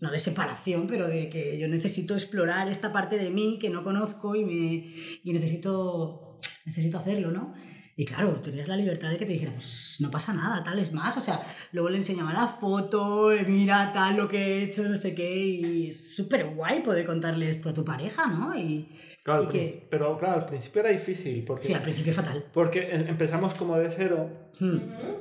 no 0.00 0.10
de 0.10 0.18
separación, 0.18 0.86
pero 0.86 1.08
de 1.08 1.28
que 1.30 1.58
yo 1.58 1.66
necesito 1.68 2.14
explorar 2.14 2.68
esta 2.68 2.92
parte 2.92 3.16
de 3.16 3.30
mí 3.30 3.58
que 3.58 3.70
no 3.70 3.84
conozco 3.84 4.34
y, 4.34 4.44
me, 4.44 4.94
y 5.22 5.32
necesito, 5.32 6.36
necesito 6.66 6.98
hacerlo, 6.98 7.30
¿no? 7.30 7.54
Y 8.02 8.04
claro, 8.04 8.32
tenías 8.40 8.66
la 8.66 8.76
libertad 8.76 9.10
de 9.10 9.16
que 9.16 9.26
te 9.26 9.32
dijera, 9.34 9.52
pues 9.52 9.98
no 10.00 10.10
pasa 10.10 10.32
nada, 10.32 10.60
tal 10.64 10.76
es 10.80 10.92
más. 10.92 11.16
O 11.16 11.20
sea, 11.20 11.40
luego 11.70 11.88
le 11.88 11.98
enseñaba 11.98 12.32
la 12.32 12.48
foto, 12.48 13.30
mira 13.46 13.92
tal 13.92 14.16
lo 14.16 14.26
que 14.26 14.38
he 14.38 14.62
hecho, 14.64 14.82
no 14.82 14.96
sé 14.96 15.14
qué, 15.14 15.36
y 15.38 15.88
es 15.90 16.16
súper 16.16 16.46
guay 16.54 16.80
poder 16.80 17.06
contarle 17.06 17.48
esto 17.48 17.68
a 17.68 17.72
tu 17.74 17.84
pareja, 17.84 18.26
¿no? 18.26 18.58
Y, 18.58 18.88
Claro, 19.22 19.44
y 19.44 19.46
que- 19.46 19.86
pero 19.88 20.18
claro, 20.18 20.40
al 20.40 20.46
principio 20.46 20.80
era 20.80 20.90
difícil 20.90 21.44
porque, 21.44 21.62
sí, 21.62 21.72
al 21.74 21.82
principio 21.82 22.12
fatal. 22.12 22.44
porque 22.52 22.88
em- 22.90 23.06
empezamos 23.06 23.54
como 23.54 23.76
de 23.78 23.88
cero 23.88 24.28
Hmm, 24.58 24.78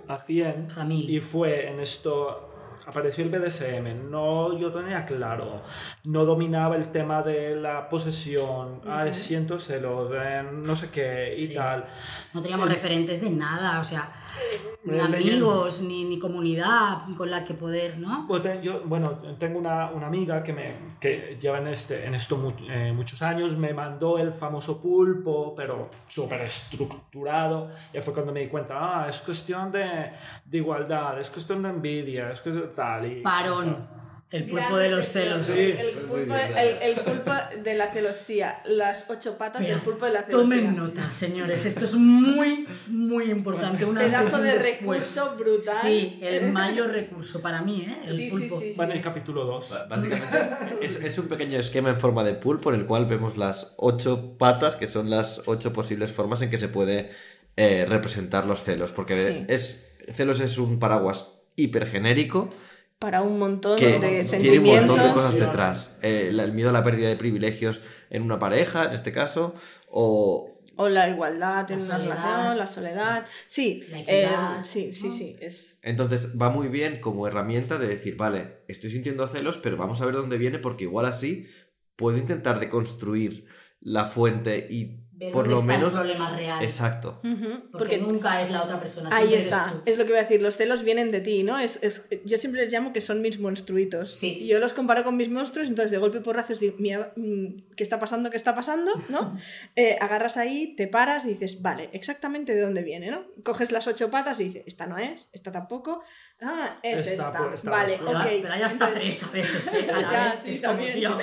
a 0.08 0.18
100 0.26 0.68
Familia. 0.72 1.18
y 1.18 1.22
fue 1.22 1.70
en 1.70 1.80
esto 1.80 2.51
apareció 2.88 3.24
el 3.24 3.30
BDSM 3.30 4.10
no 4.10 4.58
yo 4.58 4.72
tenía 4.72 5.06
claro 5.06 5.62
no 6.04 6.26
dominaba 6.26 6.76
el 6.76 6.92
tema 6.92 7.22
de 7.22 7.56
la 7.56 7.90
posesión 7.90 8.82
ay 8.88 9.10
Ujú. 9.12 9.20
siento 9.20 9.60
celos 9.60 10.12
eh, 10.16 10.44
no 10.52 10.76
sé 10.76 10.90
qué 10.90 11.34
y 11.38 11.48
Sí. 11.48 11.54
tal 11.56 11.86
No 12.34 12.42
teníamos 12.42 12.68
El- 12.68 12.74
referentes 12.74 13.20
de 13.22 13.30
nada, 13.30 13.80
o 13.80 13.84
sea, 13.84 14.10
ni 14.86 14.98
Eh, 14.98 15.02
amigos, 15.02 15.82
ni, 15.82 16.06
ni 16.06 16.18
comunidad 16.18 17.00
con 17.18 17.30
la 17.30 17.44
que 17.44 17.54
poder, 17.54 18.00
¿no? 18.00 18.26
Bueno, 18.26 18.42
te- 18.42 18.62
yo, 18.64 18.82
bueno, 18.86 19.20
tengo 19.38 19.60
una, 19.60 19.92
una 19.92 20.08
amiga 20.08 20.42
que, 20.42 20.54
me, 20.54 20.74
que 21.02 21.38
lleva 21.42 21.58
en, 21.58 21.68
este, 21.68 22.06
en 22.06 22.16
esto 22.16 22.38
mu- 22.38 22.54
eh, 22.70 22.94
muchos 22.96 23.22
años, 23.22 23.58
me 23.58 23.74
mandó 23.74 24.18
el 24.18 24.32
famoso 24.32 24.82
pulpo, 24.82 25.54
pero 25.58 25.90
súper 26.08 26.40
estructurado. 26.42 27.70
Y 27.94 28.00
fue 28.02 28.14
cuando 28.14 28.32
me 28.32 28.40
di 28.42 28.48
cuenta, 28.48 28.76
ah, 29.04 29.10
es 29.10 29.20
cuestión 29.20 29.72
de, 29.72 30.12
de 30.46 30.58
igualdad, 30.58 31.20
es 31.20 31.30
cuestión 31.30 31.62
de 31.64 31.70
envidia, 31.70 32.32
es 32.32 32.42
cuestión 32.42 32.71
tal. 32.76 33.12
Y, 33.12 33.22
Parón. 33.22 34.02
El 34.32 34.48
pulpo 34.48 34.78
de 34.78 34.88
los 34.90 35.06
celos. 35.10 35.46
Sí. 35.46 35.60
El 35.78 35.90
pulpo, 36.08 36.34
el, 36.34 36.58
el 36.82 36.96
pulpo 37.02 37.34
de 37.62 37.74
la 37.74 37.92
celosía, 37.92 38.62
las 38.64 39.10
ocho 39.10 39.38
patas 39.38 39.60
Mira, 39.62 39.74
del 39.74 39.84
pulpo 39.84 40.06
de 40.06 40.14
la 40.14 40.24
celosía. 40.24 40.40
Tomen 40.58 40.74
nota, 40.74 41.12
señores. 41.12 41.66
Esto 41.66 41.84
es 41.84 41.96
muy, 41.96 42.66
muy 42.88 43.30
importante. 43.30 43.84
Un 43.84 43.94
Pedazo 43.96 44.42
de 44.42 44.54
después. 44.54 44.80
recurso 45.16 45.36
brutal. 45.38 45.76
Sí, 45.82 46.18
el 46.24 46.50
mayor 46.54 46.92
recurso 46.92 47.42
para 47.42 47.62
mí, 47.62 47.82
¿eh? 47.90 48.04
El 48.06 48.16
Sí, 48.16 48.30
sí, 48.30 48.38
pulpo. 48.38 48.62
sí. 48.62 48.74
Va 48.80 48.86
en 48.86 48.92
el 48.94 49.02
capítulo 49.02 49.44
2. 49.44 49.70
Ba- 49.70 49.86
Básicamente 49.90 50.38
es, 50.80 50.96
es 50.96 51.18
un 51.20 51.28
pequeño 51.28 51.60
esquema 51.60 51.90
en 51.90 52.00
forma 52.00 52.24
de 52.24 52.34
pulpo 52.36 52.74
en 52.74 52.80
el 52.80 52.86
cual 52.86 53.08
vemos 53.08 53.36
las 53.36 53.74
ocho 53.80 54.38
patas, 54.38 54.78
que 54.78 54.88
son 54.88 55.10
las 55.10 55.42
ocho 55.46 55.74
posibles 55.74 56.10
formas 56.14 56.42
en 56.42 56.50
que 56.50 56.58
se 56.58 56.70
puede 56.70 57.10
eh, 57.58 57.86
representar 57.86 58.46
los 58.46 58.64
celos. 58.64 58.94
Porque 58.94 59.14
Sí. 59.16 59.46
es, 59.50 59.90
celos 60.14 60.40
es 60.40 60.58
un 60.58 60.80
paraguas 60.80 61.34
hipergenérico 61.56 62.50
Para 63.00 63.22
un 63.22 63.40
montón 63.40 63.78
que 63.78 63.88
de 63.88 64.00
tiene 64.00 64.20
un 64.20 64.26
sentimientos. 64.26 64.98
montón 64.98 65.08
de 65.08 65.14
cosas 65.14 65.36
detrás. 65.40 65.98
Eh, 66.02 66.28
el 66.32 66.54
miedo 66.54 66.70
a 66.70 66.74
la 66.74 66.84
pérdida 66.84 67.10
de 67.10 67.16
privilegios 67.16 67.82
en 68.10 68.22
una 68.24 68.40
pareja, 68.40 68.86
en 68.86 68.94
este 68.94 69.12
caso, 69.12 69.54
o 69.90 70.48
O 70.78 70.88
la 70.90 71.10
igualdad 71.10 71.70
en 71.72 71.78
La 71.78 71.84
una 71.84 71.98
soledad. 71.98 72.16
relación, 72.16 72.58
la 72.58 72.68
soledad. 72.68 73.26
Sí, 73.48 73.84
La 73.90 74.00
eh, 74.08 74.30
sí, 74.64 74.94
sí, 74.94 75.08
¿no? 75.08 75.12
sí. 75.16 75.36
Es... 75.40 75.80
Entonces 75.84 76.30
va 76.42 76.50
muy 76.50 76.68
bien 76.70 77.00
como 77.02 77.28
herramienta 77.28 77.78
de 77.78 77.88
decir, 77.88 78.16
vale, 78.18 78.60
estoy 78.68 78.90
sintiendo 78.90 79.28
celos, 79.28 79.58
pero 79.58 79.78
vamos 79.78 80.02
a 80.02 80.06
ver 80.06 80.16
dónde 80.16 80.38
viene 80.38 80.60
porque 80.60 80.86
igual 80.86 81.06
así 81.06 81.48
puedo 81.96 82.18
intentar 82.18 82.60
deconstruir 82.60 83.46
la 83.80 84.06
fuente 84.06 84.68
y 84.70 85.02
Ver 85.22 85.32
por 85.32 85.48
dónde 85.48 85.78
lo 85.78 85.88
está 85.88 86.02
menos... 86.02 86.10
el 86.12 86.18
problema 86.18 86.36
real. 86.36 86.64
Exacto. 86.64 87.20
Porque, 87.22 87.60
Porque 87.72 87.98
nunca 88.00 88.42
es 88.42 88.50
la 88.50 88.64
otra 88.64 88.80
persona. 88.80 89.10
ahí 89.16 89.36
está. 89.36 89.66
eres 89.68 89.74
tú. 89.74 89.82
Es 89.92 89.98
lo 90.00 90.04
que 90.06 90.10
voy 90.12 90.20
a 90.20 90.24
decir. 90.24 90.42
Los 90.42 90.58
celos 90.58 90.82
vienen 90.84 91.12
de 91.12 91.22
ti, 91.22 91.44
¿no? 91.44 91.60
Es, 91.60 91.82
es- 91.84 92.08
yo 92.26 92.38
siempre 92.38 92.64
les 92.64 92.74
llamo 92.74 92.92
que 92.92 93.02
son 93.02 93.22
mis 93.22 93.40
monstruitos. 93.40 94.10
Sí. 94.16 94.48
Yo 94.48 94.58
los 94.60 94.74
comparo 94.74 95.04
con 95.04 95.16
mis 95.18 95.30
monstruos, 95.30 95.68
entonces 95.68 95.92
de 95.92 96.00
golpe 96.00 96.18
y 96.18 96.22
porrazos 96.22 96.60
digo, 96.60 96.76
mira, 96.80 97.14
mm, 97.16 97.46
¿qué 97.76 97.84
está 97.84 98.00
pasando? 98.00 98.32
¿Qué 98.32 98.38
está 98.38 98.56
pasando? 98.56 98.92
¿No? 99.10 99.38
Eh, 99.76 99.96
agarras 100.02 100.38
ahí, 100.38 100.74
te 100.76 100.88
paras 100.88 101.26
y 101.26 101.30
dices, 101.30 101.62
vale, 101.62 101.90
exactamente 101.94 102.54
de 102.56 102.62
dónde 102.62 102.82
viene, 102.84 103.10
¿no? 103.12 103.24
Coges 103.44 103.72
las 103.72 103.88
ocho 103.88 104.10
patas 104.12 104.40
y 104.40 104.46
dices, 104.46 104.64
esta 104.66 104.86
no 104.88 104.98
es, 104.98 105.30
esta 105.34 105.52
tampoco. 105.52 106.02
Ah, 106.42 106.80
es 106.84 107.08
Esta, 107.08 107.28
esta. 107.28 107.38
pues, 107.40 107.54
esta 107.60 107.70
vale, 107.72 107.94
ok. 107.96 108.40
pero 108.42 108.54
hay 108.54 108.62
hasta 108.64 108.88
Entonces- 108.88 109.20
tres 109.20 109.24
a 109.24 109.28
veces, 109.32 109.74
¿eh? 109.74 109.88
A 109.94 110.02
la 110.02 110.12
Ya, 110.12 110.32
vez. 110.32 110.40
sí, 110.44 110.52
es 110.52 110.62
como. 110.62 110.80
Dios, 110.84 111.14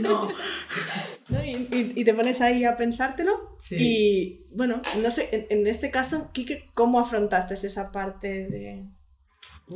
no. 0.00 0.28
¿no? 1.30 1.44
Y, 1.44 1.48
y- 1.72 1.92
y 1.96 2.04
te 2.04 2.14
pones 2.14 2.40
ahí 2.40 2.64
a 2.64 2.76
pensártelo. 2.76 3.37
Sí. 3.58 3.76
Y 3.78 4.46
bueno, 4.56 4.80
no 5.02 5.10
sé, 5.10 5.28
en, 5.32 5.46
en 5.60 5.66
este 5.66 5.90
caso, 5.90 6.30
Kike, 6.32 6.70
¿cómo 6.74 7.00
afrontaste 7.00 7.54
esa 7.54 7.90
parte 7.92 8.46
de. 8.48 8.84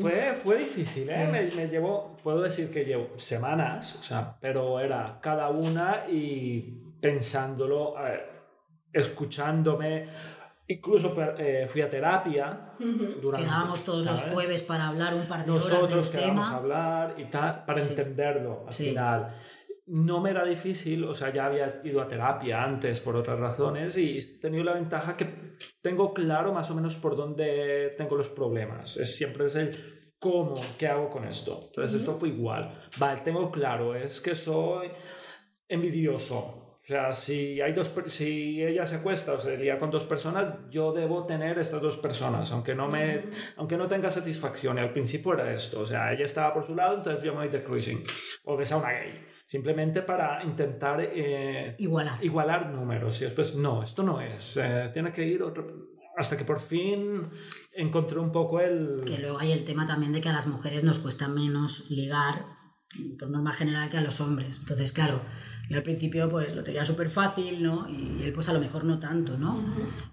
Fue, 0.01 0.11
fue 0.43 0.59
difícil, 0.59 1.03
¿eh? 1.09 1.27
Sí. 1.27 1.31
Me, 1.31 1.43
me 1.65 1.69
llevó, 1.69 2.17
puedo 2.23 2.41
decir 2.41 2.71
que 2.73 2.85
llevo 2.85 3.11
semanas, 3.19 3.97
o 4.01 4.03
sea, 4.03 4.37
pero 4.41 4.81
era 4.81 5.19
cada 5.21 5.51
una 5.51 6.07
y 6.11 6.79
pensándolo, 7.01 7.99
a 7.99 8.03
ver, 8.03 8.31
escuchándome. 8.93 10.09
Incluso 10.69 11.11
fui 11.11 11.23
a, 11.25 11.35
eh, 11.39 11.67
fui 11.67 11.83
a 11.83 11.91
terapia. 11.91 12.71
Durante, 12.79 13.45
Quedábamos 13.47 13.85
todos 13.85 14.05
los 14.07 14.19
¿sabes? 14.19 14.33
jueves 14.33 14.63
para 14.63 14.89
hablar 14.89 15.13
un 15.15 15.27
par 15.27 15.45
de 15.45 15.51
horas 15.51 15.65
Nosotros 15.69 16.11
del 16.13 16.21
quedamos 16.21 16.47
a 16.47 16.51
tema. 16.51 16.57
hablar 16.59 17.15
y 17.19 17.25
tal, 17.25 17.65
para 17.67 17.81
Sí. 17.83 17.89
entenderlo 17.91 18.65
al 18.67 18.73
Sí. 18.73 18.89
final. 18.91 19.35
No 19.87 20.21
me 20.21 20.31
era 20.31 20.45
difícil, 20.45 21.05
o 21.05 21.15
sea, 21.15 21.33
ya 21.33 21.47
había 21.47 21.81
ido 21.85 22.01
a 22.01 22.09
terapia 22.09 22.63
antes 22.63 23.01
por 23.01 23.17
otras 23.17 23.39
razones 23.39 23.97
y 23.97 24.19
he 24.19 24.39
tenido 24.39 24.65
la 24.65 24.75
ventaja 24.75 25.17
que 25.17 25.57
tengo 25.81 26.15
claro 26.15 26.53
más 26.53 26.71
o 26.71 26.75
menos 26.75 26.97
por 26.97 27.17
dónde 27.17 27.91
tengo 27.97 28.17
los 28.17 28.29
problemas. 28.29 28.97
Es 28.97 29.17
siempre 29.17 29.47
es 29.47 29.57
el 29.57 30.15
cómo, 30.19 30.55
qué 30.79 30.87
hago 30.87 31.11
con 31.11 31.25
esto. 31.27 31.59
Entonces, 31.67 32.01
esto 32.01 32.17
fue 32.19 32.29
igual. 32.29 32.81
Vale, 32.99 33.21
tengo 33.23 33.51
claro, 33.51 33.97
es 33.97 34.21
que 34.21 34.37
soy 34.37 34.89
envidioso. 35.69 36.79
O 36.83 36.85
sea, 36.85 37.13
si, 37.13 37.61
hay 37.61 37.73
dos, 37.73 37.93
si 38.07 38.63
ella 38.63 38.87
se 38.87 38.97
acuesta 38.97 39.35
o 39.35 39.41
se 39.41 39.57
lía 39.57 39.79
con 39.79 39.91
dos 39.91 40.05
personas, 40.05 40.55
yo 40.71 40.93
debo 40.93 41.27
tener 41.27 41.59
estas 41.59 41.81
dos 41.81 41.97
personas, 41.97 42.51
aunque 42.53 42.75
no, 42.75 42.89
me, 42.89 43.25
aunque 43.57 43.77
no 43.77 43.89
tenga 43.89 44.11
satisfacción. 44.11 44.79
Y 44.79 44.81
al 44.81 44.93
principio 44.93 45.35
era 45.35 45.53
esto. 45.53 45.81
O 45.81 45.87
sea, 45.87 46.13
ella 46.13 46.25
estaba 46.25 46.55
por 46.55 46.65
su 46.65 46.75
lado, 46.75 46.99
entonces 46.99 47.23
yo 47.25 47.33
me 47.33 47.41
voy 47.41 47.49
de 47.49 47.63
cruising. 47.63 48.03
O 48.45 48.57
que 48.57 48.65
sea 48.65 48.77
una 48.77 48.93
gay. 48.93 49.32
Simplemente 49.47 50.03
para 50.03 50.43
intentar 50.45 51.01
eh, 51.01 51.77
Igualar. 51.79 52.25
igualar 52.25 52.71
números. 52.71 53.21
Y 53.21 53.25
después, 53.25 53.55
no, 53.57 53.83
esto 53.83 54.03
no 54.03 54.21
es. 54.21 54.57
Eh, 54.57 54.91
tiene 54.95 55.13
que 55.13 55.27
ir 55.27 55.43
otro- 55.43 55.89
hasta 56.17 56.37
que 56.37 56.45
por 56.45 56.61
fin 56.61 57.29
encontré 57.75 58.19
un 58.19 58.33
poco 58.33 58.61
el... 58.61 59.03
Que 59.07 59.19
luego 59.19 59.39
hay 59.41 59.53
el 59.53 59.65
tema 59.65 59.87
también 59.87 60.13
de 60.13 60.21
que 60.21 60.29
a 60.29 60.33
las 60.33 60.47
mujeres 60.47 60.85
nos 60.85 60.99
cuesta 60.99 61.29
menos 61.29 61.91
ligar, 61.91 62.45
por 63.19 63.31
norma 63.31 63.53
general, 63.55 63.89
que 63.89 63.97
a 63.99 64.03
los 64.03 64.21
hombres. 64.21 64.59
Entonces, 64.59 64.93
claro, 64.93 65.21
yo 65.71 65.77
al 65.79 65.83
principio 65.83 66.29
pues 66.29 66.55
lo 66.55 66.63
tenía 66.63 66.85
súper 66.85 67.09
fácil, 67.09 67.63
¿no? 67.63 67.89
Y 67.89 68.23
él 68.25 68.33
pues 68.35 68.49
a 68.51 68.53
lo 68.53 68.61
mejor 68.61 68.85
no 68.85 68.99
tanto, 68.99 69.39
¿no? 69.39 69.65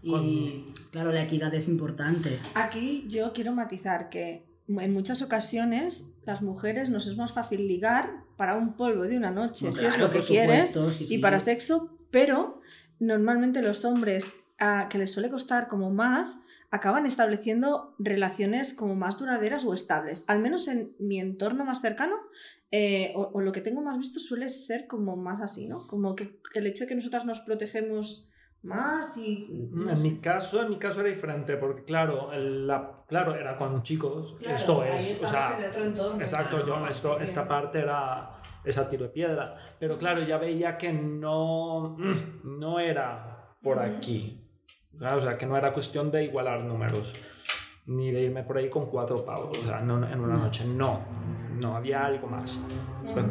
Y 0.02 0.74
claro, 0.92 1.12
la 1.12 1.24
equidad 1.24 1.54
es 1.54 1.68
importante. 1.68 2.40
Aquí 2.56 3.06
yo 3.10 3.34
quiero 3.34 3.52
matizar 3.52 4.08
que 4.10 4.49
en 4.78 4.94
muchas 4.94 5.22
ocasiones 5.22 6.14
las 6.26 6.42
mujeres 6.42 6.90
nos 6.90 7.08
es 7.08 7.18
más 7.18 7.34
fácil 7.34 7.68
ligar 7.68 8.24
para 8.38 8.56
un 8.56 8.76
polvo 8.76 9.04
de 9.04 9.18
una 9.18 9.32
noche, 9.32 9.66
No, 9.66 9.74
si 9.74 9.86
es 9.86 9.98
lo 9.98 10.10
que 10.10 10.20
quieres, 10.20 10.72
supuesto, 10.72 10.92
sí, 10.92 11.16
y 11.16 11.18
para 11.18 11.40
sexo, 11.40 11.98
pero 12.12 12.62
normalmente 13.00 13.62
los 13.62 13.84
hombres 13.84 14.34
a 14.60 14.88
que 14.90 14.98
les 14.98 15.12
suele 15.12 15.30
costar 15.30 15.68
como 15.68 15.90
más 15.90 16.40
acaban 16.70 17.06
estableciendo 17.06 17.96
relaciones 17.98 18.76
como 18.76 18.96
más 18.96 19.18
duraderas 19.18 19.66
o 19.66 19.74
estables. 19.74 20.24
Al 20.28 20.40
menos 20.40 20.68
en 20.68 20.94
mi 21.00 21.20
entorno 21.20 21.66
más 21.66 21.82
cercano, 21.82 22.16
eh, 22.70 23.12
o, 23.16 23.32
o 23.34 23.42
lo 23.42 23.52
que 23.52 23.62
tengo 23.62 23.82
más 23.82 23.98
visto 23.98 24.20
suele 24.20 24.50
ser 24.50 24.86
como 24.86 25.16
más 25.16 25.42
así, 25.42 25.68
¿no? 25.68 25.88
Como 25.88 26.16
que 26.16 26.40
el 26.54 26.68
hecho 26.68 26.84
de 26.84 26.90
que 26.90 26.96
nosotras 26.96 27.26
nos 27.26 27.40
protegemos 27.40 28.29
más 28.64 29.18
y... 29.18 29.47
no 29.72 29.89
En 29.91 29.97
sé. 29.97 30.03
mi 30.03 30.18
caso, 30.18 30.62
en 30.62 30.70
mi 30.70 30.78
caso 30.78 30.99
era 31.01 31.10
diferente, 31.10 31.55
porque 31.57 31.84
claro, 31.84 32.30
la, 32.34 33.03
claro 33.07 33.36
era 33.36 33.57
cuando 33.57 33.82
chicos, 33.82 34.36
Claro, 34.39 34.55
esto 34.55 34.84
es, 34.84 35.24
o 35.24 35.28
sea, 35.28 35.57
en 35.60 35.70
otro 35.70 35.84
entorno, 35.84 36.22
exacto, 36.22 36.57
claro. 36.64 36.82
yo, 36.82 36.88
esto, 36.88 37.20
esta 37.20 37.47
parte 37.47 37.80
era 37.80 38.41
esa 38.64 38.89
tiro 38.89 39.03
de 39.03 39.10
piedra, 39.10 39.55
pero 39.80 39.97
claro, 39.97 40.22
ya 40.24 40.38
veía 40.38 40.78
que 40.78 40.91
no, 40.91 41.95
mm, 41.97 42.60
no 42.60 42.80
era 42.80 43.55
por 43.62 43.78
Ujú. 43.78 43.86
aquí, 43.86 44.45
¿sabes? 44.99 45.24
o 45.24 45.28
sea, 45.28 45.38
que 45.38 45.45
no 45.45 45.55
era 45.55 45.72
cuestión 45.72 46.12
de 46.12 46.26
igualar 46.26 46.62
números, 46.66 47.16
ni 47.86 48.12
de 48.12 48.22
irme 48.24 48.43
por 48.43 48.57
ahí 48.57 48.70
con 48.70 48.88
cuatro 48.88 49.24
pavos, 49.26 49.57
o 49.57 49.64
sea, 49.64 49.80
no, 49.80 50.05
en 50.05 50.20
una 50.20 50.36
noche, 50.36 50.66
no, 50.66 50.99
no, 51.60 51.76
había 51.76 52.05
algo 52.05 52.28
más. 52.28 52.64
O 53.05 53.10
sea, 53.10 53.24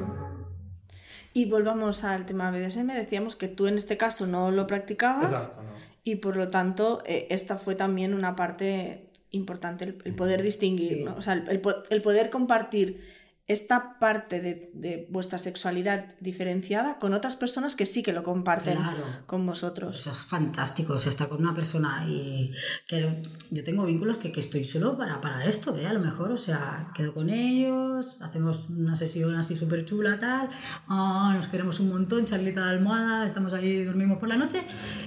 Y 1.35 1.45
volvamos 1.47 2.05
al 2.05 2.27
tema 2.27 2.51
BDSM. 2.51 2.89
Decíamos 2.95 3.37
que 3.37 3.49
tú 3.49 3.67
en 3.67 3.79
este 3.79 3.97
caso 3.97 4.27
no 4.27 4.51
lo 4.51 4.67
practicabas 4.67 5.31
exacto, 5.33 5.63
no. 5.63 5.69
y 6.05 6.17
por 6.17 6.37
lo 6.37 6.49
tanto 6.49 7.03
eh, 7.07 7.27
esta 7.31 7.57
fue 7.57 7.75
también 7.75 8.15
una 8.15 8.35
parte 8.35 9.05
importante, 9.31 9.85
el, 9.85 9.99
el 10.05 10.15
poder 10.15 10.43
distinguir, 10.43 10.99
Sí. 10.99 11.05
¿no? 11.05 11.15
O 11.17 11.23
sea, 11.23 11.35
el, 11.35 11.61
el 11.91 12.03
poder 12.03 12.31
compartir 12.31 13.05
esta 13.49 13.99
parte 13.99 14.41
de, 14.41 14.71
de 14.75 15.07
vuestra 15.11 15.39
sexualidad 15.39 16.15
diferenciada 16.21 16.99
con 16.99 17.15
otras 17.15 17.35
personas 17.35 17.75
que 17.77 17.87
sí 17.87 18.03
que 18.03 18.13
lo 18.13 18.23
comparten 18.23 18.77
Claro. 18.77 19.05
con 19.27 19.47
vosotros. 19.47 19.99
Eso 19.99 20.11
es 20.11 20.19
fantástico, 20.19 20.93
o 20.93 20.99
sea, 20.99 21.11
estar 21.11 21.29
con 21.29 21.41
una 21.41 21.55
persona 21.55 22.05
y 22.07 22.53
que 22.87 23.23
yo 23.51 23.65
tengo 23.65 23.85
vínculos 23.87 24.19
que, 24.19 24.31
que 24.33 24.41
estoy 24.41 24.65
solo 24.65 24.97
para, 24.99 25.21
para 25.21 25.45
esto, 25.47 25.77
¿eh? 25.77 25.87
A 25.87 25.93
lo 25.95 26.01
mejor, 26.01 26.31
o 26.31 26.37
sea, 26.37 26.93
quedo 26.95 27.15
con 27.15 27.31
ellos, 27.31 28.19
hacemos 28.21 28.69
una 28.69 28.95
sesión 28.95 29.35
así 29.35 29.57
súper 29.57 29.85
chula, 29.87 30.19
tal, 30.19 30.51
ah, 30.89 31.33
nos 31.35 31.49
queremos 31.49 31.81
un 31.81 31.89
montón, 31.89 32.27
charlita 32.27 32.65
de 32.65 32.71
almohada, 32.71 33.27
estamos 33.27 33.55
ahí, 33.55 33.83
dormimos 33.85 34.19
por 34.19 34.29
la 34.29 34.37
noche 34.37 34.63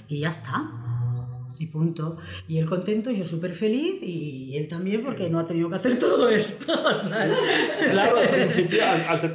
y 0.07 0.19
ya 0.19 0.29
está. 0.29 0.71
Y 1.61 1.67
punto. 1.67 2.17
Y 2.47 2.57
él 2.57 2.65
contento, 2.65 3.11
yo 3.11 3.23
súper 3.23 3.53
feliz 3.53 4.01
y 4.01 4.57
él 4.57 4.67
también 4.67 5.03
porque 5.03 5.29
no 5.29 5.37
ha 5.39 5.45
tenido 5.45 5.69
que 5.69 5.75
hacer 5.75 5.99
todo 5.99 6.27
esto. 6.27 6.73
¿sabes? 6.97 7.37
Claro, 7.91 8.17
al 8.17 8.29
principio, 8.29 8.81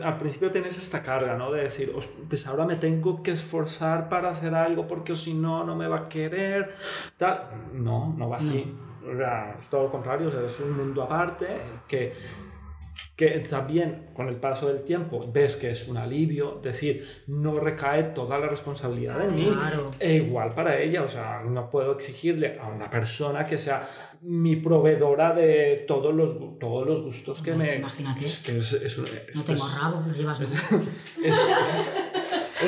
al, 0.02 0.18
principio 0.18 0.50
tienes 0.50 0.76
esta 0.76 1.02
carga, 1.02 1.36
¿no? 1.36 1.52
De 1.52 1.62
decir, 1.62 1.92
"Os- 1.94 2.10
pues 2.28 2.46
ahora 2.48 2.64
me 2.64 2.76
tengo 2.76 3.22
que 3.22 3.30
esforzar 3.32 4.08
para 4.08 4.30
hacer 4.30 4.54
algo 4.54 4.88
porque 4.88 5.14
si 5.14 5.34
no, 5.34 5.62
no 5.64 5.76
me 5.76 5.86
va 5.86 5.96
a 5.98 6.08
querer. 6.08 6.74
Tal. 7.16 7.42
No, 7.74 8.12
no 8.18 8.28
va 8.28 8.36
así. 8.38 8.72
O 9.08 9.16
sea, 9.16 9.56
es 9.60 9.68
todo 9.70 9.84
lo 9.84 9.92
contrario, 9.92 10.26
o 10.26 10.30
sea, 10.32 10.44
es 10.44 10.58
un 10.58 10.76
mundo 10.76 11.02
aparte 11.04 11.46
que, 11.86 12.12
que 13.16 13.30
también 13.40 14.08
con 14.14 14.28
el 14.28 14.36
paso 14.36 14.68
del 14.68 14.82
tiempo 14.82 15.30
ves 15.32 15.56
que 15.56 15.70
es 15.70 15.88
un 15.88 15.96
alivio, 15.96 16.60
decir, 16.62 17.06
no 17.26 17.58
recae 17.58 18.02
toda 18.04 18.38
la 18.38 18.48
responsabilidad 18.48 19.24
en 19.24 19.34
mí. 19.34 19.50
Claro. 19.52 19.90
E 19.98 20.14
igual 20.14 20.54
para 20.54 20.78
ella, 20.78 21.02
o 21.02 21.08
sea, 21.08 21.42
no 21.42 21.70
puedo 21.70 21.92
exigirle 21.92 22.58
a 22.60 22.68
una 22.68 22.90
persona 22.90 23.44
que 23.44 23.58
sea 23.58 23.88
mi 24.22 24.56
proveedora 24.56 25.32
de 25.32 25.84
todos 25.86 26.14
los, 26.14 26.58
todos 26.58 26.86
los 26.86 27.02
gustos 27.02 27.42
que 27.42 27.54
me... 27.54 27.76
imagínate. 27.76 28.24
Es 28.24 28.40
que 28.40 28.58
es, 28.58 28.72
es, 28.72 28.98
No 29.34 29.42
tengo 29.44 29.68
rabo, 29.80 30.04
lo 30.06 30.14
llevas 30.14 30.40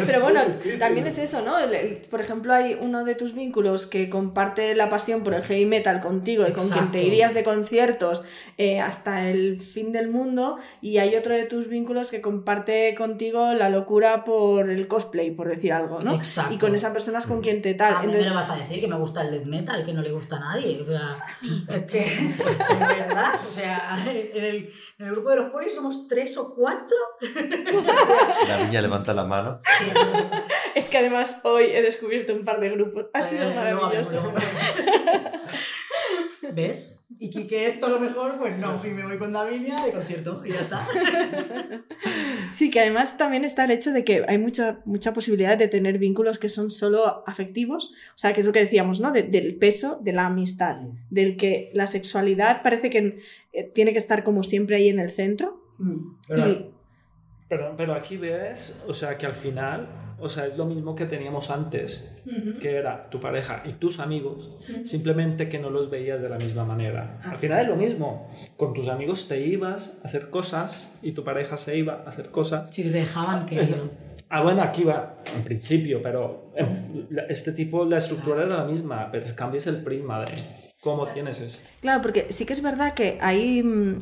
Pero 0.06 0.20
bueno, 0.22 0.40
también 0.78 1.06
es 1.06 1.18
eso, 1.18 1.42
¿no? 1.42 1.58
El- 1.58 1.74
el- 1.74 1.98
por 2.10 2.20
ejemplo, 2.20 2.52
hay 2.54 2.76
uno 2.80 3.04
de 3.04 3.14
tus 3.14 3.34
vínculos 3.34 3.86
que 3.86 4.08
comparte 4.10 4.74
la 4.74 4.88
pasión 4.88 5.22
por 5.24 5.34
el 5.34 5.42
heavy 5.42 5.66
metal 5.66 6.00
contigo 6.00 6.46
y 6.48 6.52
con 6.52 6.68
quien 6.68 6.90
te 6.90 6.98
Exacto. 6.98 7.06
irías 7.06 7.34
de 7.34 7.44
conciertos 7.44 8.22
eh, 8.56 8.80
hasta 8.80 9.28
el 9.28 9.60
fin 9.60 9.92
del 9.92 10.08
mundo, 10.08 10.58
y 10.80 10.98
hay 10.98 11.14
otro 11.16 11.34
de 11.34 11.44
tus 11.44 11.68
vínculos 11.68 12.10
que 12.10 12.20
comparte 12.20 12.94
contigo 12.96 13.54
la 13.54 13.68
locura 13.70 14.24
por 14.24 14.70
el 14.70 14.86
cosplay, 14.88 15.30
por 15.30 15.48
decir 15.48 15.72
algo, 15.72 15.98
¿no? 16.00 16.14
Exacto. 16.14 16.54
Y 16.54 16.58
con 16.58 16.74
esa 16.74 16.92
persona 16.92 17.18
es 17.18 17.26
con 17.26 17.40
quien 17.40 17.62
te 17.62 17.74
tal. 17.74 17.94
A 17.94 17.98
mí 18.00 18.06
Entonces, 18.06 18.26
me 18.26 18.30
lo 18.30 18.36
vas 18.36 18.50
a 18.50 18.56
decir 18.56 18.80
que 18.80 18.88
me 18.88 18.96
gusta 18.96 19.22
el 19.22 19.30
death 19.30 19.44
metal, 19.44 19.84
que 19.84 19.92
no 19.92 20.02
le 20.02 20.10
gusta 20.12 20.36
a 20.36 20.40
nadie. 20.40 20.80
O 20.82 20.86
sea, 20.86 21.16
es 21.68 21.84
que, 21.84 22.04
es 22.04 22.78
verdad. 22.78 23.34
O 23.48 23.52
sea, 23.54 23.98
en 24.02 24.08
el, 24.16 24.72
en 24.98 25.06
el 25.06 25.10
grupo 25.12 25.30
de 25.30 25.36
los 25.36 25.50
polis 25.50 25.74
somos 25.74 26.06
tres 26.08 26.36
o 26.38 26.54
cuatro. 26.54 26.96
La 28.48 28.64
niña 28.64 28.80
levanta 28.82 29.12
la 29.14 29.24
mano. 29.24 29.60
Es 30.74 30.88
que 30.88 30.98
además 30.98 31.40
hoy 31.44 31.64
he 31.72 31.82
descubierto 31.82 32.34
un 32.34 32.44
par 32.44 32.60
de 32.60 32.70
grupos. 32.70 33.06
Ha 33.14 33.22
sido 33.22 33.44
Eh, 33.50 33.54
maravilloso. 33.54 34.18
hablamos. 34.18 34.42
¿Ves? 36.54 37.04
Y 37.18 37.30
Kike 37.30 37.66
esto 37.66 37.86
a 37.86 37.88
lo 37.90 38.00
mejor, 38.00 38.38
pues 38.38 38.56
no, 38.58 38.80
y 38.84 38.88
me 38.90 39.04
voy 39.04 39.18
con 39.18 39.32
Davinia 39.32 39.76
de 39.84 39.92
concierto 39.92 40.42
y 40.44 40.50
ya 40.52 40.60
está. 40.60 40.86
Sí, 42.54 42.70
que 42.70 42.80
además 42.80 43.16
también 43.18 43.44
está 43.44 43.64
el 43.66 43.70
hecho 43.70 43.92
de 43.92 44.02
que 44.04 44.24
hay 44.26 44.38
mucha, 44.38 44.80
mucha 44.84 45.12
posibilidad 45.12 45.56
de 45.56 45.68
tener 45.68 45.98
vínculos 45.98 46.38
que 46.40 46.48
son 46.48 46.70
solo 46.72 47.22
afectivos, 47.28 47.92
o 48.14 48.18
sea, 48.18 48.32
que 48.32 48.40
es 48.40 48.46
lo 48.46 48.52
que 48.52 48.60
decíamos, 48.60 48.98
¿no? 49.00 49.12
De- 49.12 49.22
del 49.22 49.56
peso 49.56 50.00
de 50.02 50.12
la 50.12 50.26
amistad, 50.26 50.80
Sí. 50.80 50.88
del 51.10 51.36
que 51.36 51.68
la 51.74 51.86
sexualidad 51.86 52.62
parece 52.62 52.90
que 52.90 53.18
eh, 53.52 53.64
tiene 53.74 53.92
que 53.92 53.98
estar 53.98 54.24
como 54.24 54.42
siempre 54.42 54.74
ahí 54.76 54.88
en 54.88 54.98
el 54.98 55.10
centro. 55.12 55.62
Mm. 55.78 56.14
Pero, 56.26 56.48
Y- 56.48 56.70
pero, 57.48 57.74
pero 57.76 57.94
aquí 57.94 58.16
ves, 58.16 58.84
o 58.86 58.94
sea, 58.94 59.16
que 59.16 59.26
al 59.26 59.32
final, 59.32 59.88
o 60.20 60.28
sea, 60.28 60.46
es 60.46 60.56
lo 60.56 60.66
mismo 60.66 60.94
que 60.94 61.06
teníamos 61.06 61.50
antes, 61.50 62.14
que 62.60 62.76
era 62.76 63.08
tu 63.08 63.20
pareja 63.20 63.62
y 63.64 63.72
tus 63.72 64.00
amigos, 64.00 64.56
simplemente 64.84 65.48
que 65.48 65.58
no 65.58 65.70
los 65.70 65.88
veías 65.88 66.20
de 66.20 66.28
la 66.28 66.36
misma 66.36 66.64
manera. 66.64 67.20
Al 67.24 67.38
final 67.38 67.60
es 67.62 67.68
lo 67.68 67.76
mismo. 67.76 68.30
Con 68.56 68.74
tus 68.74 68.88
amigos 68.88 69.28
te 69.28 69.40
ibas 69.40 70.00
a 70.02 70.08
hacer 70.08 70.28
cosas 70.28 70.98
y 71.02 71.12
tu 71.12 71.24
pareja 71.24 71.56
se 71.56 71.78
iba 71.78 72.02
a 72.04 72.10
hacer 72.10 72.30
cosas. 72.30 72.74
Si 72.74 72.82
dejaban, 72.82 73.46
querido. 73.46 73.90
Ah, 74.28 74.42
bueno, 74.42 74.60
aquí 74.62 74.84
va, 74.84 75.22
en 75.34 75.42
principio, 75.42 76.02
pero 76.02 76.52
em, 76.54 77.06
este 77.30 77.52
tipo, 77.52 77.86
la 77.86 77.96
estructura 77.96 78.44
era 78.44 78.58
la 78.58 78.64
misma, 78.64 79.08
pero 79.10 79.24
cambias 79.34 79.66
el 79.68 79.82
prisma 79.82 80.20
de 80.26 80.32
cómo 80.80 81.06
tienes 81.06 81.40
eso. 81.40 81.62
Claro, 81.80 82.02
porque 82.02 82.26
sí 82.28 82.44
que 82.44 82.52
es 82.52 82.60
verdad 82.60 82.92
que 82.92 83.16
hay, 83.22 83.62
mm, 83.62 83.98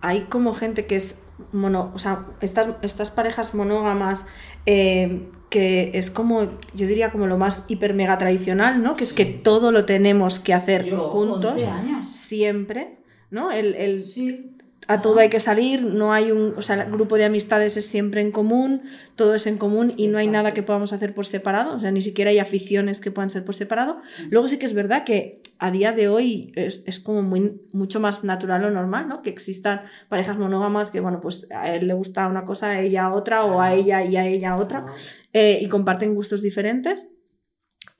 hay 0.00 0.20
como 0.28 0.54
gente 0.54 0.86
que 0.86 0.94
es 0.94 1.24
mono, 1.52 1.92
o 1.94 1.98
sea, 1.98 2.26
estas, 2.40 2.68
estas 2.82 3.10
parejas 3.10 3.54
monógamas 3.54 4.26
eh, 4.66 5.28
que 5.50 5.92
es 5.94 6.10
como, 6.10 6.44
yo 6.74 6.86
diría 6.86 7.10
como 7.10 7.26
lo 7.26 7.38
más 7.38 7.64
hiper 7.68 7.94
mega 7.94 8.18
tradicional, 8.18 8.82
¿no? 8.82 8.96
Que 8.96 9.04
es 9.04 9.12
que 9.12 9.24
todo 9.24 9.72
lo 9.72 9.84
tenemos 9.84 10.40
que 10.40 10.52
hacer 10.54 10.84
Yo, 10.84 10.98
juntos, 11.08 11.52
11 11.52 11.66
años. 11.68 12.06
siempre, 12.16 12.98
¿no? 13.30 13.50
El, 13.50 13.74
el 13.74 14.02
Sí. 14.02 14.54
A 14.88 15.02
todo 15.02 15.20
hay 15.20 15.28
que 15.28 15.38
salir, 15.38 15.82
no 15.82 16.14
hay 16.14 16.32
un, 16.32 16.54
o 16.56 16.62
sea, 16.62 16.82
el 16.82 16.90
grupo 16.90 17.16
de 17.18 17.26
amistades 17.26 17.76
es 17.76 17.84
siempre 17.84 18.22
en 18.22 18.32
común, 18.32 18.82
todo 19.16 19.34
es 19.34 19.46
en 19.46 19.58
común 19.58 19.92
y 19.98 20.08
no 20.08 20.16
hay 20.16 20.28
nada 20.28 20.54
que 20.54 20.62
podamos 20.62 20.94
hacer 20.94 21.14
por 21.14 21.26
separado, 21.26 21.76
o 21.76 21.78
sea, 21.78 21.90
ni 21.90 22.00
siquiera 22.00 22.30
hay 22.30 22.38
aficiones 22.38 23.00
que 23.00 23.10
puedan 23.10 23.28
ser 23.28 23.44
por 23.44 23.54
separado. 23.54 24.00
Luego 24.30 24.48
sí 24.48 24.58
que 24.58 24.64
es 24.64 24.72
verdad 24.72 25.04
que 25.04 25.42
a 25.58 25.70
día 25.70 25.92
de 25.92 26.08
hoy 26.08 26.52
es, 26.56 26.84
es 26.86 27.00
como 27.00 27.20
muy, 27.20 27.60
mucho 27.70 28.00
más 28.00 28.24
natural 28.24 28.64
o 28.64 28.70
normal, 28.70 29.08
¿no? 29.08 29.20
Que 29.20 29.28
existan 29.28 29.82
parejas 30.08 30.38
monógamas 30.38 30.90
que, 30.90 31.00
bueno, 31.00 31.20
pues 31.20 31.50
a 31.50 31.74
él 31.74 31.86
le 31.86 31.92
gusta 31.92 32.26
una 32.26 32.46
cosa, 32.46 32.70
a 32.70 32.80
ella 32.80 33.12
otra, 33.12 33.44
o 33.44 33.60
a 33.60 33.74
ella 33.74 34.02
y 34.02 34.16
a 34.16 34.26
ella 34.26 34.56
otra, 34.56 34.86
eh, 35.34 35.58
y 35.60 35.68
comparten 35.68 36.14
gustos 36.14 36.40
diferentes. 36.40 37.10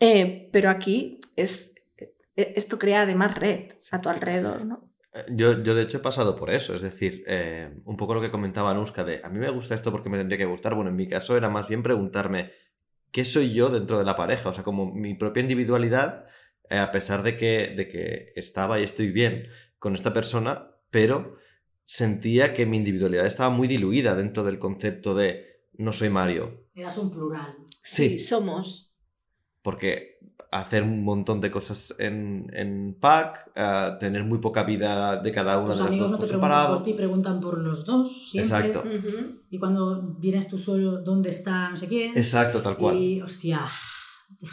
Eh, 0.00 0.48
pero 0.52 0.70
aquí 0.70 1.20
es, 1.36 1.74
eh, 1.98 2.54
esto 2.56 2.78
crea 2.78 3.02
además 3.02 3.36
red 3.36 3.72
a 3.90 4.00
tu 4.00 4.08
alrededor, 4.08 4.64
¿no? 4.64 4.87
Yo, 5.30 5.62
yo, 5.62 5.74
de 5.74 5.82
hecho, 5.82 5.98
he 5.98 6.00
pasado 6.00 6.36
por 6.36 6.50
eso. 6.50 6.74
Es 6.74 6.82
decir, 6.82 7.24
eh, 7.26 7.70
un 7.84 7.96
poco 7.96 8.14
lo 8.14 8.20
que 8.20 8.30
comentaba 8.30 8.70
Anuska 8.70 9.04
de 9.04 9.20
a 9.24 9.28
mí 9.28 9.38
me 9.38 9.50
gusta 9.50 9.74
esto 9.74 9.90
porque 9.90 10.08
me 10.08 10.18
tendría 10.18 10.38
que 10.38 10.44
gustar. 10.44 10.74
Bueno, 10.74 10.90
en 10.90 10.96
mi 10.96 11.08
caso 11.08 11.36
era 11.36 11.48
más 11.48 11.68
bien 11.68 11.82
preguntarme 11.82 12.52
qué 13.10 13.24
soy 13.24 13.52
yo 13.52 13.68
dentro 13.70 13.98
de 13.98 14.04
la 14.04 14.16
pareja. 14.16 14.50
O 14.50 14.54
sea, 14.54 14.64
como 14.64 14.92
mi 14.92 15.14
propia 15.14 15.40
individualidad, 15.40 16.26
eh, 16.70 16.78
a 16.78 16.90
pesar 16.90 17.22
de 17.22 17.36
que, 17.36 17.74
de 17.76 17.88
que 17.88 18.32
estaba 18.36 18.80
y 18.80 18.84
estoy 18.84 19.10
bien 19.10 19.48
con 19.78 19.94
esta 19.94 20.12
persona, 20.12 20.76
pero 20.90 21.36
sentía 21.84 22.52
que 22.52 22.66
mi 22.66 22.76
individualidad 22.76 23.26
estaba 23.26 23.50
muy 23.50 23.66
diluida 23.66 24.14
dentro 24.14 24.44
del 24.44 24.58
concepto 24.58 25.14
de 25.14 25.64
no 25.72 25.92
soy 25.92 26.10
Mario. 26.10 26.66
Eras 26.74 26.98
un 26.98 27.10
plural. 27.10 27.56
Sí, 27.82 28.18
somos. 28.18 28.87
Porque 29.68 30.18
hacer 30.50 30.82
un 30.82 31.04
montón 31.04 31.42
de 31.42 31.50
cosas 31.50 31.94
en, 31.98 32.50
en 32.54 32.96
pack, 32.98 33.50
uh, 33.54 33.98
tener 33.98 34.24
muy 34.24 34.38
poca 34.38 34.62
vida 34.62 35.16
de 35.20 35.30
cada 35.30 35.58
uno 35.58 35.66
Tus 35.66 35.76
de 35.76 35.82
los 35.82 35.88
amigos 35.88 36.10
dos 36.10 36.12
no 36.12 36.24
te 36.24 36.26
preguntan 36.26 36.50
separado. 36.50 36.74
por 36.76 36.82
ti, 36.84 36.92
preguntan 36.94 37.40
por 37.40 37.58
los 37.58 37.84
dos. 37.84 38.30
Siempre. 38.30 38.56
Exacto. 38.56 38.84
Y 39.50 39.58
cuando 39.58 40.16
vienes 40.18 40.48
tú 40.48 40.56
solo, 40.56 41.02
¿dónde 41.02 41.28
está 41.28 41.68
no 41.68 41.76
sé 41.76 41.86
quién? 41.86 42.16
exacto, 42.16 42.62
tal 42.62 42.78
cual. 42.78 42.96
Y, 42.96 43.20
hostia, 43.20 43.60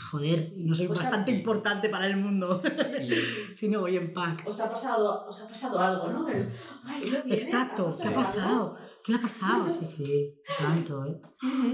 joder, 0.09 0.39
no 0.57 0.73
soy 0.73 0.87
Pues 0.87 0.99
a- 0.99 1.03
bastante 1.03 1.31
importante 1.31 1.89
para 1.89 2.07
el 2.07 2.17
mundo 2.17 2.61
si 3.53 3.67
no 3.67 3.81
voy 3.81 3.97
en 3.97 4.13
pack. 4.13 4.43
Os 4.47 4.59
ha 4.61 4.69
pasado, 4.69 5.25
os 5.27 5.41
ha 5.41 5.47
pasado 5.47 5.79
algo, 5.79 6.07
¿no? 6.09 6.27
El, 6.29 6.49
"Ay, 6.85 7.01
no 7.11 7.23
viene, 7.23 7.35
Exacto, 7.35 7.95
¿qué 8.01 8.07
ha 8.07 8.13
pasado? 8.13 8.77
¿Qué 9.03 9.11
le 9.11 9.17
ha 9.19 9.21
pasado? 9.21 9.69
Sí, 9.69 9.85
sí, 9.85 10.35
tanto, 10.57 11.05
¿eh? 11.05 11.21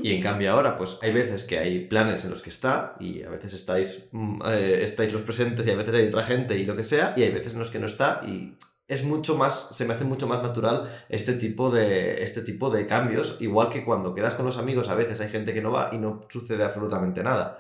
Y 0.04 0.14
en 0.14 0.22
cambio 0.22 0.52
ahora, 0.52 0.78
pues 0.78 0.98
hay 1.02 1.14
veces 1.14 1.44
que 1.46 1.60
hay 1.60 1.88
planes 1.88 2.24
en 2.24 2.32
los 2.32 2.42
que 2.42 2.50
está 2.50 2.96
y 3.00 3.24
a 3.24 3.30
veces 3.30 3.54
estáis, 3.54 4.06
mm, 4.12 4.42
eh, 4.48 4.84
estáis 4.84 5.14
los 5.14 5.22
presentes 5.22 5.66
y 5.68 5.72
a 5.72 5.76
veces 5.76 5.94
hay 5.94 6.08
otra 6.08 6.24
gente 6.24 6.58
y 6.58 6.66
lo 6.66 6.76
que 6.76 6.84
sea 6.84 7.14
y 7.16 7.24
hay 7.24 7.32
veces 7.32 7.54
en 7.54 7.60
los 7.60 7.72
que 7.72 7.80
no 7.80 7.86
está 7.86 8.22
y 8.28 8.56
es 8.88 9.06
mucho 9.06 9.38
más, 9.38 9.70
se 9.72 9.86
me 9.86 9.94
hace 9.94 10.04
mucho 10.04 10.28
más 10.28 10.42
natural 10.44 10.90
este 11.08 11.34
tipo 11.36 11.70
de, 11.70 12.22
este 12.24 12.42
tipo 12.42 12.70
de 12.70 12.86
cambios, 12.88 13.38
igual 13.40 13.70
que 13.70 13.86
cuando 13.86 14.14
quedas 14.14 14.34
con 14.34 14.46
los 14.46 14.58
amigos 14.58 14.90
a 14.90 14.96
veces 14.96 15.22
hay 15.22 15.30
gente 15.30 15.54
que 15.54 15.62
no 15.62 15.72
va 15.72 15.90
y 15.94 15.98
no 15.98 16.26
sucede 16.30 16.64
absolutamente 16.66 17.24
nada. 17.24 17.60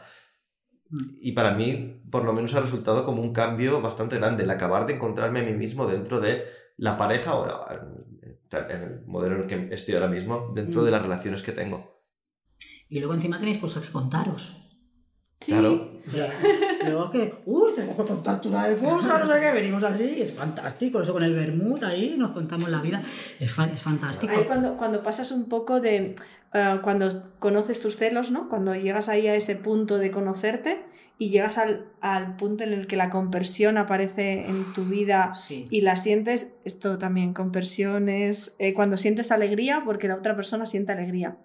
Y 1.21 1.31
para 1.31 1.51
mí, 1.51 2.01
por 2.11 2.25
lo 2.25 2.33
menos 2.33 2.53
ha 2.55 2.59
resultado 2.59 3.03
como 3.05 3.21
un 3.21 3.31
cambio 3.33 3.81
bastante 3.81 4.17
grande, 4.17 4.43
el 4.43 4.49
acabar 4.49 4.85
de 4.85 4.93
encontrarme 4.95 5.39
a 5.39 5.43
mí 5.43 5.53
mismo 5.53 5.87
dentro 5.87 6.19
de 6.19 6.43
la 6.77 6.97
pareja 6.97 7.35
o 7.35 7.45
en 8.51 8.81
el 8.81 9.01
modelo 9.05 9.35
en 9.35 9.41
el 9.43 9.47
que 9.69 9.73
estoy 9.75 9.93
ahora 9.95 10.07
mismo, 10.07 10.51
dentro 10.53 10.81
Mm. 10.81 10.85
de 10.85 10.91
las 10.91 11.01
relaciones 11.01 11.41
que 11.41 11.51
tengo. 11.53 12.01
Y 12.89 12.99
luego 12.99 13.13
encima 13.13 13.39
tenéis 13.39 13.57
cosas 13.59 13.83
que 13.85 13.91
contaros. 13.91 14.57
Sí. 15.39 15.53
Claro. 15.53 15.93
Luego 16.85 17.05
es 17.05 17.09
que, 17.11 17.41
uy, 17.45 17.71
tengo 17.75 17.95
que 17.97 18.03
contarte 18.03 18.47
una 18.47 18.67
de 18.67 18.75
cosas, 18.77 19.25
no 19.25 19.33
sé 19.33 19.39
qué, 19.39 19.51
venimos 19.53 19.81
así, 19.83 20.21
es 20.21 20.33
fantástico. 20.33 21.01
Eso 21.01 21.13
con 21.13 21.23
el 21.23 21.33
vermut 21.33 21.81
ahí, 21.83 22.15
nos 22.17 22.31
contamos 22.31 22.69
la 22.69 22.79
vida, 22.81 23.01
es, 23.39 23.51
fa- 23.51 23.65
es 23.65 23.81
fantástico. 23.81 24.33
Ahí 24.35 24.43
cuando, 24.45 24.75
cuando 24.77 25.01
pasas 25.01 25.31
un 25.31 25.47
poco 25.49 25.79
de... 25.79 26.15
eh, 26.53 26.79
cuando 26.83 27.31
conoces 27.39 27.81
tus 27.81 27.95
celos, 27.95 28.31
¿no? 28.31 28.49
Cuando 28.49 28.75
llegas 28.75 29.09
ahí 29.09 29.27
a 29.27 29.35
ese 29.35 29.55
punto 29.55 29.97
de 29.97 30.11
conocerte 30.11 30.83
y 31.17 31.29
llegas 31.29 31.59
al, 31.59 31.85
al 32.01 32.35
punto 32.35 32.63
en 32.63 32.73
el 32.73 32.87
que 32.87 32.95
la 32.95 33.11
conversión 33.11 33.77
aparece 33.77 34.41
en 34.49 34.55
tu 34.73 34.85
vida 34.85 35.33
Sí. 35.35 35.67
y 35.69 35.81
la 35.81 35.95
sientes, 35.95 36.57
esto 36.65 36.97
también, 36.97 37.33
conversión 37.33 38.09
es 38.09 38.55
eh, 38.57 38.73
cuando 38.73 38.97
sientes 38.97 39.31
alegría 39.31 39.83
porque 39.85 40.07
la 40.07 40.15
otra 40.15 40.35
persona 40.35 40.65
siente 40.65 40.91
alegría. 40.93 41.37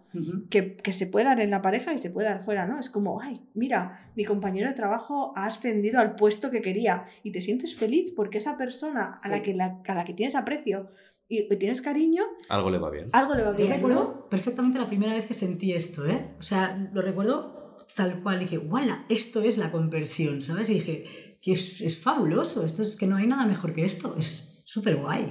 Que, 0.48 0.76
que 0.76 0.94
se 0.94 1.06
puede 1.06 1.26
dar 1.26 1.40
en 1.42 1.50
la 1.50 1.60
pareja 1.60 1.92
y 1.92 1.98
se 1.98 2.08
puede 2.08 2.26
dar 2.30 2.42
fuera, 2.42 2.66
¿no? 2.66 2.80
Es 2.80 2.88
como, 2.88 3.20
ay, 3.20 3.42
mira, 3.52 4.10
mi 4.16 4.24
compañero 4.24 4.66
de 4.68 4.74
trabajo 4.74 5.34
ha 5.36 5.44
ascendido 5.44 6.00
al 6.00 6.14
puesto 6.16 6.50
que 6.50 6.62
quería 6.62 7.04
y 7.22 7.32
te 7.32 7.42
sientes 7.42 7.76
feliz 7.76 8.12
porque 8.16 8.38
esa 8.38 8.56
persona 8.56 9.14
a, 9.22 9.28
la, 9.28 9.42
que 9.42 9.52
la, 9.52 9.78
a 9.86 9.94
la 9.94 10.04
que 10.06 10.14
tienes 10.14 10.34
aprecio 10.36 10.88
y, 11.28 11.48
tienes 11.56 11.80
cariño, 11.80 12.22
Algo 12.48 12.70
le 12.70 12.78
va 12.78 12.90
bien. 12.90 13.08
algo 13.12 13.34
le 13.34 13.42
va 13.42 13.50
Yo 13.50 13.56
bien. 13.56 13.68
¿no? 13.70 13.74
recuerdo 13.76 14.28
perfectamente 14.28 14.78
la 14.78 14.86
primera 14.86 15.14
vez 15.14 15.26
que 15.26 15.34
sentí 15.34 15.72
esto, 15.72 16.06
¿eh? 16.06 16.28
O 16.38 16.42
sea, 16.42 16.90
lo 16.92 17.02
recuerdo 17.02 17.76
tal 17.94 18.22
cual. 18.22 18.38
Dije, 18.38 18.58
¡wala! 18.58 19.06
Esto 19.08 19.40
es 19.42 19.58
la 19.58 19.72
conversión, 19.72 20.42
¿sabes? 20.42 20.68
Y 20.68 20.74
dije, 20.74 21.38
que 21.42 21.52
es, 21.52 21.80
es 21.80 21.98
fabuloso, 21.98 22.64
esto 22.64 22.82
es 22.82 22.96
que 22.96 23.06
no 23.06 23.16
hay 23.16 23.26
nada 23.26 23.46
mejor 23.46 23.72
que 23.72 23.84
esto, 23.84 24.14
es 24.16 24.62
súper 24.66 24.96
guay. 24.96 25.24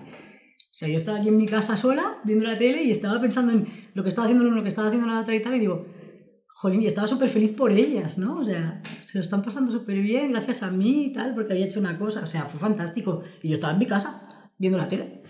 O 0.75 0.77
sea, 0.77 0.89
yo 0.89 0.97
estaba 0.97 1.19
aquí 1.19 1.29
en 1.29 1.37
mi 1.37 1.45
casa 1.45 1.77
sola, 1.77 2.19
viendo 2.25 2.45
la 2.45 2.57
tele 2.57 2.83
y 2.83 2.91
estaba 2.91 3.21
pensando 3.21 3.53
en 3.53 3.67
lo 3.93 4.03
que 4.03 4.09
estaba 4.09 4.25
haciendo 4.25 4.43
uno, 4.45 4.55
lo 4.55 4.63
que 4.63 4.69
estaba 4.69 4.87
haciendo 4.89 5.07
la 5.07 5.21
otra 5.21 5.33
y 5.33 5.41
tal, 5.41 5.55
y 5.55 5.59
digo, 5.59 5.85
jolín, 6.47 6.81
y 6.81 6.87
estaba 6.87 7.07
súper 7.07 7.29
feliz 7.29 7.53
por 7.53 7.71
ellas, 7.71 8.17
¿no? 8.17 8.39
O 8.39 8.43
sea, 8.43 8.81
se 9.05 9.17
lo 9.17 9.21
están 9.21 9.41
pasando 9.41 9.71
súper 9.71 9.99
bien 9.99 10.31
gracias 10.31 10.63
a 10.63 10.71
mí 10.71 11.05
y 11.05 11.13
tal, 11.13 11.33
porque 11.33 11.53
había 11.53 11.65
hecho 11.65 11.79
una 11.79 11.97
cosa, 11.97 12.21
o 12.21 12.27
sea, 12.27 12.43
fue 12.43 12.59
fantástico. 12.59 13.23
Y 13.41 13.49
yo 13.49 13.53
estaba 13.55 13.73
en 13.73 13.79
mi 13.79 13.85
casa, 13.85 14.24
viendo 14.57 14.77
la 14.77 14.87
tele. 14.87 15.21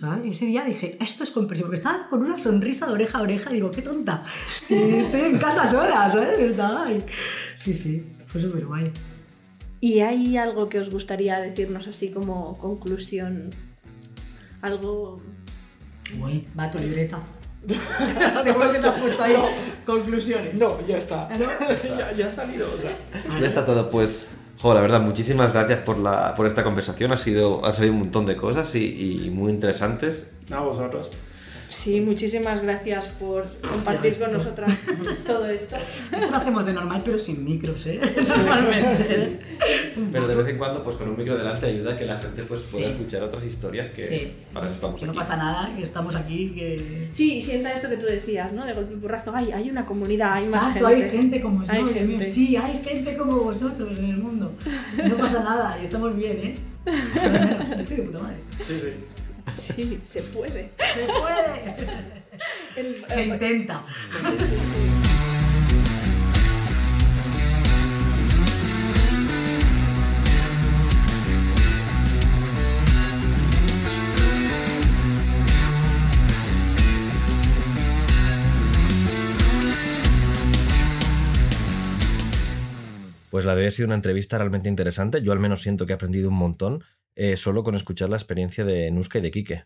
¿sabes? 0.00 0.26
Y 0.26 0.30
ese 0.30 0.46
día 0.46 0.64
dije, 0.64 0.96
esto 1.00 1.24
es 1.24 1.30
comprensivo, 1.30 1.68
porque 1.68 1.80
estaba 1.80 2.08
con 2.08 2.22
una 2.22 2.38
sonrisa 2.38 2.86
de 2.86 2.92
oreja 2.92 3.18
a 3.18 3.22
oreja, 3.22 3.50
digo, 3.50 3.70
qué 3.70 3.82
tonta. 3.82 4.24
Si 4.64 4.74
estoy 4.74 5.20
en 5.20 5.38
casa 5.38 5.66
sola, 5.66 6.10
¿sabes? 6.10 6.38
Estaba 6.38 6.86
ahí. 6.86 7.04
Sí, 7.54 7.74
sí, 7.74 8.06
fue 8.26 8.40
súper 8.40 8.66
guay. 8.66 8.90
¿Y 9.80 10.00
hay 10.00 10.36
algo 10.36 10.68
que 10.68 10.78
os 10.78 10.90
gustaría 10.90 11.40
decirnos 11.40 11.88
así 11.88 12.10
como 12.10 12.56
conclusión? 12.58 13.50
Algo... 14.60 15.20
Uy, 16.20 16.46
va 16.58 16.70
tu 16.70 16.78
libreta. 16.78 17.20
Seguro 18.42 18.72
que 18.72 18.78
te 18.78 18.88
has 18.88 19.00
puesto 19.00 19.22
ahí 19.22 19.34
conclusiones. 19.84 20.54
No, 20.54 20.84
ya 20.86 20.98
está. 20.98 21.28
¿No? 21.30 21.46
ya, 21.98 22.12
ya 22.12 22.26
ha 22.26 22.30
salido, 22.30 22.68
o 22.72 22.78
sea. 22.78 22.96
Ya 23.40 23.46
está 23.48 23.64
todo, 23.64 23.90
pues. 23.90 24.26
Jo, 24.62 24.74
la 24.74 24.80
verdad, 24.80 25.00
muchísimas 25.00 25.52
gracias 25.52 25.80
por, 25.80 25.98
la, 25.98 26.34
por 26.36 26.46
esta 26.46 26.62
conversación. 26.62 27.10
Ha 27.10 27.16
sido, 27.16 27.66
han 27.66 27.74
salido 27.74 27.94
un 27.94 27.98
montón 27.98 28.26
de 28.26 28.36
cosas 28.36 28.72
y, 28.76 29.24
y 29.26 29.30
muy 29.30 29.50
interesantes. 29.50 30.28
A 30.52 30.60
vosotros. 30.60 31.10
Sí, 31.72 32.00
muchísimas 32.02 32.62
gracias 32.62 33.08
por 33.08 33.46
compartir 33.60 34.18
con 34.18 34.30
nosotras 34.30 34.70
todo 35.26 35.46
esto. 35.46 35.76
Esto 36.12 36.30
lo 36.30 36.36
hacemos 36.36 36.66
de 36.66 36.72
normal, 36.74 37.00
pero 37.04 37.18
sin 37.18 37.42
micros, 37.44 37.86
¿eh? 37.86 37.98
Normalmente. 38.28 39.40
Pero 40.12 40.28
de 40.28 40.34
vez 40.36 40.48
en 40.48 40.58
cuando, 40.58 40.84
pues 40.84 40.96
con 40.96 41.08
un 41.08 41.16
micro 41.16 41.36
delante 41.36 41.66
ayuda 41.66 41.94
a 41.94 41.98
que 41.98 42.04
la 42.04 42.16
gente 42.18 42.42
pues, 42.42 42.68
pueda 42.70 42.86
Sí. 42.86 42.92
escuchar 42.92 43.22
otras 43.22 43.44
historias 43.44 43.88
que 43.88 44.02
Sí. 44.06 44.32
para 44.52 44.66
eso 44.66 44.74
estamos 44.74 45.00
Que 45.00 45.06
no 45.06 45.12
aquí. 45.12 45.18
pasa 45.18 45.36
nada, 45.36 45.74
que 45.74 45.82
estamos 45.82 46.14
aquí, 46.14 46.50
que... 46.54 47.08
Sí, 47.12 47.38
y 47.38 47.42
sienta 47.42 47.72
esto 47.72 47.88
que 47.88 47.96
tú 47.96 48.06
decías, 48.06 48.52
¿no? 48.52 48.66
De 48.66 48.74
golpe 48.74 48.92
y 48.94 48.96
porrazo. 48.98 49.32
Ay, 49.34 49.50
hay 49.52 49.70
una 49.70 49.86
comunidad, 49.86 50.34
hay 50.34 50.44
más 50.44 50.54
Exacto, 50.66 50.88
gente. 50.88 51.04
hay 51.04 51.10
gente 51.10 51.40
como 51.40 51.64
yo, 51.64 51.72
Hay 51.72 51.82
Dios 51.84 51.94
mío, 51.94 52.18
gente. 52.18 52.30
sí, 52.30 52.56
hay 52.56 52.82
gente 52.84 53.16
como 53.16 53.36
vosotros 53.38 53.98
en 53.98 54.04
el 54.04 54.18
mundo. 54.18 54.52
No 55.08 55.16
pasa 55.16 55.42
nada, 55.42 55.78
y 55.80 55.84
estamos 55.86 56.14
bien, 56.16 56.36
¿eh? 56.38 56.54
Bueno, 56.84 57.74
Estoy 57.80 57.96
de 57.96 58.02
puta 58.02 58.18
madre. 58.20 58.36
Sí, 58.60 58.78
sí. 58.80 58.88
Sí, 59.48 60.00
se 60.04 60.22
puede. 60.22 60.70
¡Se 60.94 61.04
puede! 61.06 62.22
El- 62.76 63.04
Se 63.08 63.24
intenta. 63.26 63.84
Pues 83.30 83.46
la 83.46 83.54
de 83.54 83.62
hoy 83.62 83.68
ha 83.68 83.70
sido 83.70 83.86
una 83.86 83.94
entrevista 83.94 84.36
realmente 84.36 84.68
interesante. 84.68 85.22
Yo 85.22 85.32
al 85.32 85.40
menos 85.40 85.62
siento 85.62 85.86
que 85.86 85.92
he 85.92 85.96
aprendido 85.96 86.28
un 86.28 86.34
montón 86.36 86.84
eh, 87.14 87.36
solo 87.36 87.62
con 87.62 87.74
escuchar 87.74 88.08
la 88.10 88.16
experiencia 88.16 88.64
de 88.64 88.90
Nuska 88.90 89.18
y 89.18 89.22
de 89.22 89.30
Quique. 89.30 89.64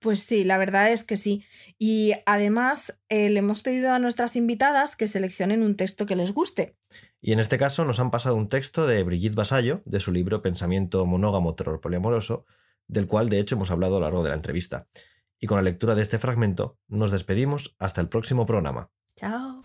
Pues 0.00 0.20
sí, 0.20 0.44
la 0.44 0.56
verdad 0.56 0.90
es 0.90 1.04
que 1.04 1.18
sí. 1.18 1.44
Y 1.78 2.14
además 2.24 2.98
eh, 3.10 3.28
le 3.28 3.40
hemos 3.40 3.62
pedido 3.62 3.92
a 3.92 3.98
nuestras 3.98 4.34
invitadas 4.34 4.96
que 4.96 5.06
seleccionen 5.06 5.62
un 5.62 5.76
texto 5.76 6.06
que 6.06 6.16
les 6.16 6.32
guste. 6.32 6.74
Y 7.20 7.32
en 7.32 7.38
este 7.38 7.58
caso 7.58 7.84
nos 7.84 8.00
han 8.00 8.10
pasado 8.10 8.34
un 8.34 8.48
texto 8.48 8.86
de 8.86 9.02
Brigitte 9.02 9.34
Basallo, 9.34 9.82
de 9.84 10.00
su 10.00 10.10
libro 10.10 10.40
Pensamiento 10.40 11.04
monógamo 11.04 11.54
terror 11.54 11.80
poliamoroso, 11.82 12.46
del 12.88 13.06
cual 13.06 13.28
de 13.28 13.40
hecho 13.40 13.56
hemos 13.56 13.70
hablado 13.70 13.96
a 13.96 14.00
lo 14.00 14.06
largo 14.06 14.22
de 14.22 14.30
la 14.30 14.36
entrevista. 14.36 14.88
Y 15.38 15.46
con 15.46 15.56
la 15.56 15.62
lectura 15.62 15.94
de 15.94 16.02
este 16.02 16.18
fragmento 16.18 16.78
nos 16.88 17.10
despedimos 17.10 17.76
hasta 17.78 18.00
el 18.00 18.08
próximo 18.08 18.46
programa. 18.46 18.90
Chao. 19.16 19.62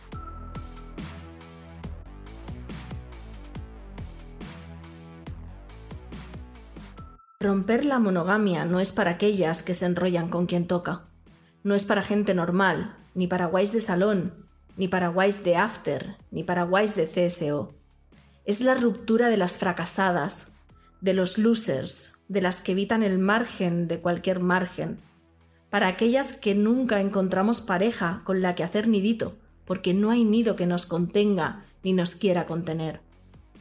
Romper 7.46 7.86
la 7.86 8.00
monogamia 8.00 8.66
no 8.66 8.80
es 8.80 8.92
para 8.92 9.12
aquellas 9.12 9.62
que 9.62 9.76
se 9.76 9.86
enrollan 9.86 10.30
con 10.30 10.48
quien 10.48 10.66
toca. 10.66 11.04
No 11.62 11.76
es 11.76 11.86
para 11.86 12.02
gente 12.02 12.34
normal, 12.34 12.96
ni 13.14 13.28
para 13.28 13.46
guays 13.46 13.72
de 13.72 13.82
salón, 13.82 14.34
ni 14.78 14.88
para 14.88 15.10
guays 15.10 15.44
de 15.44 15.56
after, 15.56 16.18
ni 16.32 16.44
para 16.44 16.64
guays 16.64 16.96
de 16.96 17.06
CSO. 17.06 17.76
Es 18.46 18.62
la 18.62 18.74
ruptura 18.74 19.30
de 19.30 19.38
las 19.38 19.58
fracasadas, 19.58 20.54
de 21.02 21.14
los 21.14 21.38
losers, 21.38 22.14
de 22.30 22.42
las 22.42 22.62
que 22.62 22.72
evitan 22.72 23.04
el 23.04 23.20
margen 23.20 23.88
de 23.88 24.00
cualquier 24.00 24.40
margen, 24.40 24.98
para 25.70 25.88
aquellas 25.88 26.34
que 26.34 26.56
nunca 26.56 27.00
encontramos 27.00 27.62
pareja 27.62 28.22
con 28.24 28.42
la 28.42 28.56
que 28.56 28.64
hacer 28.64 28.88
nidito, 28.88 29.36
porque 29.66 29.94
no 29.94 30.10
hay 30.10 30.24
nido 30.24 30.56
que 30.56 30.66
nos 30.66 30.88
contenga 30.88 31.64
ni 31.84 31.94
nos 31.94 32.16
quiera 32.16 32.48
contener. 32.48 33.02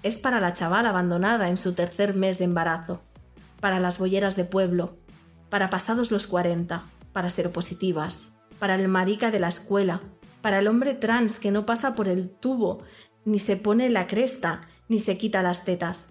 Es 0.03 0.17
para 0.17 0.41
la 0.41 0.55
chavala 0.55 0.89
abandonada 0.89 1.51
en 1.51 1.59
su 1.59 1.75
tercer 1.75 2.15
mes 2.15 2.39
de 2.39 2.45
embarazo, 2.45 3.03
para 3.65 3.81
las 3.81 3.97
bolleras 3.97 4.37
de 4.37 4.45
pueblo, 4.45 4.99
para 5.49 5.71
pasados 5.71 6.11
los 6.11 6.27
40, 6.27 6.85
para 7.15 7.31
seropositivas, 7.31 8.35
para 8.59 8.75
el 8.75 8.89
marica 8.89 9.31
de 9.31 9.41
la 9.41 9.49
escuela, 9.49 10.03
para 10.43 10.59
el 10.59 10.69
hombre 10.69 10.93
trans 10.93 11.39
que 11.39 11.51
no 11.51 11.65
pasa 11.65 11.95
por 11.95 12.07
el 12.07 12.29
tubo, 12.29 12.83
ni 13.25 13.39
se 13.39 13.57
pone 13.57 13.89
la 13.89 14.07
cresta, 14.07 14.69
ni 14.91 15.01
se 15.01 15.17
quita 15.17 15.41
las 15.41 15.65
tetas, 15.65 16.09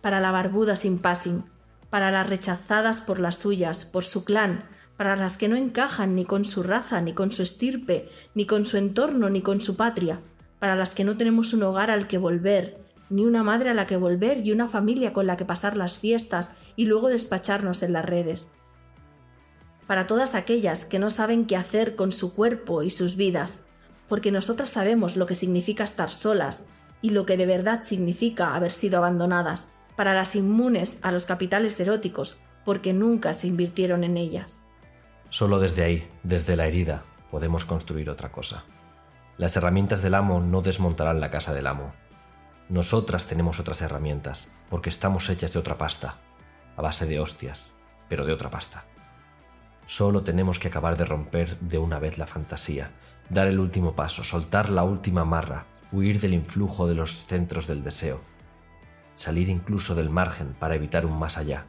para 0.00 0.20
la 0.20 0.30
barbuda 0.30 0.76
sin 0.76 1.00
passing, 1.00 1.44
para 1.90 2.12
las 2.12 2.30
rechazadas 2.30 3.00
por 3.00 3.18
las 3.18 3.34
suyas, 3.34 3.84
por 3.84 4.04
su 4.04 4.24
clan, 4.24 4.62
para 4.96 5.16
las 5.16 5.36
que 5.36 5.48
no 5.48 5.56
encajan 5.56 6.14
ni 6.14 6.24
con 6.24 6.44
su 6.44 6.62
raza, 6.62 7.00
ni 7.00 7.14
con 7.14 7.32
su 7.32 7.42
estirpe, 7.42 8.08
ni 8.36 8.46
con 8.46 8.64
su 8.64 8.76
entorno, 8.76 9.28
ni 9.28 9.42
con 9.42 9.60
su 9.60 9.74
patria, 9.74 10.20
para 10.60 10.76
las 10.76 10.94
que 10.94 11.02
no 11.02 11.16
tenemos 11.16 11.52
un 11.52 11.64
hogar 11.64 11.90
al 11.90 12.06
que 12.06 12.18
volver, 12.18 12.78
ni 13.12 13.26
una 13.26 13.42
madre 13.42 13.70
a 13.70 13.74
la 13.74 13.86
que 13.86 13.96
volver 13.96 14.44
y 14.44 14.52
una 14.52 14.68
familia 14.68 15.12
con 15.12 15.26
la 15.26 15.36
que 15.36 15.44
pasar 15.44 15.76
las 15.76 15.98
fiestas 15.98 16.52
y 16.76 16.86
luego 16.86 17.08
despacharnos 17.08 17.82
en 17.82 17.92
las 17.92 18.04
redes. 18.04 18.50
Para 19.86 20.06
todas 20.06 20.34
aquellas 20.34 20.84
que 20.84 20.98
no 20.98 21.10
saben 21.10 21.44
qué 21.46 21.56
hacer 21.56 21.94
con 21.94 22.12
su 22.12 22.34
cuerpo 22.34 22.82
y 22.82 22.90
sus 22.90 23.16
vidas, 23.16 23.62
porque 24.08 24.32
nosotras 24.32 24.70
sabemos 24.70 25.16
lo 25.16 25.26
que 25.26 25.34
significa 25.34 25.84
estar 25.84 26.10
solas 26.10 26.66
y 27.02 27.10
lo 27.10 27.26
que 27.26 27.36
de 27.36 27.46
verdad 27.46 27.82
significa 27.84 28.54
haber 28.54 28.72
sido 28.72 28.98
abandonadas, 28.98 29.70
para 29.96 30.14
las 30.14 30.34
inmunes 30.34 30.98
a 31.02 31.12
los 31.12 31.26
capitales 31.26 31.78
eróticos, 31.78 32.38
porque 32.64 32.94
nunca 32.94 33.34
se 33.34 33.48
invirtieron 33.48 34.04
en 34.04 34.16
ellas. 34.16 34.60
Solo 35.28 35.58
desde 35.58 35.84
ahí, 35.84 36.08
desde 36.22 36.56
la 36.56 36.66
herida, 36.66 37.02
podemos 37.30 37.64
construir 37.66 38.08
otra 38.08 38.32
cosa. 38.32 38.64
Las 39.36 39.56
herramientas 39.56 40.02
del 40.02 40.14
amo 40.14 40.40
no 40.40 40.62
desmontarán 40.62 41.20
la 41.20 41.30
casa 41.30 41.52
del 41.52 41.66
amo. 41.66 41.92
Nosotras 42.72 43.26
tenemos 43.26 43.60
otras 43.60 43.82
herramientas, 43.82 44.48
porque 44.70 44.88
estamos 44.88 45.28
hechas 45.28 45.52
de 45.52 45.58
otra 45.58 45.76
pasta, 45.76 46.16
a 46.74 46.80
base 46.80 47.04
de 47.04 47.20
hostias, 47.20 47.74
pero 48.08 48.24
de 48.24 48.32
otra 48.32 48.48
pasta. 48.48 48.86
Solo 49.84 50.22
tenemos 50.22 50.58
que 50.58 50.68
acabar 50.68 50.96
de 50.96 51.04
romper 51.04 51.58
de 51.60 51.76
una 51.76 51.98
vez 51.98 52.16
la 52.16 52.26
fantasía, 52.26 52.90
dar 53.28 53.46
el 53.46 53.60
último 53.60 53.94
paso, 53.94 54.24
soltar 54.24 54.70
la 54.70 54.84
última 54.84 55.26
marra, 55.26 55.66
huir 55.92 56.18
del 56.18 56.32
influjo 56.32 56.86
de 56.86 56.94
los 56.94 57.26
centros 57.26 57.66
del 57.66 57.84
deseo, 57.84 58.22
salir 59.14 59.50
incluso 59.50 59.94
del 59.94 60.08
margen 60.08 60.54
para 60.58 60.74
evitar 60.74 61.04
un 61.04 61.18
más 61.18 61.36
allá, 61.36 61.66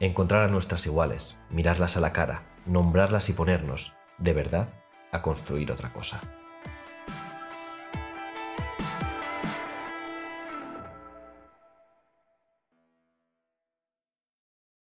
encontrar 0.00 0.42
a 0.42 0.48
nuestras 0.48 0.86
iguales, 0.86 1.38
mirarlas 1.50 1.96
a 1.96 2.00
la 2.00 2.12
cara, 2.12 2.42
nombrarlas 2.66 3.28
y 3.28 3.32
ponernos, 3.32 3.92
de 4.18 4.32
verdad, 4.32 4.74
a 5.12 5.22
construir 5.22 5.70
otra 5.70 5.90
cosa. 5.90 6.20